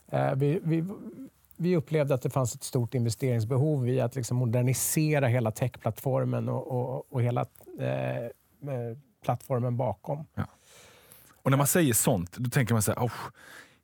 Eh, 0.08 0.36
vi, 0.36 0.60
vi, 0.64 0.84
vi, 1.62 1.76
upplevde 1.76 2.14
att 2.14 2.22
det 2.22 2.30
fanns 2.30 2.56
ett 2.56 2.64
stort 2.64 2.94
investeringsbehov 2.94 3.90
i 3.90 4.02
att 4.02 4.16
liksom 4.16 4.38
modernisera 4.38 5.28
hela 5.28 5.52
techplattformen 5.52 6.50
och, 6.50 6.68
och, 6.68 7.14
och 7.14 7.22
hela 7.22 7.46
eh, 7.80 8.26
eh 8.26 8.98
plattformen 9.24 9.78
bakom. 9.78 10.26
Ja. 10.36 10.46
Och 11.44 11.52
när 11.52 11.58
man 11.58 11.68
säger 11.68 11.94
sånt, 11.94 12.38
då 12.38 12.50
tänker 12.50 12.74
man 12.74 12.82
så 12.82 12.92
här, 12.92 13.00
oh, 13.00 13.12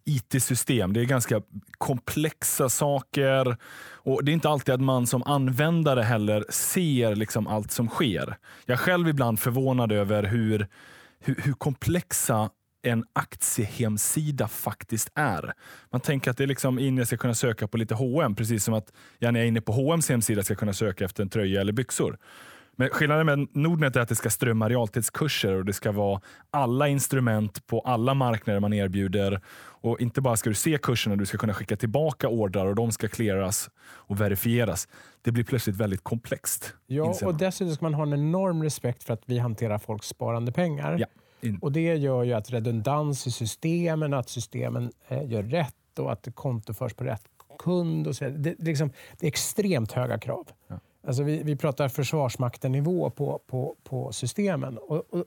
IT-system, 0.05 0.93
det 0.93 1.01
är 1.01 1.05
ganska 1.05 1.41
komplexa 1.77 2.69
saker. 2.69 3.57
Och 3.91 4.23
Det 4.23 4.31
är 4.31 4.33
inte 4.33 4.49
alltid 4.49 4.75
att 4.75 4.81
man 4.81 5.07
som 5.07 5.23
användare 5.23 6.01
heller 6.01 6.45
ser 6.49 7.15
liksom 7.15 7.47
allt 7.47 7.71
som 7.71 7.87
sker. 7.87 8.37
Jag 8.65 8.73
är 8.73 8.77
själv 8.77 9.07
ibland 9.07 9.39
förvånad 9.39 9.91
över 9.91 10.23
hur, 10.23 10.67
hur, 11.19 11.35
hur 11.43 11.53
komplexa 11.53 12.49
en 12.89 13.03
aktiehemsida 13.13 14.47
faktiskt 14.47 15.11
är. 15.15 15.53
Man 15.91 16.01
tänker 16.01 16.31
att 16.31 16.37
det 16.37 16.43
är 16.43 16.47
liksom 16.47 16.79
in 16.79 16.97
jag 16.97 17.07
ska 17.07 17.17
kunna 17.17 17.33
söka 17.33 17.67
på 17.67 17.77
lite 17.77 17.95
H&M 17.95 18.35
precis 18.35 18.63
som 18.63 18.73
att 18.73 18.93
jag 19.19 19.33
när 19.33 19.39
jag 19.39 19.45
är 19.45 19.47
inne 19.47 19.61
på 19.61 19.71
H&M's 19.71 20.09
hemsida 20.09 20.43
ska 20.43 20.55
kunna 20.55 20.73
söka 20.73 21.05
efter 21.05 21.23
en 21.23 21.29
tröja 21.29 21.61
eller 21.61 21.73
byxor. 21.73 22.17
Men 22.79 22.89
skillnaden 22.89 23.25
med 23.25 23.47
Nordnet 23.53 23.95
är 23.95 23.99
att 23.99 24.09
det 24.09 24.15
ska 24.15 24.29
strömma 24.29 24.69
realtidskurser 24.69 25.53
och 25.53 25.65
det 25.65 25.73
ska 25.73 25.91
vara 25.91 26.21
alla 26.51 26.87
instrument 26.87 27.67
på 27.67 27.79
alla 27.79 28.13
marknader 28.13 28.59
man 28.59 28.73
erbjuder. 28.73 29.41
Och 29.81 30.01
Inte 30.01 30.21
bara 30.21 30.37
ska 30.37 30.49
du 30.49 30.53
se 30.53 30.77
kurserna, 30.77 31.15
du 31.15 31.25
ska 31.25 31.37
kunna 31.37 31.53
skicka 31.53 31.75
tillbaka 31.75 32.27
ordrar 32.27 32.65
och 32.65 32.75
de 32.75 32.91
ska 32.91 33.07
clearas 33.07 33.69
och 33.79 34.21
verifieras. 34.21 34.87
Det 35.21 35.31
blir 35.31 35.43
plötsligt 35.43 35.75
väldigt 35.75 36.03
komplext. 36.03 36.73
Ja, 36.87 37.15
och 37.25 37.35
dessutom 37.35 37.75
ska 37.75 37.85
man 37.85 37.93
ha 37.93 38.03
en 38.03 38.13
enorm 38.13 38.63
respekt 38.63 39.03
för 39.03 39.13
att 39.13 39.23
vi 39.25 39.37
hanterar 39.37 39.77
folks 39.77 40.07
sparande 40.07 40.51
pengar. 40.51 40.97
Ja. 40.99 41.07
In. 41.41 41.59
Och 41.61 41.71
Det 41.71 41.95
gör 41.95 42.23
ju 42.23 42.33
att 42.33 42.51
redundans 42.51 43.27
i 43.27 43.31
systemen, 43.31 44.13
att 44.13 44.29
systemen 44.29 44.91
eh, 45.07 45.31
gör 45.31 45.43
rätt 45.43 45.99
och 45.99 46.11
att 46.11 46.23
det 46.23 46.31
kontoförs 46.31 46.93
på 46.93 47.03
rätt 47.03 47.23
kund. 47.59 48.07
Och 48.07 48.15
så 48.15 48.29
det, 48.29 48.55
liksom, 48.59 48.91
det 49.19 49.25
är 49.25 49.27
extremt 49.27 49.91
höga 49.91 50.17
krav. 50.17 50.47
Ja. 50.67 50.79
Alltså 51.07 51.23
vi, 51.23 51.43
vi 51.43 51.55
pratar 51.55 51.87
Försvarsmakten-nivå 51.87 53.09
på, 53.09 53.39
på, 53.47 53.75
på 53.83 54.11
systemen. 54.11 54.77
Och, 54.77 55.13
och, 55.13 55.23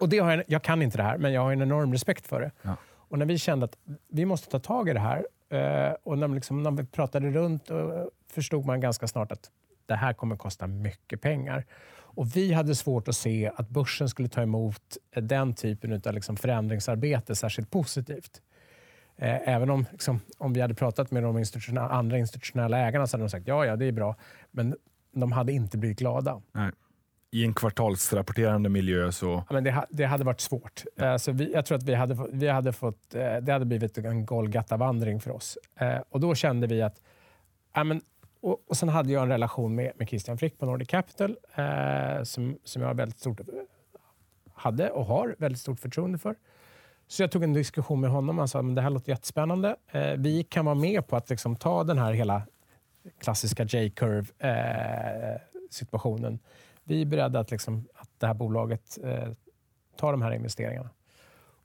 och 0.00 0.08
det 0.08 0.18
har 0.18 0.30
jag, 0.30 0.44
jag 0.46 0.62
kan 0.62 0.82
inte 0.82 0.96
det 0.96 1.02
här, 1.02 1.18
men 1.18 1.32
jag 1.32 1.40
har 1.40 1.52
en 1.52 1.62
enorm 1.62 1.92
respekt 1.92 2.26
för 2.26 2.40
det. 2.40 2.50
Ja. 2.62 2.76
Och 3.10 3.18
när 3.18 3.26
vi 3.26 3.38
kände 3.38 3.64
att 3.64 3.76
vi 4.08 4.24
måste 4.24 4.50
ta 4.50 4.58
tag 4.58 4.88
i 4.88 4.92
det 4.92 5.00
här 5.00 5.26
eh, 5.48 5.94
och 6.02 6.18
när, 6.18 6.28
liksom, 6.28 6.62
när 6.62 6.70
vi 6.70 6.84
pratade 6.84 7.30
runt 7.30 7.70
och 7.70 8.10
förstod 8.32 8.66
man 8.66 8.80
ganska 8.80 9.06
snart 9.06 9.32
att 9.32 9.50
det 9.86 9.94
här 9.94 10.12
kommer 10.12 10.36
kosta 10.36 10.66
mycket 10.66 11.20
pengar. 11.20 11.66
Och 12.14 12.36
vi 12.36 12.52
hade 12.52 12.74
svårt 12.74 13.08
att 13.08 13.16
se 13.16 13.50
att 13.56 13.68
börsen 13.68 14.08
skulle 14.08 14.28
ta 14.28 14.42
emot 14.42 14.96
den 15.16 15.54
typen 15.54 16.02
av 16.06 16.14
liksom 16.14 16.36
förändringsarbete 16.36 17.34
särskilt 17.34 17.70
positivt. 17.70 18.42
Eh, 19.16 19.48
även 19.48 19.70
om, 19.70 19.86
liksom, 19.92 20.20
om 20.38 20.52
vi 20.52 20.60
hade 20.60 20.74
pratat 20.74 21.10
med 21.10 21.22
de 21.22 21.38
institutionella, 21.38 21.88
andra 21.88 22.18
institutionella 22.18 22.78
ägarna 22.78 23.06
så 23.06 23.16
hade 23.16 23.24
de 23.24 23.30
sagt 23.30 23.48
ja, 23.48 23.66
ja, 23.66 23.76
det 23.76 23.86
är 23.86 23.92
bra. 23.92 24.16
Men 24.50 24.76
de 25.12 25.32
hade 25.32 25.52
inte 25.52 25.78
blivit 25.78 25.98
glada. 25.98 26.42
Nej. 26.52 26.70
I 27.32 27.44
en 27.44 27.54
kvartalsrapporterande 27.54 28.68
miljö 28.68 29.12
så... 29.12 29.44
Ja, 29.48 29.54
men 29.54 29.64
det, 29.64 29.86
det 29.90 30.04
hade 30.04 30.24
varit 30.24 30.40
svårt. 30.40 30.84
Ja. 30.96 31.18
Så 31.18 31.32
vi, 31.32 31.52
jag 31.52 31.66
tror 31.66 31.78
att 31.78 31.84
vi 31.84 31.94
hade, 31.94 32.26
vi 32.32 32.48
hade 32.48 32.72
fått, 32.72 33.14
eh, 33.14 33.36
det 33.36 33.52
hade 33.52 33.64
blivit 33.64 33.98
en 33.98 34.26
Golgata-vandring 34.26 35.20
för 35.20 35.30
oss. 35.30 35.58
Eh, 35.76 35.98
och 36.10 36.20
Då 36.20 36.34
kände 36.34 36.66
vi 36.66 36.82
att 36.82 37.02
ja, 37.74 37.84
men 37.84 38.00
och, 38.40 38.64
och 38.68 38.76
Sen 38.76 38.88
hade 38.88 39.12
jag 39.12 39.22
en 39.22 39.28
relation 39.28 39.74
med, 39.74 39.92
med 39.96 40.08
Christian 40.08 40.38
Frick 40.38 40.58
på 40.58 40.66
Nordic 40.66 40.88
Capital 40.88 41.36
eh, 41.54 42.22
som, 42.22 42.58
som 42.64 42.82
jag 42.82 42.94
väldigt 42.94 43.18
stort, 43.18 43.40
hade 44.54 44.90
och 44.90 45.04
har 45.04 45.36
väldigt 45.38 45.60
stort 45.60 45.80
förtroende 45.80 46.18
för. 46.18 46.34
Så 47.06 47.22
jag 47.22 47.30
tog 47.30 47.42
en 47.42 47.52
diskussion 47.52 48.00
med 48.00 48.10
honom. 48.10 48.38
Han 48.38 48.48
sa 48.48 48.58
att 48.58 48.76
det 48.76 48.82
här 48.82 48.90
låter 48.90 49.12
jättespännande. 49.12 49.76
Eh, 49.90 50.12
vi 50.18 50.44
kan 50.44 50.64
vara 50.64 50.74
med 50.74 51.06
på 51.06 51.16
att 51.16 51.30
liksom 51.30 51.56
ta 51.56 51.84
den 51.84 51.98
här 51.98 52.12
hela 52.12 52.42
klassiska 53.18 53.64
J-curve-situationen. 53.64 56.32
Eh, 56.32 56.38
vi 56.84 57.02
är 57.02 57.06
beredda 57.06 57.40
att, 57.40 57.50
liksom, 57.50 57.88
att 57.94 58.10
det 58.18 58.26
här 58.26 58.34
bolaget 58.34 58.98
eh, 59.04 59.28
tar 59.96 60.12
de 60.12 60.22
här 60.22 60.32
investeringarna. 60.32 60.90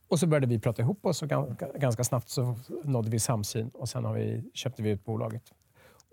Och 0.08 0.20
så 0.20 0.28
började 0.28 0.48
vi 0.48 0.60
prata 0.60 0.82
ihop 0.82 1.06
oss 1.06 1.24
och 1.24 1.30
ganska 1.80 2.04
snabbt 2.04 2.30
så 2.30 2.56
nådde 2.84 3.10
vi 3.10 3.20
samsyn 3.20 3.70
och 3.70 3.90
sen 3.90 4.06
har 4.06 4.14
vi, 4.14 4.50
köpte 4.54 4.84
vi 4.84 4.90
ut 4.90 5.06
bolaget. 5.06 5.54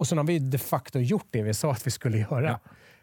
Och 0.02 0.08
sen 0.08 0.18
har 0.18 0.24
vi 0.24 0.38
de 0.38 0.58
facto 0.58 0.98
gjort 0.98 1.26
det 1.30 1.42
vi 1.42 1.54
sa 1.54 1.70
att 1.70 1.86
vi 1.86 1.90
skulle 1.90 2.18
göra. 2.18 2.60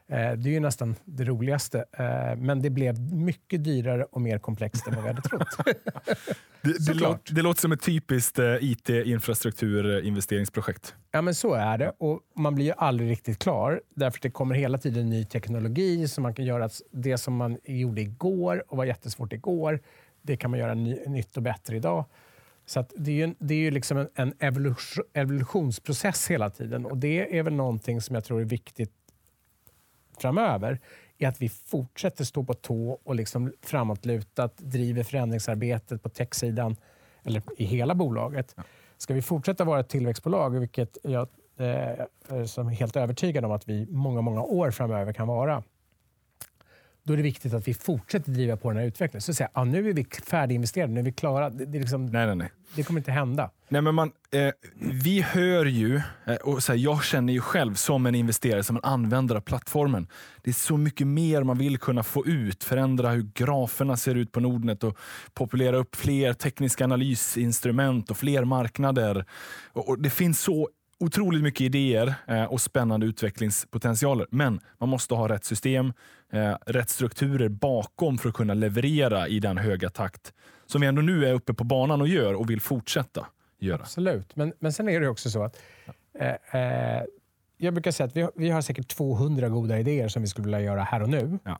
Ja. 0.07 0.15
Eh, 0.15 0.33
det 0.33 0.49
är 0.49 0.53
ju 0.53 0.59
nästan 0.59 0.95
det 1.05 1.23
roligaste. 1.23 1.85
Eh, 1.91 2.35
men 2.37 2.61
det 2.61 2.69
blev 2.69 3.13
mycket 3.13 3.63
dyrare 3.63 4.03
och 4.03 4.21
mer 4.21 4.39
komplext 4.39 4.87
än 4.87 4.95
vad 4.95 5.03
vi 5.03 5.09
hade 5.09 5.21
trott. 5.21 5.47
det, 6.61 6.85
det, 6.87 6.93
låter, 6.93 7.33
det, 7.33 7.41
låter 7.41 7.61
som 7.61 7.71
ett 7.71 7.81
typiskt 7.81 8.39
eh, 8.39 8.55
IT-infrastrukturinvesteringsprojekt. 8.61 10.95
Ja, 11.11 11.21
men 11.21 11.35
så 11.35 11.53
är 11.53 11.77
det. 11.77 11.93
Och 11.97 12.19
man 12.35 12.55
blir 12.55 12.65
ju 12.65 12.73
aldrig 12.77 13.11
riktigt 13.11 13.39
klar. 13.39 13.81
Därför 13.95 14.19
det 14.21 14.31
kommer 14.31 14.55
hela 14.55 14.77
tiden 14.77 15.09
ny 15.09 15.25
teknologi 15.25 16.07
som 16.07 16.21
man 16.21 16.33
kan 16.33 16.45
göra. 16.45 16.69
Det 16.91 17.17
som 17.17 17.35
man 17.35 17.57
gjorde 17.63 18.01
igår 18.01 18.63
och 18.67 18.77
var 18.77 18.85
jättesvårt 18.85 19.33
igår, 19.33 19.79
det 20.21 20.37
kan 20.37 20.51
man 20.51 20.59
göra 20.59 20.73
ny, 20.73 20.97
nytt 21.07 21.37
och 21.37 21.43
bättre 21.43 21.75
idag. 21.75 22.05
Så 22.69 22.85
det 22.95 23.11
är 23.11 23.27
ju, 23.27 23.35
det 23.39 23.53
är 23.53 23.59
ju 23.59 23.71
liksom 23.71 23.97
en, 23.97 24.09
en 24.15 24.33
evolution, 24.39 25.03
evolutionsprocess 25.13 26.31
hela 26.31 26.49
tiden 26.49 26.85
och 26.85 26.97
det 26.97 27.37
är 27.37 27.43
väl 27.43 27.53
någonting 27.53 28.01
som 28.01 28.15
jag 28.15 28.23
tror 28.23 28.41
är 28.41 28.45
viktigt 28.45 28.91
framöver 30.19 30.79
är 31.17 31.27
att 31.27 31.41
vi 31.41 31.49
fortsätter 31.49 32.23
stå 32.23 32.43
på 32.43 32.53
tå 32.53 32.99
och 33.03 33.15
liksom 33.15 33.53
framåtlutat 33.61 34.57
driver 34.57 35.03
förändringsarbetet 35.03 36.03
på 36.03 36.09
techsidan 36.09 36.75
eller 37.23 37.41
i 37.57 37.63
hela 37.63 37.95
bolaget. 37.95 38.55
Ska 38.97 39.13
vi 39.13 39.21
fortsätta 39.21 39.63
vara 39.63 39.79
ett 39.79 39.89
tillväxtbolag, 39.89 40.59
vilket 40.59 40.97
jag 41.03 41.27
eh, 41.57 41.67
är 42.29 42.69
helt 42.69 42.95
övertygad 42.95 43.45
om 43.45 43.51
att 43.51 43.69
vi 43.69 43.87
många, 43.89 44.21
många 44.21 44.41
år 44.41 44.71
framöver 44.71 45.13
kan 45.13 45.27
vara, 45.27 45.63
då 47.09 47.13
är 47.13 47.17
det 47.17 47.23
viktigt 47.23 47.53
att 47.53 47.67
vi 47.67 47.73
fortsätter 47.73 48.31
driva 48.31 48.57
på 48.57 48.69
den 48.69 48.77
här 48.77 48.85
utvecklingen. 48.85 49.21
Så 49.21 49.31
att 49.31 49.37
säga, 49.37 49.49
ja, 49.53 49.63
nu 49.63 49.89
är 49.89 49.93
vi 49.93 50.05
färdiginvesterade, 50.27 50.93
nu 50.93 50.99
är 50.99 51.03
vi 51.03 51.11
klara. 51.11 51.49
Det, 51.49 51.65
det, 51.65 51.79
liksom, 51.79 52.05
nej, 52.05 52.25
nej, 52.25 52.35
nej. 52.35 52.51
det 52.75 52.83
kommer 52.83 52.99
inte 52.99 53.11
hända. 53.11 53.51
Nej, 53.69 53.81
men 53.81 53.95
man, 53.95 54.11
eh, 54.31 54.51
vi 54.79 55.21
hör 55.21 55.65
ju, 55.65 56.01
eh, 56.25 56.35
och 56.35 56.63
så 56.63 56.71
här, 56.71 56.79
jag 56.79 57.03
känner 57.03 57.33
ju 57.33 57.41
själv 57.41 57.73
som 57.73 58.05
en 58.05 58.15
investerare, 58.15 58.63
som 58.63 58.75
en 58.75 58.83
användare 58.83 59.37
av 59.37 59.41
plattformen. 59.41 60.07
Det 60.43 60.49
är 60.49 60.53
så 60.53 60.77
mycket 60.77 61.07
mer 61.07 61.43
man 61.43 61.57
vill 61.57 61.77
kunna 61.77 62.03
få 62.03 62.25
ut. 62.25 62.63
Förändra 62.63 63.09
hur 63.09 63.29
graferna 63.33 63.97
ser 63.97 64.15
ut 64.15 64.31
på 64.31 64.39
Nordnet 64.39 64.83
och 64.83 64.97
populera 65.33 65.77
upp 65.77 65.95
fler 65.95 66.33
tekniska 66.33 66.83
analysinstrument 66.83 68.11
och 68.11 68.17
fler 68.17 68.43
marknader. 68.43 69.25
Och, 69.73 69.89
och 69.89 69.99
det 69.99 70.09
finns 70.09 70.41
så 70.41 70.69
otroligt 70.99 71.43
mycket 71.43 71.61
idéer 71.61 72.13
eh, 72.27 72.43
och 72.43 72.61
spännande 72.61 73.05
utvecklingspotentialer. 73.05 74.27
Men 74.31 74.59
man 74.77 74.89
måste 74.89 75.13
ha 75.13 75.29
rätt 75.29 75.45
system, 75.45 75.93
eh, 76.33 76.55
rätt 76.65 76.89
strukturer 76.89 77.49
bakom 77.49 78.17
för 78.17 78.29
att 78.29 78.35
kunna 78.35 78.53
leverera 78.53 79.27
i 79.27 79.39
den 79.39 79.57
höga 79.57 79.89
takt 79.89 80.33
som 80.65 80.81
vi 80.81 80.87
ändå 80.87 81.01
nu 81.01 81.25
är 81.25 81.33
uppe 81.33 81.53
på 81.53 81.63
banan 81.63 82.01
och 82.01 82.07
gör 82.07 82.33
och 82.33 82.49
vill 82.49 82.61
fortsätta 82.61 83.27
göra. 83.59 83.81
Absolut, 83.81 84.35
men, 84.35 84.53
men 84.59 84.73
sen 84.73 84.89
är 84.89 84.99
det 84.99 85.07
också 85.07 85.29
så 85.29 85.43
att 85.43 85.57
eh, 86.19 86.61
eh, 86.61 87.03
jag 87.57 87.73
brukar 87.73 87.91
säga 87.91 88.07
att 88.07 88.15
vi 88.15 88.21
har, 88.21 88.31
vi 88.35 88.49
har 88.49 88.61
säkert 88.61 88.87
200 88.87 89.49
goda 89.49 89.79
idéer 89.79 90.07
som 90.07 90.21
vi 90.21 90.27
skulle 90.27 90.45
vilja 90.45 90.61
göra 90.61 90.83
här 90.83 91.01
och 91.01 91.09
nu. 91.09 91.39
Ja. 91.43 91.59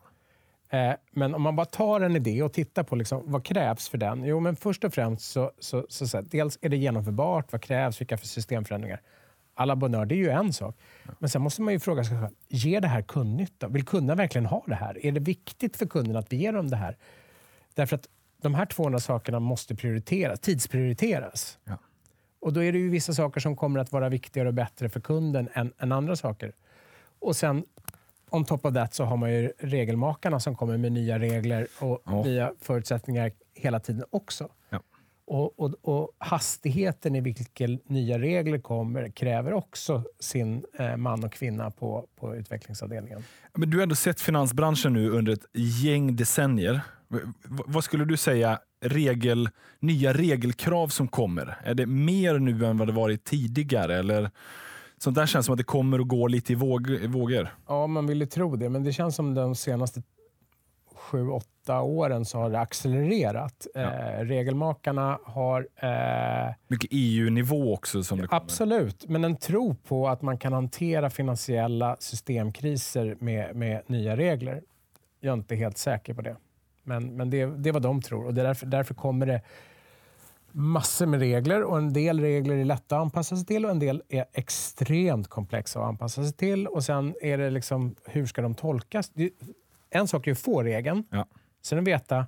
Eh, 0.78 0.96
men 1.12 1.36
om 1.36 1.42
man 1.42 1.56
bara 1.56 1.66
tar 1.66 2.02
en 2.02 2.16
idé 2.16 2.44
och 2.44 2.54
tittar 2.54 2.84
på 2.84 2.96
liksom, 2.96 3.22
vad 3.26 3.46
krävs 3.46 3.90
för 3.90 3.98
den? 3.98 4.24
Jo, 4.24 4.40
men 4.40 4.56
först 4.56 4.84
och 4.84 4.94
främst 4.94 5.32
så, 5.32 5.52
så, 5.60 5.86
så, 5.90 6.08
så 6.08 6.22
dels 6.22 6.58
är 6.62 6.70
det 6.70 6.78
genomförbart. 6.78 7.52
Vad 7.52 7.62
krävs? 7.62 8.02
Vilka 8.02 8.18
för 8.18 8.28
systemförändringar? 8.28 9.02
Alla 9.60 9.76
bonheur, 9.76 10.06
det 10.06 10.16
är 10.16 10.18
ju 10.18 10.30
en 10.30 10.54
sak. 10.54 10.76
Men 11.20 11.30
sen 11.30 11.42
måste 11.42 11.62
man 11.62 11.74
ju 11.74 11.80
fråga 11.80 12.04
sig 12.04 12.20
själv, 12.22 12.34
ger 12.48 12.82
det 12.82 12.88
här 12.88 13.02
kundnytta? 13.02 13.68
Vill 13.68 13.86
kunderna 13.86 14.16
verkligen 14.16 14.46
ha 14.46 14.64
det 14.68 14.76
här? 14.76 15.06
Är 15.06 15.12
det 15.12 15.20
viktigt 15.20 15.78
för 15.78 15.86
kunderna 15.86 16.20
att 16.20 16.34
vi 16.34 16.38
ger 16.38 16.54
dem 16.54 16.70
det 16.70 16.76
här? 16.76 16.98
Därför 17.74 17.96
att 17.96 18.08
de 18.42 18.56
här 18.56 18.66
200 18.66 19.00
sakerna 19.00 19.40
måste 19.40 19.76
prioriteras, 19.76 20.40
tidsprioriteras. 20.40 21.60
Ja. 21.64 21.78
Och 22.42 22.54
då 22.54 22.64
är 22.64 22.72
det 22.72 22.78
ju 22.78 22.90
vissa 22.90 23.14
saker 23.14 23.40
som 23.42 23.56
kommer 23.56 23.80
att 23.80 23.92
vara 23.92 24.10
viktigare 24.10 24.48
och 24.48 24.54
bättre 24.54 24.90
för 24.90 25.00
kunden 25.00 25.50
än, 25.54 25.74
än 25.78 25.92
andra 25.92 26.16
saker. 26.16 26.54
Och 27.20 27.36
sen 27.36 27.64
on 28.30 28.46
top 28.46 28.66
of 28.66 28.74
that 28.74 28.94
så 28.94 29.04
har 29.04 29.18
man 29.18 29.32
ju 29.34 29.52
regelmakarna 29.60 30.40
som 30.40 30.56
kommer 30.56 30.78
med 30.78 30.92
nya 30.92 31.20
regler 31.20 31.68
och 31.80 32.02
Ja. 32.06 32.24
nya 32.24 32.54
förutsättningar 32.62 33.32
hela 33.54 33.80
tiden 33.80 34.06
också. 34.10 34.50
Ja. 34.70 34.80
Och, 35.30 35.60
och, 35.60 35.74
och 35.82 36.12
hastigheten 36.18 37.16
i 37.16 37.22
vilken 37.22 37.80
nya 37.86 38.20
regler 38.20 38.60
kommer 38.60 39.10
kräver 39.10 39.54
också 39.54 40.04
sin 40.20 40.64
eh, 40.80 40.98
man 40.98 41.24
och 41.24 41.34
kvinna 41.34 41.72
på, 41.72 42.08
på 42.20 42.36
utvecklingsavdelningen. 42.36 43.24
Men 43.58 43.70
du 43.70 43.78
har 43.78 43.84
ändå 43.84 43.96
sett 43.96 44.22
finansbranschen 44.22 44.94
nu 44.94 45.10
under 45.10 45.34
ett 45.34 45.46
gäng 45.54 46.16
decennier. 46.16 46.82
V- 47.08 47.20
vad 47.48 47.84
skulle 47.84 48.06
du 48.06 48.18
säga 48.18 48.60
regel, 48.82 49.50
nya 49.80 50.14
regelkrav 50.14 50.88
som 50.88 51.08
kommer? 51.08 51.58
Är 51.64 51.74
det 51.74 51.86
mer 51.86 52.40
nu 52.40 52.66
än 52.66 52.78
vad 52.78 52.88
det 52.88 52.94
varit 52.94 53.24
tidigare? 53.24 54.00
Eller 54.00 54.32
sånt 54.98 55.16
där 55.16 55.26
känns 55.26 55.46
som 55.46 55.54
att 55.54 55.58
det 55.58 55.64
kommer 55.64 56.02
och 56.02 56.08
går 56.08 56.30
lite 56.30 56.52
i 56.52 56.56
våg, 56.56 56.90
i 56.90 57.08
vågor. 57.08 57.50
Ja, 57.68 57.88
man 57.88 58.08
vill 58.08 58.20
ju 58.20 58.26
tro 58.26 58.56
det, 58.56 58.70
men 58.70 58.84
det 58.84 58.94
känns 58.94 59.16
som 59.16 59.34
de 59.34 59.56
senaste 59.56 60.02
sju, 61.10 61.30
åtta 61.30 61.82
åren 61.82 62.26
så 62.26 62.38
har 62.38 62.50
det 62.50 62.60
accelererat. 62.60 63.68
Eh, 63.76 63.84
regelmakarna 64.22 65.20
har 65.24 65.68
eh, 65.76 66.54
Mycket 66.68 66.90
EU-nivå 66.92 67.74
också. 67.74 68.04
som 68.04 68.18
det 68.22 68.28
kommer. 68.28 68.42
Absolut, 68.42 69.06
men 69.08 69.24
en 69.24 69.36
tro 69.36 69.76
på 69.76 70.08
att 70.08 70.22
man 70.22 70.38
kan 70.38 70.54
hantera 70.54 71.10
finansiella 71.10 71.96
systemkriser 72.00 73.18
med, 73.20 73.56
med 73.56 73.82
nya 73.88 74.18
regler. 74.18 74.62
Jag 75.20 75.32
är 75.32 75.38
inte 75.38 75.56
helt 75.56 75.78
säker 75.78 76.14
på 76.14 76.22
det. 76.22 76.36
Men, 76.84 77.18
men 77.18 77.30
det, 77.30 77.46
det 77.46 77.70
är 77.70 77.74
vad 77.74 77.82
de 77.82 78.02
tror 78.02 78.26
och 78.26 78.34
det 78.34 78.42
är 78.42 78.46
därför, 78.46 78.66
därför 78.66 78.94
kommer 78.94 79.26
det 79.26 79.42
massor 80.52 81.06
med 81.06 81.20
regler 81.20 81.64
och 81.64 81.78
en 81.78 81.94
del 81.94 82.20
regler 82.20 82.56
är 82.56 82.66
lätta 82.66 82.96
att 82.96 83.02
anpassa 83.02 83.36
sig 83.36 83.46
till 83.46 83.66
och 83.66 83.72
en 83.72 83.80
del 83.80 84.04
är 84.10 84.26
extremt 84.34 85.28
komplexa 85.28 85.80
att 85.80 85.86
anpassa 85.86 86.24
sig 86.24 86.34
till. 86.34 86.68
Och 86.68 86.84
sen 86.84 87.16
är 87.22 87.38
det 87.38 87.50
liksom, 87.50 87.96
hur 88.06 88.26
ska 88.26 88.42
de 88.42 88.56
tolkas? 88.56 89.12
En 89.90 90.08
sak 90.08 90.28
är 90.28 90.32
att 90.32 90.40
få 90.40 90.64
regeln. 90.64 91.04
Ja. 91.10 91.28
Sen 91.62 91.80
att 91.80 91.84
veta 91.88 92.26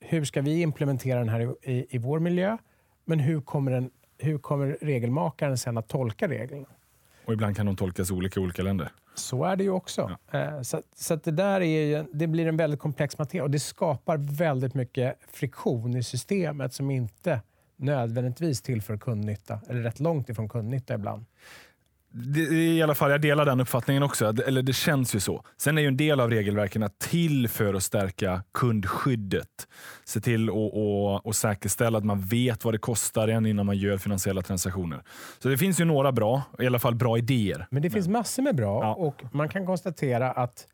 hur 0.00 0.24
ska 0.24 0.42
vi 0.42 0.60
implementera 0.62 1.18
den 1.18 1.28
här 1.28 1.40
i, 1.40 1.72
i, 1.72 1.86
i 1.90 1.98
vår 1.98 2.18
miljö? 2.18 2.56
Men 3.04 3.18
hur 3.20 3.40
kommer, 3.40 3.72
den, 3.72 3.90
hur 4.18 4.38
kommer 4.38 4.78
regelmakaren 4.80 5.58
sen 5.58 5.78
att 5.78 5.88
tolka 5.88 6.28
reglerna? 6.28 6.66
Och 7.24 7.32
ibland 7.32 7.56
kan 7.56 7.66
de 7.66 7.76
tolkas 7.76 8.10
olika 8.10 8.40
i 8.40 8.42
olika 8.42 8.62
länder. 8.62 8.88
Så 9.14 9.44
är 9.44 9.56
det 9.56 9.64
ju 9.64 9.70
också. 9.70 10.16
Eh, 10.32 10.60
Så, 10.62 10.82
så 10.94 11.16
det 11.16 11.30
där 11.30 11.60
är 11.60 11.86
ju, 11.98 12.04
det 12.12 12.26
blir 12.26 12.46
en 12.46 12.56
väldigt 12.56 12.80
komplex 12.80 13.18
materia 13.18 13.42
och 13.42 13.50
det 13.50 13.58
skapar 13.60 14.16
väldigt 14.16 14.74
mycket 14.74 15.18
friktion 15.30 15.96
i 15.96 16.02
systemet 16.02 16.74
som 16.74 16.90
inte 16.90 17.40
nödvändigtvis 17.76 18.62
tillför 18.62 18.96
kundnytta, 18.96 19.60
eller 19.68 19.80
rätt 19.80 20.00
långt 20.00 20.28
ifrån 20.28 20.48
kundnytta 20.48 20.94
ibland. 20.94 21.24
Det, 22.14 22.40
i 22.40 22.82
alla 22.82 22.94
fall, 22.94 23.10
jag 23.10 23.20
delar 23.20 23.44
den 23.44 23.60
uppfattningen 23.60 24.02
också. 24.02 24.34
Eller 24.46 24.62
det 24.62 24.72
känns 24.72 25.14
ju 25.14 25.20
så. 25.20 25.44
Sen 25.56 25.78
är 25.78 25.82
ju 25.82 25.88
en 25.88 25.96
del 25.96 26.20
av 26.20 26.30
regelverken 26.30 26.90
till 26.98 27.48
för 27.48 27.74
att 27.74 27.82
stärka 27.82 28.42
kundskyddet. 28.54 29.48
Se 30.04 30.20
till 30.20 30.48
att 30.48 30.54
och, 30.54 31.26
och 31.26 31.36
säkerställa 31.36 31.98
att 31.98 32.04
man 32.04 32.20
vet 32.20 32.64
vad 32.64 32.74
det 32.74 32.78
kostar 32.78 33.28
en 33.28 33.46
innan 33.46 33.66
man 33.66 33.76
gör 33.76 33.98
finansiella 33.98 34.42
transaktioner. 34.42 35.02
Så 35.38 35.48
det 35.48 35.58
finns 35.58 35.80
ju 35.80 35.84
några 35.84 36.12
bra, 36.12 36.42
i 36.58 36.66
alla 36.66 36.78
fall 36.78 36.94
bra 36.94 37.18
idéer. 37.18 37.66
Men 37.70 37.82
det 37.82 37.90
finns 37.90 38.08
massor 38.08 38.42
med 38.42 38.56
bra 38.56 38.82
Ja. 38.82 38.94
och 38.94 39.22
man 39.32 39.48
kan 39.48 39.66
konstatera 39.66 40.32
att 40.32 40.66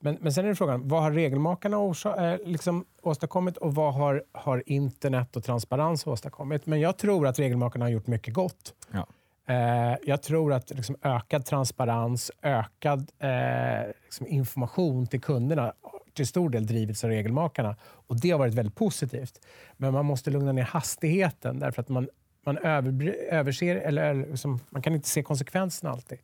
men, 0.00 0.18
men 0.20 0.32
sen 0.32 0.44
är 0.44 0.48
det 0.48 0.54
frågan, 0.54 0.88
vad 0.88 1.02
har 1.02 1.10
regelmakarna 1.10 1.78
orsa, 1.78 2.32
eh, 2.32 2.38
liksom 2.46 2.84
åstadkommit 3.02 3.56
och 3.56 3.74
vad 3.74 3.94
har, 3.94 4.22
har 4.32 4.62
internet 4.66 5.36
och 5.36 5.44
transparens 5.44 6.06
åstadkommit? 6.06 6.66
Men 6.66 6.80
jag 6.80 6.98
tror 6.98 7.26
att 7.26 7.38
regelmakarna 7.38 7.84
har 7.84 7.90
gjort 7.90 8.06
mycket 8.06 8.34
gott. 8.34 8.74
Ja. 8.90 9.06
Eh, 9.46 9.94
jag 10.04 10.22
tror 10.22 10.52
att 10.52 10.70
liksom 10.70 10.96
ökad 11.02 11.44
transparens, 11.44 12.30
ökad 12.42 13.10
eh, 13.18 13.86
liksom 14.04 14.26
information 14.26 15.06
till 15.06 15.20
kunderna 15.20 15.72
till 16.14 16.26
stor 16.26 16.50
del 16.50 16.66
drivits 16.66 17.04
av 17.04 17.10
regelmakarna. 17.10 17.76
Och 17.82 18.20
Det 18.20 18.30
har 18.30 18.38
varit 18.38 18.54
väldigt 18.54 18.74
positivt. 18.74 19.40
Men 19.76 19.92
man 19.92 20.04
måste 20.06 20.30
lugna 20.30 20.52
ner 20.52 20.62
hastigheten 20.62 21.58
därför 21.58 21.82
att 21.82 21.88
man, 21.88 22.08
man 22.46 22.58
över, 22.58 23.16
överser, 23.30 23.76
eller 23.76 24.14
liksom, 24.14 24.60
man 24.70 24.82
kan 24.82 24.94
inte 24.94 25.08
se 25.08 25.22
konsekvenserna 25.22 25.90
alltid. 25.92 26.18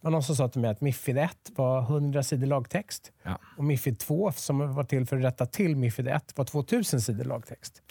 Var 0.00 0.10
någon 0.10 0.22
som 0.22 0.36
sa 0.36 0.48
till 0.48 0.60
mig 0.60 0.70
att 0.70 0.80
Mifid 0.80 1.18
1 1.18 1.30
var 1.56 1.80
100 1.82 2.22
sidor 2.22 2.46
lagtext 2.46 3.12
Ja. 3.22 3.38
och 3.56 3.64
Mifid 3.64 3.98
2, 3.98 4.32
som 4.32 4.74
var 4.74 4.84
till 4.84 5.06
för 5.06 5.16
att 5.16 5.24
rätta 5.24 5.46
till 5.46 5.76
Mifid 5.76 6.08
1, 6.08 6.32
var 6.38 6.44
2000 6.44 7.00
sidor 7.00 7.24
lagtext. 7.24 7.82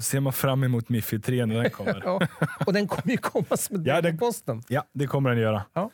Ser 0.00 0.20
man 0.20 0.32
fram 0.32 0.64
emot 0.64 0.88
Mifid 0.88 1.24
3 1.24 1.46
när 1.46 1.62
den 1.62 1.70
kommer. 1.70 2.02
Ja, 2.04 2.20
och 2.66 2.72
den 2.72 2.88
kommer 2.88 3.10
ju 3.12 3.16
komma 3.18 3.56
som 3.56 3.76
ett 3.80 3.86
Ja, 3.86 4.00
den- 4.00 4.18
på 4.18 4.26
posten. 4.26 4.62
Ja, 4.68 4.84
det 4.94 5.06
kommer 5.06 5.30
den 5.30 5.38
göra. 5.38 5.62
Ja. 5.72 5.90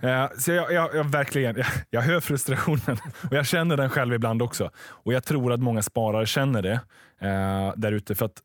Eh, 0.00 0.26
Så 0.38 0.52
jag, 0.52 0.72
jag, 0.72 0.94
jag, 0.94 1.04
verkligen, 1.04 1.56
jag, 1.56 1.66
jag 1.90 2.00
hör 2.02 2.20
frustrationen 2.20 2.96
och 3.30 3.32
jag 3.36 3.46
känner 3.46 3.76
den 3.76 3.90
själv 3.90 4.14
ibland 4.14 4.42
också. 4.42 4.70
Och 4.78 5.12
Jag 5.12 5.24
tror 5.24 5.52
att 5.52 5.60
många 5.60 5.82
sparare 5.82 6.26
känner 6.26 6.62
det 6.62 6.80
eh, 7.20 7.72
där 7.76 7.92
ute. 7.92 8.14
För 8.14 8.26
att 8.26 8.42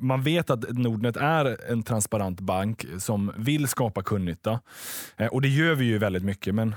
man 0.00 0.22
vet 0.22 0.50
att 0.50 0.70
Nordnet 0.70 1.16
är 1.16 1.70
en 1.72 1.82
transparent 1.82 2.40
bank 2.40 2.86
som 2.98 3.32
vill 3.36 3.68
skapa 3.68 4.02
kundnytta. 4.02 4.60
Eh, 5.16 5.26
och 5.26 5.42
det 5.42 5.48
gör 5.48 5.74
vi 5.74 5.84
ju 5.84 5.98
väldigt 5.98 6.24
mycket. 6.24 6.54
Men, 6.54 6.74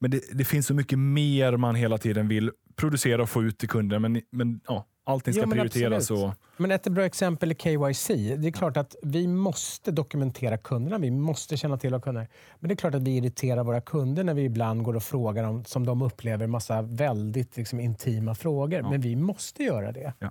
men 0.00 0.10
det, 0.10 0.20
det 0.32 0.44
finns 0.44 0.66
så 0.66 0.74
mycket 0.74 0.98
mer 0.98 1.56
man 1.56 1.74
hela 1.74 1.98
tiden 1.98 2.28
vill 2.28 2.50
producera 2.76 3.22
och 3.22 3.28
få 3.30 3.42
ut 3.42 3.58
till 3.58 3.68
kunden. 3.68 4.02
Men, 4.02 4.20
men 4.32 4.60
ja, 4.68 4.86
allting 5.08 5.34
ska 5.34 5.42
Jo, 5.42 5.48
men 5.48 5.58
prioriteras. 5.58 6.10
Och, 6.10 6.30
Men 6.56 6.70
ett 6.70 6.86
bra 6.86 7.04
exempel 7.04 7.50
är 7.50 7.54
KYC. 7.54 8.08
Det 8.36 8.48
är 8.48 8.52
klart 8.52 8.76
att 8.76 8.96
vi 9.02 9.26
måste 9.26 9.90
dokumentera 9.90 10.58
kunderna. 10.58 10.98
Vi 10.98 11.10
måste 11.10 11.56
känna 11.56 11.78
till 11.78 11.90
våra 11.90 12.00
kunder. 12.00 12.28
Men 12.58 12.68
det 12.68 12.74
är 12.74 12.76
klart 12.76 12.94
att 12.94 13.02
vi 13.02 13.16
irriterar 13.16 13.64
våra 13.64 13.80
kunder 13.80 14.24
när 14.24 14.34
vi 14.34 14.42
ibland 14.44 14.82
går 14.82 14.96
och 14.96 15.02
frågar 15.02 15.42
dem, 15.42 15.64
som 15.64 15.86
de 15.86 16.02
upplever, 16.02 16.46
massa 16.46 16.82
väldigt 16.82 17.56
liksom, 17.56 17.80
intima 17.80 18.34
frågor. 18.34 18.82
Men 18.82 19.00
vi 19.00 19.16
måste 19.16 19.62
göra 19.62 19.92
det. 19.92 20.12
Ja. 20.18 20.30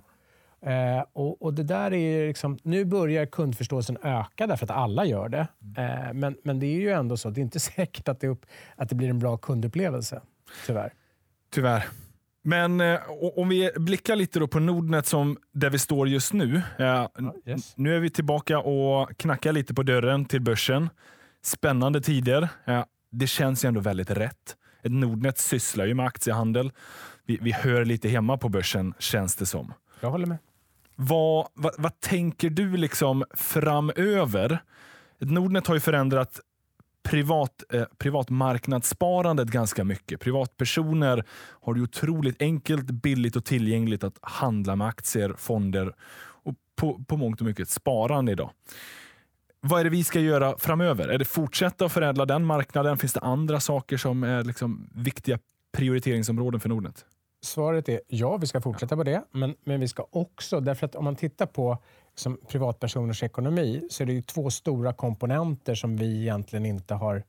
Eh, 0.60 1.04
och, 1.12 1.42
och 1.42 1.54
det 1.54 1.62
där 1.62 1.92
är 1.92 2.28
liksom, 2.28 2.58
Nu 2.62 2.84
börjar 2.84 3.26
kundförståelsen 3.26 3.98
öka 4.02 4.46
därför 4.46 4.64
att 4.64 4.70
alla 4.70 5.04
gör 5.04 5.28
det. 5.28 5.46
Eh, 5.76 6.12
men, 6.12 6.36
men 6.44 6.58
det 6.58 6.66
är 6.66 6.80
ju 6.80 6.90
ändå 6.90 7.16
så. 7.16 7.30
Det 7.30 7.40
är 7.40 7.42
inte 7.42 7.60
säkert 7.76 8.08
att 8.08 8.20
det, 8.20 8.28
upp, 8.28 8.46
att 8.76 8.88
det 8.88 8.94
blir 8.94 9.08
en 9.08 9.18
bra 9.18 9.36
kundupplevelse. 9.36 10.20
Tyvärr. 10.66 10.92
Tyvärr. 11.50 11.84
Men 12.48 12.80
eh, 12.80 13.00
om 13.36 13.48
vi 13.48 13.70
blickar 13.76 14.16
lite 14.16 14.46
på 14.46 14.60
Nordnet 14.60 15.06
som 15.06 15.36
där 15.52 15.70
vi 15.70 15.78
står 15.78 16.08
just 16.08 16.32
nu. 16.32 16.56
Eh, 16.56 16.62
Ja, 16.78 17.10
yes. 17.46 17.72
Nu 17.76 17.96
är 17.96 18.00
vi 18.00 18.10
tillbaka 18.10 18.58
och 18.58 19.18
knackar 19.18 19.52
lite 19.52 19.74
på 19.74 19.82
dörren 19.82 20.24
till 20.24 20.40
börsen. 20.40 20.90
Spännande 21.42 22.00
tider. 22.00 22.48
Eh, 22.64 22.84
det 23.10 23.26
känns 23.26 23.64
ju 23.64 23.66
ändå 23.66 23.80
väldigt 23.80 24.10
rätt. 24.10 24.56
Ett 24.82 24.92
Nordnet 24.92 25.38
sysslar 25.38 25.86
ju 25.86 25.94
med 25.94 26.06
aktiehandel. 26.06 26.72
Vi, 27.26 27.38
vi 27.42 27.52
hör 27.52 27.84
lite 27.84 28.08
hemma 28.08 28.38
på 28.38 28.48
börsen 28.48 28.94
känns 28.98 29.36
det 29.36 29.46
som. 29.46 29.72
Jag 30.00 30.10
håller 30.10 30.26
med. 30.26 30.38
Vad, 30.96 31.48
vad, 31.54 31.74
vad 31.78 32.00
tänker 32.00 32.50
du 32.50 32.76
liksom 32.76 33.24
framöver? 33.34 34.62
Ett 35.20 35.30
Nordnet 35.30 35.66
har 35.66 35.74
ju 35.74 35.80
förändrat 35.80 36.40
privat, 37.08 37.64
eh, 37.72 37.84
privatmarknadssparandet 37.98 39.48
ganska 39.48 39.84
mycket. 39.84 40.20
Privatpersoner 40.20 41.24
har 41.60 41.74
det 41.74 41.80
otroligt 41.80 42.42
enkelt, 42.42 42.90
billigt 42.90 43.36
och 43.36 43.44
tillgängligt 43.44 44.04
att 44.04 44.18
handla 44.20 44.76
med 44.76 44.86
aktier, 44.86 45.34
fonder 45.38 45.94
och 46.44 46.54
på, 46.76 47.04
på 47.08 47.16
mångt 47.16 47.40
och 47.40 47.46
mycket 47.46 47.68
sparande 47.68 48.32
idag. 48.32 48.50
Vad 49.60 49.80
är 49.80 49.84
det 49.84 49.90
vi 49.90 50.04
ska 50.04 50.20
göra 50.20 50.58
framöver? 50.58 51.08
Är 51.08 51.18
det 51.18 51.24
fortsätta 51.24 51.84
att 51.84 51.92
förädla 51.92 52.26
den 52.26 52.44
marknaden? 52.44 52.98
Finns 52.98 53.12
det 53.12 53.20
andra 53.20 53.60
saker 53.60 53.96
som 53.96 54.22
är 54.22 54.44
liksom 54.44 54.90
viktiga 54.94 55.38
prioriteringsområden 55.76 56.60
för 56.60 56.68
Nordnet? 56.68 57.04
Svaret 57.42 57.88
är 57.88 58.00
ja, 58.08 58.36
vi 58.36 58.46
ska 58.46 58.60
fortsätta 58.60 58.96
på 58.96 59.04
det. 59.04 59.24
Men, 59.30 59.54
men 59.64 59.80
vi 59.80 59.88
ska 59.88 60.06
också, 60.10 60.60
därför 60.60 60.86
att 60.86 60.94
om 60.94 61.04
man 61.04 61.16
tittar 61.16 61.46
på 61.46 61.78
liksom, 62.18 62.38
privatpersoners 62.48 63.22
ekonomi 63.22 63.86
så 63.90 64.02
är 64.02 64.06
det 64.06 64.12
ju 64.12 64.22
två 64.22 64.50
stora 64.50 64.92
komponenter 64.92 65.74
som 65.74 65.96
vi 65.96 66.20
egentligen 66.20 66.66
inte 66.66 66.94
har 66.94 67.22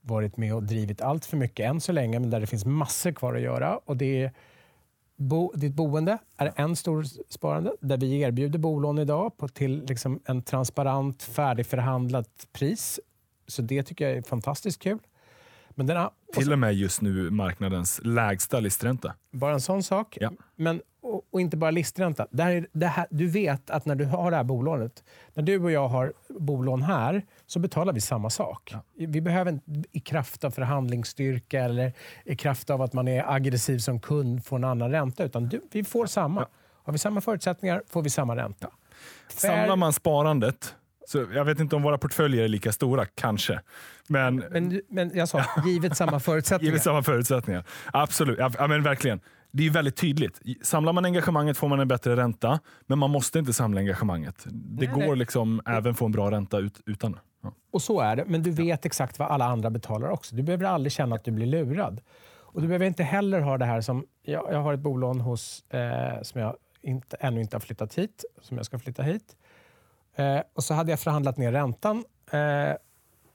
varit 0.00 0.36
med 0.36 0.54
och 0.54 0.62
drivit 0.62 1.00
allt 1.00 1.26
för 1.26 1.36
mycket 1.36 1.66
än 1.66 1.80
så 1.80 1.92
länge, 1.92 2.20
men 2.20 2.30
där 2.30 2.40
det 2.40 2.46
finns 2.46 2.64
massor 2.64 3.12
kvar 3.12 3.34
att 3.34 3.40
göra. 3.40 3.76
Och 3.76 3.96
det 3.96 4.22
är 4.22 4.32
bo, 5.16 5.52
ditt 5.54 5.74
boende 5.74 6.18
är 6.36 6.52
en 6.56 6.76
stor 6.76 7.04
sparande 7.28 7.72
där 7.80 7.96
vi 7.96 8.20
erbjuder 8.20 8.58
bolån 8.58 8.98
idag 8.98 9.36
på 9.36 9.48
till 9.48 9.84
liksom 9.88 10.20
en 10.24 10.42
transparent, 10.42 11.22
färdigförhandlat 11.22 12.48
pris. 12.52 13.00
Så 13.46 13.62
det 13.62 13.82
tycker 13.82 14.08
jag 14.08 14.18
är 14.18 14.22
fantastiskt 14.22 14.82
kul. 14.82 14.98
Men 15.70 15.86
den, 15.86 16.08
till 16.34 16.52
och 16.52 16.58
med 16.58 16.74
just 16.74 17.00
nu 17.00 17.30
marknadens 17.30 18.00
lägsta 18.04 18.60
listränta. 18.60 19.14
Bara 19.30 19.52
en 19.52 19.60
sån 19.60 19.82
sak. 19.82 20.18
Ja. 20.20 20.30
Men 20.56 20.82
och, 21.02 21.26
och, 21.30 21.40
inte 21.40 21.56
bara 21.56 21.70
listränta. 21.70 22.26
Det 22.30 22.42
här, 22.42 22.66
det 22.72 22.86
här, 22.86 23.06
du 23.10 23.26
vet 23.26 23.70
att 23.70 23.86
när 23.86 23.94
du 23.94 24.04
har 24.04 24.30
det 24.30 24.36
här 24.36 24.44
bolånet, 24.44 25.04
när 25.34 25.42
du 25.42 25.58
och 25.58 25.70
jag 25.70 25.88
har 25.88 26.12
bolån 26.28 26.82
här, 26.82 27.22
så 27.46 27.58
betalar 27.58 27.92
vi 27.92 28.00
samma 28.00 28.30
sak. 28.30 28.70
Ja. 28.72 28.82
Vi 28.94 29.20
behöver 29.20 29.52
inte 29.52 29.82
i 29.92 30.00
kraft 30.00 30.44
av 30.44 30.50
förhandlingsstyrka 30.50 31.60
eller 31.60 31.92
i 32.24 32.36
kraft 32.36 32.70
av 32.70 32.82
att 32.82 32.92
man 32.92 33.08
är 33.08 33.34
aggressiv 33.34 33.78
som 33.78 34.00
kund 34.00 34.44
få 34.44 34.56
en 34.56 34.64
annan 34.64 34.90
ränta, 34.90 35.24
utan 35.24 35.48
du, 35.48 35.60
vi 35.72 35.84
får 35.84 36.06
samma. 36.06 36.46
Har 36.84 36.92
vi 36.92 36.98
samma 36.98 37.20
förutsättningar 37.20 37.82
får 37.88 38.02
vi 38.02 38.10
samma 38.10 38.36
ränta. 38.36 38.70
Samlar 39.28 39.76
man 39.76 39.92
sparandet 39.92 40.74
så 41.06 41.26
jag 41.34 41.44
vet 41.44 41.60
inte 41.60 41.76
om 41.76 41.82
våra 41.82 41.98
portföljer 41.98 42.44
är 42.44 42.48
lika 42.48 42.72
stora, 42.72 43.06
kanske. 43.06 43.60
Men, 44.08 44.36
men, 44.36 44.82
men 44.88 45.10
jag 45.14 45.28
sa, 45.28 45.44
givet 45.66 45.96
samma 45.96 46.20
förutsättningar. 46.20 46.70
givet 46.70 46.82
samma 46.82 47.02
förutsättningar. 47.02 47.64
Absolut, 47.92 48.38
ja, 48.38 48.66
men 48.66 48.82
verkligen 48.82 49.20
det 49.52 49.66
är 49.66 49.70
väldigt 49.70 49.96
tydligt. 49.96 50.40
Samlar 50.62 50.92
man 50.92 51.04
engagemanget 51.04 51.56
får 51.56 51.68
man 51.68 51.80
en 51.80 51.88
bättre 51.88 52.16
ränta, 52.16 52.60
men 52.86 52.98
man 52.98 53.10
måste 53.10 53.38
inte 53.38 53.52
samla 53.52 53.80
engagemanget. 53.80 54.44
Det 54.46 54.86
nej, 54.86 54.94
går 54.94 55.06
nej. 55.06 55.16
liksom 55.16 55.62
även 55.66 55.94
få 55.94 56.06
en 56.06 56.12
bra 56.12 56.30
ränta 56.30 56.58
ut, 56.58 56.80
utan. 56.86 57.18
Ja. 57.42 57.52
Och 57.70 57.82
så 57.82 58.00
är 58.00 58.16
det, 58.16 58.24
men 58.24 58.42
du 58.42 58.50
vet 58.50 58.86
exakt 58.86 59.18
vad 59.18 59.28
alla 59.28 59.44
andra 59.44 59.70
betalar 59.70 60.08
också. 60.08 60.34
Du 60.34 60.42
behöver 60.42 60.64
aldrig 60.64 60.92
känna 60.92 61.14
att 61.14 61.24
du 61.24 61.30
blir 61.30 61.46
lurad. 61.46 62.00
Och 62.52 62.60
Du 62.60 62.66
behöver 62.66 62.86
inte 62.86 63.02
heller 63.02 63.40
ha 63.40 63.58
det 63.58 63.64
här 63.64 63.80
som... 63.80 64.06
Jag, 64.22 64.52
jag 64.52 64.62
har 64.62 64.74
ett 64.74 64.80
bolån 64.80 65.20
hos, 65.20 65.64
eh, 65.70 66.22
som 66.22 66.40
jag 66.40 66.56
inte, 66.82 67.16
ännu 67.20 67.40
inte 67.40 67.56
har 67.56 67.60
flyttat 67.60 67.94
hit, 67.94 68.24
som 68.42 68.56
jag 68.56 68.66
ska 68.66 68.78
flytta 68.78 69.02
hit. 69.02 69.36
Eh, 70.16 70.40
och 70.54 70.64
så 70.64 70.74
hade 70.74 70.90
jag 70.90 71.00
förhandlat 71.00 71.36
ner 71.36 71.52
räntan. 71.52 72.04
Eh, 72.30 72.76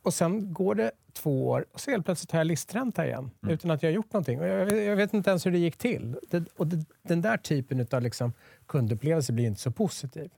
och 0.08 0.14
Sen 0.14 0.54
går 0.54 0.76
det 0.76 0.92
två 1.14 1.48
år 1.48 1.66
och 1.74 1.80
så 1.80 1.92
helt 1.92 2.06
plötsligt 2.06 2.32
har 2.32 2.40
jag 2.40 2.48
listränta 2.48 3.06
igen 3.06 3.32
mm. 3.44 3.54
utan 3.54 3.72
att 3.72 3.84
jag 3.84 3.90
har 3.90 3.96
gjort 3.96 4.14
någonting. 4.14 4.40
Och 4.40 4.48
jag, 4.48 4.66
vet, 4.66 4.86
jag 4.86 4.96
vet 4.96 5.14
inte 5.14 5.30
ens 5.30 5.46
hur 5.46 5.52
det 5.52 5.58
gick 5.58 5.78
till. 5.78 6.16
Det, 6.30 6.44
och 6.58 6.68
det, 6.68 6.86
den 7.02 7.22
där 7.22 7.38
typen 7.38 7.88
av 7.92 8.02
liksom 8.02 8.34
kundupplevelse 8.66 9.34
blir 9.34 9.46
inte 9.46 9.62
så 9.62 9.72
positiv. 9.72 10.32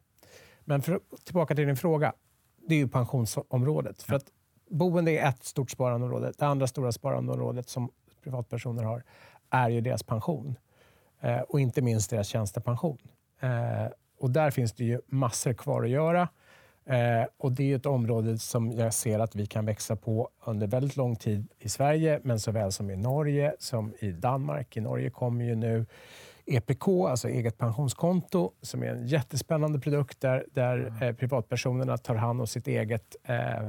Men 0.60 0.82
för, 0.82 1.00
tillbaka 1.24 1.56
till 1.56 1.68
din 1.68 1.78
fråga. 1.78 2.14
Det 2.68 2.76
är 2.76 2.80
ju 2.80 2.88
pensionsområdet. 2.88 4.02
För 4.02 4.16
att 4.16 4.26
boende 4.70 5.12
är 5.12 5.30
ett 5.30 5.44
stort 5.44 5.72
sparandeområde. 5.72 6.34
Det 6.38 6.46
andra 6.46 6.68
stora 6.68 6.92
sparandeområdet 6.92 7.70
som 7.70 7.92
privatpersoner 8.24 8.84
har 8.84 9.04
är 9.50 9.70
ju 9.70 9.82
deras 9.82 10.04
pension. 10.04 10.56
Eh, 11.22 11.40
och 11.40 11.60
inte 11.60 11.82
minst 11.82 12.10
deras 12.10 12.28
tjänstepension. 12.28 12.98
Eh, 13.40 13.92
och 14.20 14.32
där 14.32 14.52
finns 14.52 14.74
det 14.74 14.84
ju 14.84 15.02
massor 15.08 15.54
kvar 15.54 15.84
att 15.84 15.90
göra. 15.90 16.30
Eh, 16.90 17.26
och 17.38 17.52
Det 17.52 17.72
är 17.72 17.76
ett 17.76 17.86
område 17.86 18.38
som 18.38 18.72
jag 18.72 18.94
ser 18.94 19.20
att 19.20 19.36
vi 19.36 19.46
kan 19.46 19.66
växa 19.66 19.96
på 19.96 20.30
under 20.46 20.68
väldigt 20.68 20.98
lång 20.98 21.16
tid 21.16 21.48
i 21.60 21.70
Sverige, 21.70 22.20
men 22.24 22.40
såväl 22.40 22.72
som 22.72 22.90
i 22.90 22.96
Norge 22.96 23.56
som 23.60 23.94
i 24.00 24.12
Danmark. 24.12 24.78
I 24.78 24.82
Norge 24.82 25.10
kommer 25.10 25.46
ju 25.46 25.56
nu 25.56 25.86
EPK, 26.46 26.88
alltså 26.88 27.30
eget 27.30 27.58
pensionskonto, 27.58 28.52
som 28.62 28.84
är 28.84 28.88
en 28.88 29.08
jättespännande 29.08 29.80
produkt 29.80 30.22
där, 30.22 30.46
där 30.52 31.04
eh, 31.04 31.16
privatpersonerna 31.16 31.98
tar 31.98 32.16
hand 32.16 32.42
om 32.42 32.48
sitt 32.48 32.68
eget 32.68 33.16
eh, 33.24 33.68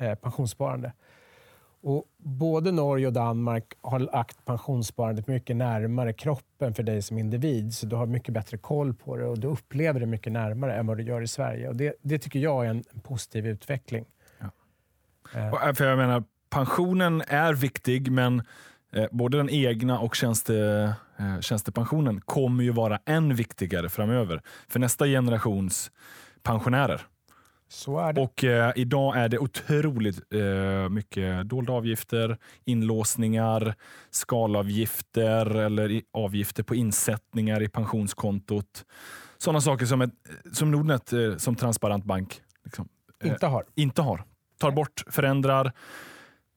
eh 0.00 0.14
pensionssparande. 0.14 0.92
Och 1.86 2.04
både 2.18 2.72
Norge 2.72 3.06
och 3.06 3.12
Danmark 3.12 3.64
har 3.80 3.98
lagt 3.98 4.44
pensionssparandet 4.44 5.26
mycket 5.26 5.56
närmare 5.56 6.12
kroppen 6.12 6.74
för 6.74 6.82
dig 6.82 7.02
som 7.02 7.18
individ. 7.18 7.74
Så 7.74 7.86
du 7.86 7.96
har 7.96 8.06
mycket 8.06 8.34
bättre 8.34 8.58
koll 8.58 8.94
på 8.94 9.16
det 9.16 9.26
och 9.26 9.38
du 9.38 9.46
upplever 9.46 10.00
det 10.00 10.06
mycket 10.06 10.32
närmare 10.32 10.74
än 10.74 10.86
vad 10.86 10.96
du 10.96 11.02
gör 11.02 11.22
i 11.22 11.28
Sverige. 11.28 11.68
Och 11.68 11.76
det, 11.76 11.94
det 12.02 12.18
tycker 12.18 12.38
jag 12.38 12.66
är 12.66 12.70
en 12.70 12.84
positiv 13.02 13.46
utveckling. 13.46 14.04
Ja. 14.38 14.50
Eh. 15.40 15.74
För 15.74 15.84
jag 15.84 15.98
menar, 15.98 16.24
pensionen 16.50 17.22
är 17.28 17.54
viktig, 17.54 18.12
men 18.12 18.42
eh, 18.92 19.06
både 19.10 19.36
den 19.36 19.50
egna 19.50 19.98
och 19.98 20.14
tjänste, 20.14 20.56
eh, 21.16 21.40
tjänstepensionen 21.40 22.20
kommer 22.20 22.64
ju 22.64 22.70
vara 22.70 22.98
än 23.06 23.34
viktigare 23.34 23.88
framöver 23.88 24.42
för 24.68 24.80
nästa 24.80 25.06
generations 25.06 25.90
pensionärer. 26.42 27.06
Så 27.74 27.98
är 27.98 28.12
det. 28.12 28.20
Och 28.20 28.44
eh, 28.44 28.72
idag 28.76 29.16
är 29.16 29.28
det 29.28 29.38
otroligt 29.38 30.34
eh, 30.34 30.88
mycket 30.88 31.48
dolda 31.48 31.72
avgifter, 31.72 32.38
inlåsningar, 32.64 33.74
skalavgifter 34.10 35.56
eller 35.56 36.02
avgifter 36.12 36.62
på 36.62 36.74
insättningar 36.74 37.62
i 37.62 37.68
pensionskontot. 37.68 38.84
Sådana 39.38 39.60
saker 39.60 39.86
som, 39.86 40.02
ett, 40.02 40.10
som 40.52 40.70
Nordnet 40.70 41.12
eh, 41.12 41.36
som 41.36 41.56
transparent 41.56 42.04
bank 42.04 42.40
liksom, 42.64 42.88
eh, 43.24 43.30
inte 43.30 43.46
har. 43.46 43.64
Inte 43.74 44.02
har. 44.02 44.24
Tar 44.58 44.70
bort, 44.70 45.04
förändrar 45.06 45.72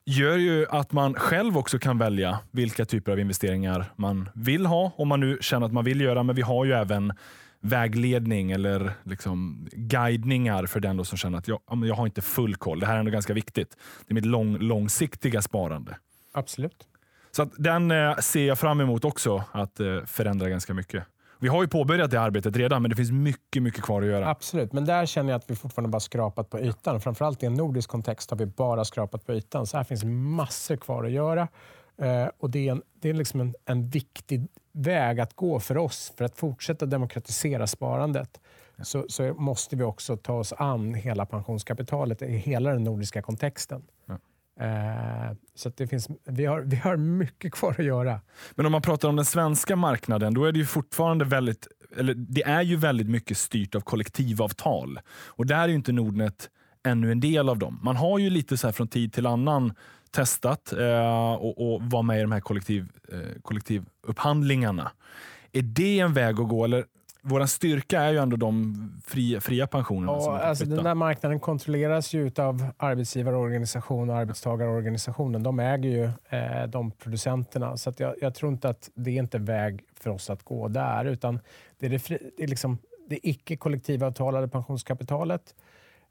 gör 0.06 0.38
ju 0.38 0.66
att 0.70 0.92
man 0.92 1.14
själv 1.14 1.58
också 1.58 1.80
kan 1.80 1.98
välja 1.98 2.40
vilka 2.52 2.86
typer 2.86 3.12
av 3.12 3.20
investeringar 3.20 3.86
man 3.96 4.30
vill 4.36 4.66
ha, 4.66 4.92
om 4.98 5.08
man 5.08 5.20
nu 5.20 5.38
känner 5.42 5.66
att 5.66 5.74
man 5.74 5.84
vill 5.84 6.02
göra. 6.02 6.24
Men 6.24 6.36
vi 6.36 6.42
har 6.42 6.66
ju 6.66 6.74
även 6.74 7.14
vägledning 7.62 8.52
eller 8.52 8.94
liksom 9.04 9.68
guidningar 9.72 10.66
för 10.66 10.80
den 10.80 11.06
som 11.06 11.18
känner 11.18 11.38
att 11.38 11.48
jag, 11.48 11.60
jag 11.84 11.96
har 11.96 12.06
inte 12.06 12.22
full 12.22 12.56
koll. 12.56 12.80
Det 12.80 12.86
här 12.86 12.96
är 12.96 13.00
ändå 13.00 13.12
ganska 13.12 13.34
viktigt. 13.34 13.78
Det 14.08 14.12
är 14.12 14.16
mitt 14.16 14.26
lång, 14.26 14.58
långsiktiga 14.58 15.42
sparande. 15.42 15.98
Absolut. 16.34 16.88
Så 17.32 17.42
att 17.42 17.52
den 17.58 17.92
eh, 17.92 18.16
ser 18.16 18.48
jag 18.48 18.60
fram 18.60 18.82
emot 18.82 19.06
också 19.06 19.44
att 19.52 19.80
eh, 19.80 20.06
förändra 20.06 20.50
ganska 20.50 20.74
mycket. 20.74 21.04
Vi 21.40 21.48
har 21.48 21.62
ju 21.62 21.68
påbörjat 21.68 22.12
det 22.12 22.22
arbetet 22.22 22.56
redan, 22.56 22.82
men 22.82 22.90
det 22.90 22.96
finns 22.96 23.12
mycket, 23.12 23.64
mycket 23.64 23.84
kvar 23.84 24.02
att 24.02 24.08
göra. 24.08 24.30
Absolut, 24.30 24.74
men 24.74 24.86
där 24.86 25.06
känner 25.06 25.32
jag 25.32 25.40
att 25.40 25.52
vi 25.52 25.56
fortfarande 25.56 25.90
bara 25.90 26.00
skrapat 26.00 26.50
på 26.50 26.60
ytan. 26.60 27.02
Framförallt 27.02 27.44
i 27.44 27.46
en 27.46 27.54
nordisk 27.54 27.90
kontext 27.90 28.30
har 28.30 28.38
vi 28.38 28.46
bara 28.46 28.86
skrapat 28.86 29.26
på 29.26 29.34
ytan. 29.34 29.68
Så 29.68 29.78
här 29.78 29.84
finns 29.84 30.04
massor 30.04 30.76
kvar 30.76 31.04
att 31.04 31.12
göra. 31.12 31.48
Eh, 32.02 32.30
och 32.38 32.50
Det 32.50 32.68
är, 32.68 32.72
en, 32.72 32.82
det 32.94 33.10
är 33.10 33.14
liksom 33.14 33.42
en, 33.42 33.56
en 33.66 33.90
viktig 33.90 34.48
väg 34.72 35.20
att 35.20 35.34
gå 35.34 35.60
för 35.60 35.78
oss 35.78 36.14
för 36.18 36.26
att 36.26 36.38
fortsätta 36.38 36.86
demokratisera 36.86 37.68
sparandet. 37.68 38.42
Ja. 38.76 38.84
Så, 38.84 39.06
så, 39.10 39.34
måste 39.34 39.76
vi 39.76 39.84
också 39.84 40.18
ta 40.18 40.34
oss 40.34 40.54
an 40.58 40.94
hela 40.94 41.26
pensionskapitalet 41.26 42.22
i 42.22 42.38
hela 42.38 42.74
den 42.74 42.84
nordiska 42.84 43.22
kontexten. 43.22 43.84
Ja. 44.06 44.20
Eh, 44.66 45.36
så 45.56 45.70
det 45.70 45.88
finns, 45.88 46.08
vi, 46.26 46.46
har, 46.46 46.62
vi 46.62 46.76
har 46.76 46.98
mycket 46.98 47.54
kvar 47.54 47.76
att 47.80 47.86
göra. 47.86 48.22
Men 48.56 48.66
om 48.66 48.72
man 48.72 48.82
pratar 48.82 49.10
om 49.10 49.16
den 49.16 49.26
svenska 49.26 49.76
marknaden, 49.76 50.34
då 50.34 50.46
är 50.46 50.52
det 50.52 50.60
ju 50.60 50.66
fortfarande 50.66 51.26
väldigt, 51.26 51.68
eller 51.98 52.14
det 52.14 52.44
är 52.44 52.62
ju 52.62 52.76
väldigt 52.76 53.10
mycket 53.10 53.38
styrt 53.38 53.76
av 53.76 53.82
kollektivavtal. 53.82 55.00
Och 55.10 55.46
där 55.46 55.64
är 55.64 55.68
ju 55.68 55.76
inte 55.76 55.92
Nordnet 55.92 56.50
ännu 56.84 57.12
en 57.12 57.20
del 57.20 57.50
av 57.50 57.60
dem. 57.60 57.80
Man 57.84 57.96
har 57.96 58.20
ju 58.20 58.30
lite 58.30 58.58
så 58.58 58.72
från 58.72 58.88
tid 58.88 59.14
till 59.14 59.26
annan 59.26 59.74
testat 60.12 60.74
eh, 60.74 61.34
och, 61.34 61.74
och 61.74 61.82
vara 61.84 62.02
med 62.02 62.18
i 62.20 62.22
de 62.22 62.32
här 62.32 62.40
kollektiv, 62.40 62.88
eh, 63.12 63.42
kollektivupphandlingarna. 63.42 64.92
Är 65.52 65.62
det 65.62 66.00
en 66.00 66.14
väg 66.14 66.40
att 66.40 66.48
gå? 66.48 66.66
Eller, 66.66 66.86
vår 67.30 67.46
styrka 67.46 68.02
är 68.02 68.12
ju 68.12 68.18
ändå 68.18 68.38
de 68.38 68.76
fria, 69.06 69.42
fria 69.42 69.68
pensionerna. 69.68 70.12
Ja, 70.12 70.40
alltså 70.40 70.66
den 70.66 70.84
där 70.84 70.96
marknaden 70.96 71.40
kontrolleras 71.40 72.14
ju 72.14 72.32
av 72.38 72.66
arbetsgivarorganisation 72.78 74.10
och 74.10 74.16
arbetstagarorganisationen. 74.16 75.44
De 75.44 75.60
äger 75.60 75.90
ju 75.90 76.04
eh, 76.30 76.68
de 76.68 76.92
producenterna. 76.92 77.78
Så 77.78 77.94
jag, 77.98 78.16
jag, 78.22 78.36
tror 78.36 78.52
inte 78.52 78.70
att 78.70 78.90
det 78.96 79.12
är 79.12 79.20
inte 79.20 79.38
väg 79.38 79.84
för 80.00 80.10
oss 80.10 80.30
att 80.30 80.44
gå 80.44 80.68
där. 80.68 81.06
Utan 81.06 81.40
det 81.80 81.86
är 81.86 81.90
det, 81.90 82.00
fri, 82.00 82.32
det, 82.38 82.44
är 82.44 82.48
liksom 82.48 82.78
det 83.10 83.28
icke 83.28 83.58
kollektivavtalade 83.58 84.48
pensionskapitalet 84.48 85.56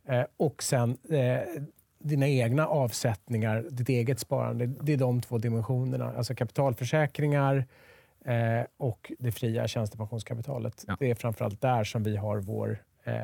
eh, 0.08 0.24
och 0.36 0.62
sen 0.62 0.96
eh, 1.10 1.62
dina 1.98 2.28
egna 2.28 2.66
avsättningar, 2.66 3.66
ditt 3.70 3.88
eget 3.88 4.20
sparande. 4.20 4.66
Det 4.66 4.92
är 4.92 4.96
de 4.96 5.20
två 5.20 5.38
dimensionerna. 5.38 6.12
Alltså 6.16 6.34
kapitalförsäkringar 6.34 7.66
eh, 8.24 8.66
och 8.76 9.12
det 9.18 9.32
fria 9.32 9.68
tjänstepensionskapitalet. 9.68 10.84
Ja. 10.86 10.96
Det 11.00 11.10
är 11.10 11.14
framförallt 11.14 11.60
där 11.60 11.84
som 11.84 12.02
vi 12.02 12.16
har 12.16 12.38
vår, 12.38 12.78
eh, 13.04 13.14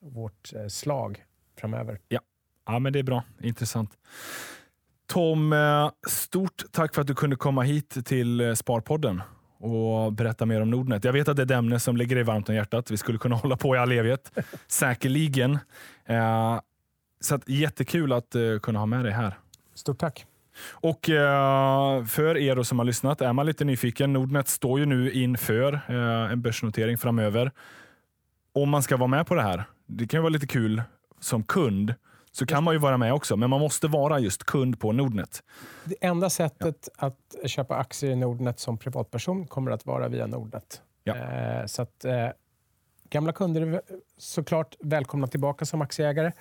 vårt 0.00 0.52
eh, 0.54 0.66
slag 0.66 1.24
framöver. 1.58 1.98
Ja. 2.08 2.20
ja, 2.66 2.78
men 2.78 2.92
det 2.92 2.98
är 2.98 3.02
bra. 3.02 3.24
Intressant. 3.40 3.90
Tom, 5.06 5.52
eh, 5.52 5.90
stort 6.08 6.62
tack 6.72 6.94
för 6.94 7.00
att 7.00 7.06
du 7.06 7.14
kunde 7.14 7.36
komma 7.36 7.62
hit 7.62 8.06
till 8.06 8.40
eh, 8.40 8.54
Sparpodden 8.54 9.22
och 9.58 10.12
berätta 10.12 10.46
mer 10.46 10.60
om 10.60 10.70
Nordnet. 10.70 11.04
Jag 11.04 11.12
vet 11.12 11.28
att 11.28 11.36
det 11.36 11.42
är 11.42 11.44
ett 11.44 11.50
ämne 11.50 11.80
som 11.80 11.96
ligger 11.96 12.16
dig 12.16 12.24
varmt 12.24 12.48
om 12.48 12.54
hjärtat. 12.54 12.90
Vi 12.90 12.96
skulle 12.96 13.18
kunna 13.18 13.36
hålla 13.42 13.56
på 13.56 13.76
i 13.76 13.78
all 13.78 13.92
evighet, 13.92 14.38
säkerligen. 14.66 15.58
Så 17.22 17.34
att, 17.34 17.48
jättekul 17.48 18.12
att 18.12 18.36
uh, 18.36 18.58
kunna 18.58 18.78
ha 18.78 18.86
med 18.86 19.04
dig 19.04 19.12
här. 19.12 19.38
Stort 19.74 19.98
tack. 19.98 20.26
Och 20.70 21.08
uh, 21.08 22.04
för 22.04 22.36
er 22.36 22.62
som 22.62 22.78
har 22.78 22.84
lyssnat, 22.84 23.20
är 23.20 23.32
man 23.32 23.46
lite 23.46 23.64
nyfiken, 23.64 24.12
Nordnet 24.12 24.48
står 24.48 24.78
ju 24.78 24.86
nu 24.86 25.12
inför 25.12 25.72
uh, 25.72 26.32
en 26.32 26.42
börsnotering 26.42 26.98
framöver. 26.98 27.50
om 28.52 28.68
man 28.70 28.82
ska 28.82 28.96
vara 28.96 29.08
med 29.08 29.26
på 29.26 29.34
det 29.34 29.42
här, 29.42 29.64
det 29.86 30.06
kan 30.06 30.18
ju 30.18 30.22
vara 30.22 30.32
lite 30.32 30.46
kul 30.46 30.82
som 31.20 31.42
kund, 31.42 31.94
så 32.32 32.46
kan 32.46 32.64
man 32.64 32.74
ju 32.74 32.78
vara 32.78 32.98
med 32.98 33.14
också, 33.14 33.36
men 33.36 33.50
man 33.50 33.60
måste 33.60 33.88
vara 33.88 34.18
just 34.18 34.44
kund 34.44 34.80
på 34.80 34.92
Nordnet. 34.92 35.42
Det 35.84 35.96
enda 36.00 36.30
sättet 36.30 36.88
ja. 37.00 37.06
att 37.06 37.50
köpa 37.50 37.76
aktier 37.76 38.10
i 38.10 38.16
Nordnet 38.16 38.60
som 38.60 38.78
privatperson 38.78 39.46
kommer 39.46 39.70
att 39.70 39.86
vara 39.86 40.08
via 40.08 40.26
Nordnet. 40.26 40.82
Ja. 41.04 41.16
Eh, 41.16 41.66
så 41.66 41.82
att, 41.82 42.04
eh, 42.04 42.28
gamla 43.10 43.32
kunder 43.32 43.60
är 43.60 43.80
såklart 44.18 44.76
välkomna 44.80 45.26
tillbaka 45.26 45.64
som 45.64 45.82
aktieägare, 45.82 46.32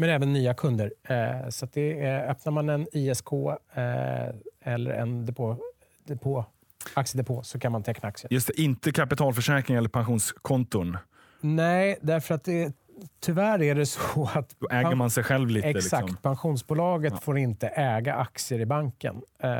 men 0.00 0.10
även 0.10 0.32
nya 0.32 0.54
kunder. 0.54 0.92
Eh, 1.02 1.48
så 1.48 1.66
det 1.72 2.04
är, 2.04 2.30
öppnar 2.30 2.52
man 2.52 2.68
en 2.68 2.86
ISK 2.92 3.32
eh, 3.32 3.82
eller 4.62 4.90
en 4.90 5.26
depå, 5.26 5.56
depå, 6.04 6.44
aktiedepå 6.94 7.42
så 7.42 7.58
kan 7.58 7.72
man 7.72 7.82
teckna 7.82 8.08
aktier. 8.08 8.32
Just 8.32 8.46
det, 8.46 8.60
inte 8.62 8.92
kapitalförsäkring 8.92 9.76
eller 9.76 9.88
pensionskonton. 9.88 10.96
Nej, 11.40 11.98
därför 12.02 12.34
att 12.34 12.44
det, 12.44 12.72
tyvärr 13.20 13.62
är 13.62 13.74
det 13.74 13.86
så 13.86 14.30
att... 14.34 14.56
Då 14.58 14.68
äger 14.70 14.94
man 14.94 15.10
sig 15.10 15.24
själv 15.24 15.48
lite. 15.48 15.68
Exakt. 15.68 16.02
Liksom. 16.02 16.16
Pensionsbolaget 16.22 17.12
ja. 17.12 17.20
får 17.20 17.38
inte 17.38 17.68
äga 17.68 18.14
aktier 18.14 18.60
i 18.60 18.66
banken. 18.66 19.22
Eh, 19.38 19.50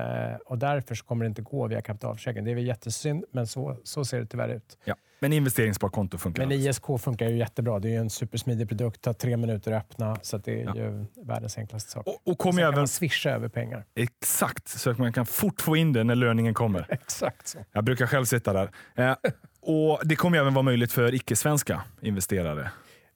och 0.47 0.59
Därför 0.59 0.95
kommer 0.95 1.25
det 1.25 1.29
inte 1.29 1.43
gå 1.43 1.67
via 1.67 1.81
kapitalförsäkring. 1.81 2.45
Det 2.45 2.51
är 2.51 2.55
väl 2.55 2.67
jättesynd, 2.67 3.25
men 3.31 3.47
så, 3.47 3.77
så 3.85 4.05
ser 4.05 4.21
det 4.21 4.27
tyvärr 4.27 4.49
ut. 4.49 4.79
Ja. 4.85 4.95
Men 5.23 5.33
investeringssparkonto 5.33 6.19
funkar 6.19 6.47
Men 6.47 6.53
ISK 6.53 6.85
funkar 6.99 7.29
ju 7.29 7.37
jättebra. 7.37 7.79
Det 7.79 7.95
är 7.95 8.01
en 8.01 8.11
supersmidig 8.11 8.69
produkt, 8.69 9.03
tar 9.03 9.13
tre 9.13 9.37
minuter 9.37 9.73
att 9.73 9.83
öppna, 9.83 10.17
så 10.23 10.39
det 10.39 10.61
är 10.61 10.65
ja. 10.65 10.77
ju 10.77 11.07
världens 11.27 11.59
enklaste 11.59 11.91
sak. 11.91 12.07
Och, 12.07 12.21
och 12.25 12.39
kommer 12.39 12.63
även... 12.63 12.73
kan 12.73 12.81
man 12.81 12.89
swisha 12.89 13.31
över 13.31 13.49
pengar. 13.49 13.85
Exakt, 13.95 14.69
så 14.69 14.91
att 14.91 14.99
man 14.99 15.13
kan 15.13 15.27
fort 15.27 15.61
få 15.61 15.77
in 15.77 15.93
det 15.93 16.05
när 16.05 16.15
löningen 16.15 16.55
kommer. 16.55 16.87
Exakt 16.89 17.49
så. 17.49 17.59
Jag 17.73 17.85
brukar 17.85 18.07
själv 18.07 18.25
sitta 18.25 18.53
där. 18.53 18.71
Eh, 18.95 19.17
och 19.61 20.01
Det 20.05 20.17
kommer 20.17 20.39
även 20.39 20.55
vara 20.55 20.63
möjligt 20.63 20.93
för 20.93 21.15
icke-svenska 21.15 21.83
investerare. 22.03 22.71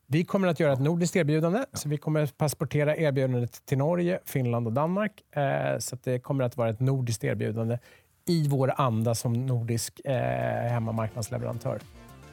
Vi 0.07 0.24
kommer 0.24 0.48
att 0.48 0.61
göra 0.61 0.72
ett 0.72 0.80
nordiskt 0.80 1.16
erbjudande. 1.16 1.59
Ja. 1.59 1.78
Så 1.78 1.88
vi 1.88 1.96
kommer 1.96 2.22
att 2.22 2.36
passportera 2.36 2.96
erbjudandet 2.96 3.66
till 3.66 3.78
Norge, 3.78 4.18
Finland 4.24 4.66
och 4.66 4.72
Danmark. 4.72 5.12
Eh, 5.36 5.78
så 5.78 5.96
det 6.02 6.18
kommer 6.18 6.44
att 6.44 6.57
vara 6.57 6.70
ett 6.70 6.80
nordiskt 6.80 7.24
erbjudande 7.24 7.78
i 8.26 8.48
vår 8.48 8.72
anda 8.76 9.14
som 9.14 9.46
nordisk 9.46 10.00
eh, 10.04 10.70
hemmamarknadsleverantör. 10.70 11.80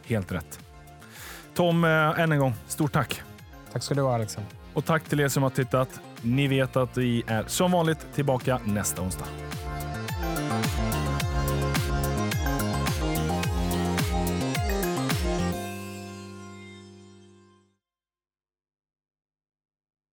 Helt 0.05 0.31
rätt. 0.31 0.59
Tom, 1.53 1.83
eh, 1.83 2.19
än 2.19 2.31
en 2.31 2.39
gång, 2.39 2.53
stort 2.67 2.93
tack. 2.93 3.21
Tack 3.71 3.83
ska 3.83 3.95
du 3.95 4.01
ha, 4.01 4.15
Alexander. 4.15 4.51
Och 4.73 4.85
tack 4.85 5.03
till 5.03 5.19
er 5.19 5.27
som 5.27 5.43
har 5.43 5.49
tittat. 5.49 6.01
Ni 6.21 6.47
vet 6.47 6.75
att 6.75 6.97
vi 6.97 7.23
är 7.27 7.43
som 7.47 7.71
vanligt 7.71 8.07
tillbaka 8.13 8.59
nästa 8.65 9.01
onsdag. 9.01 9.25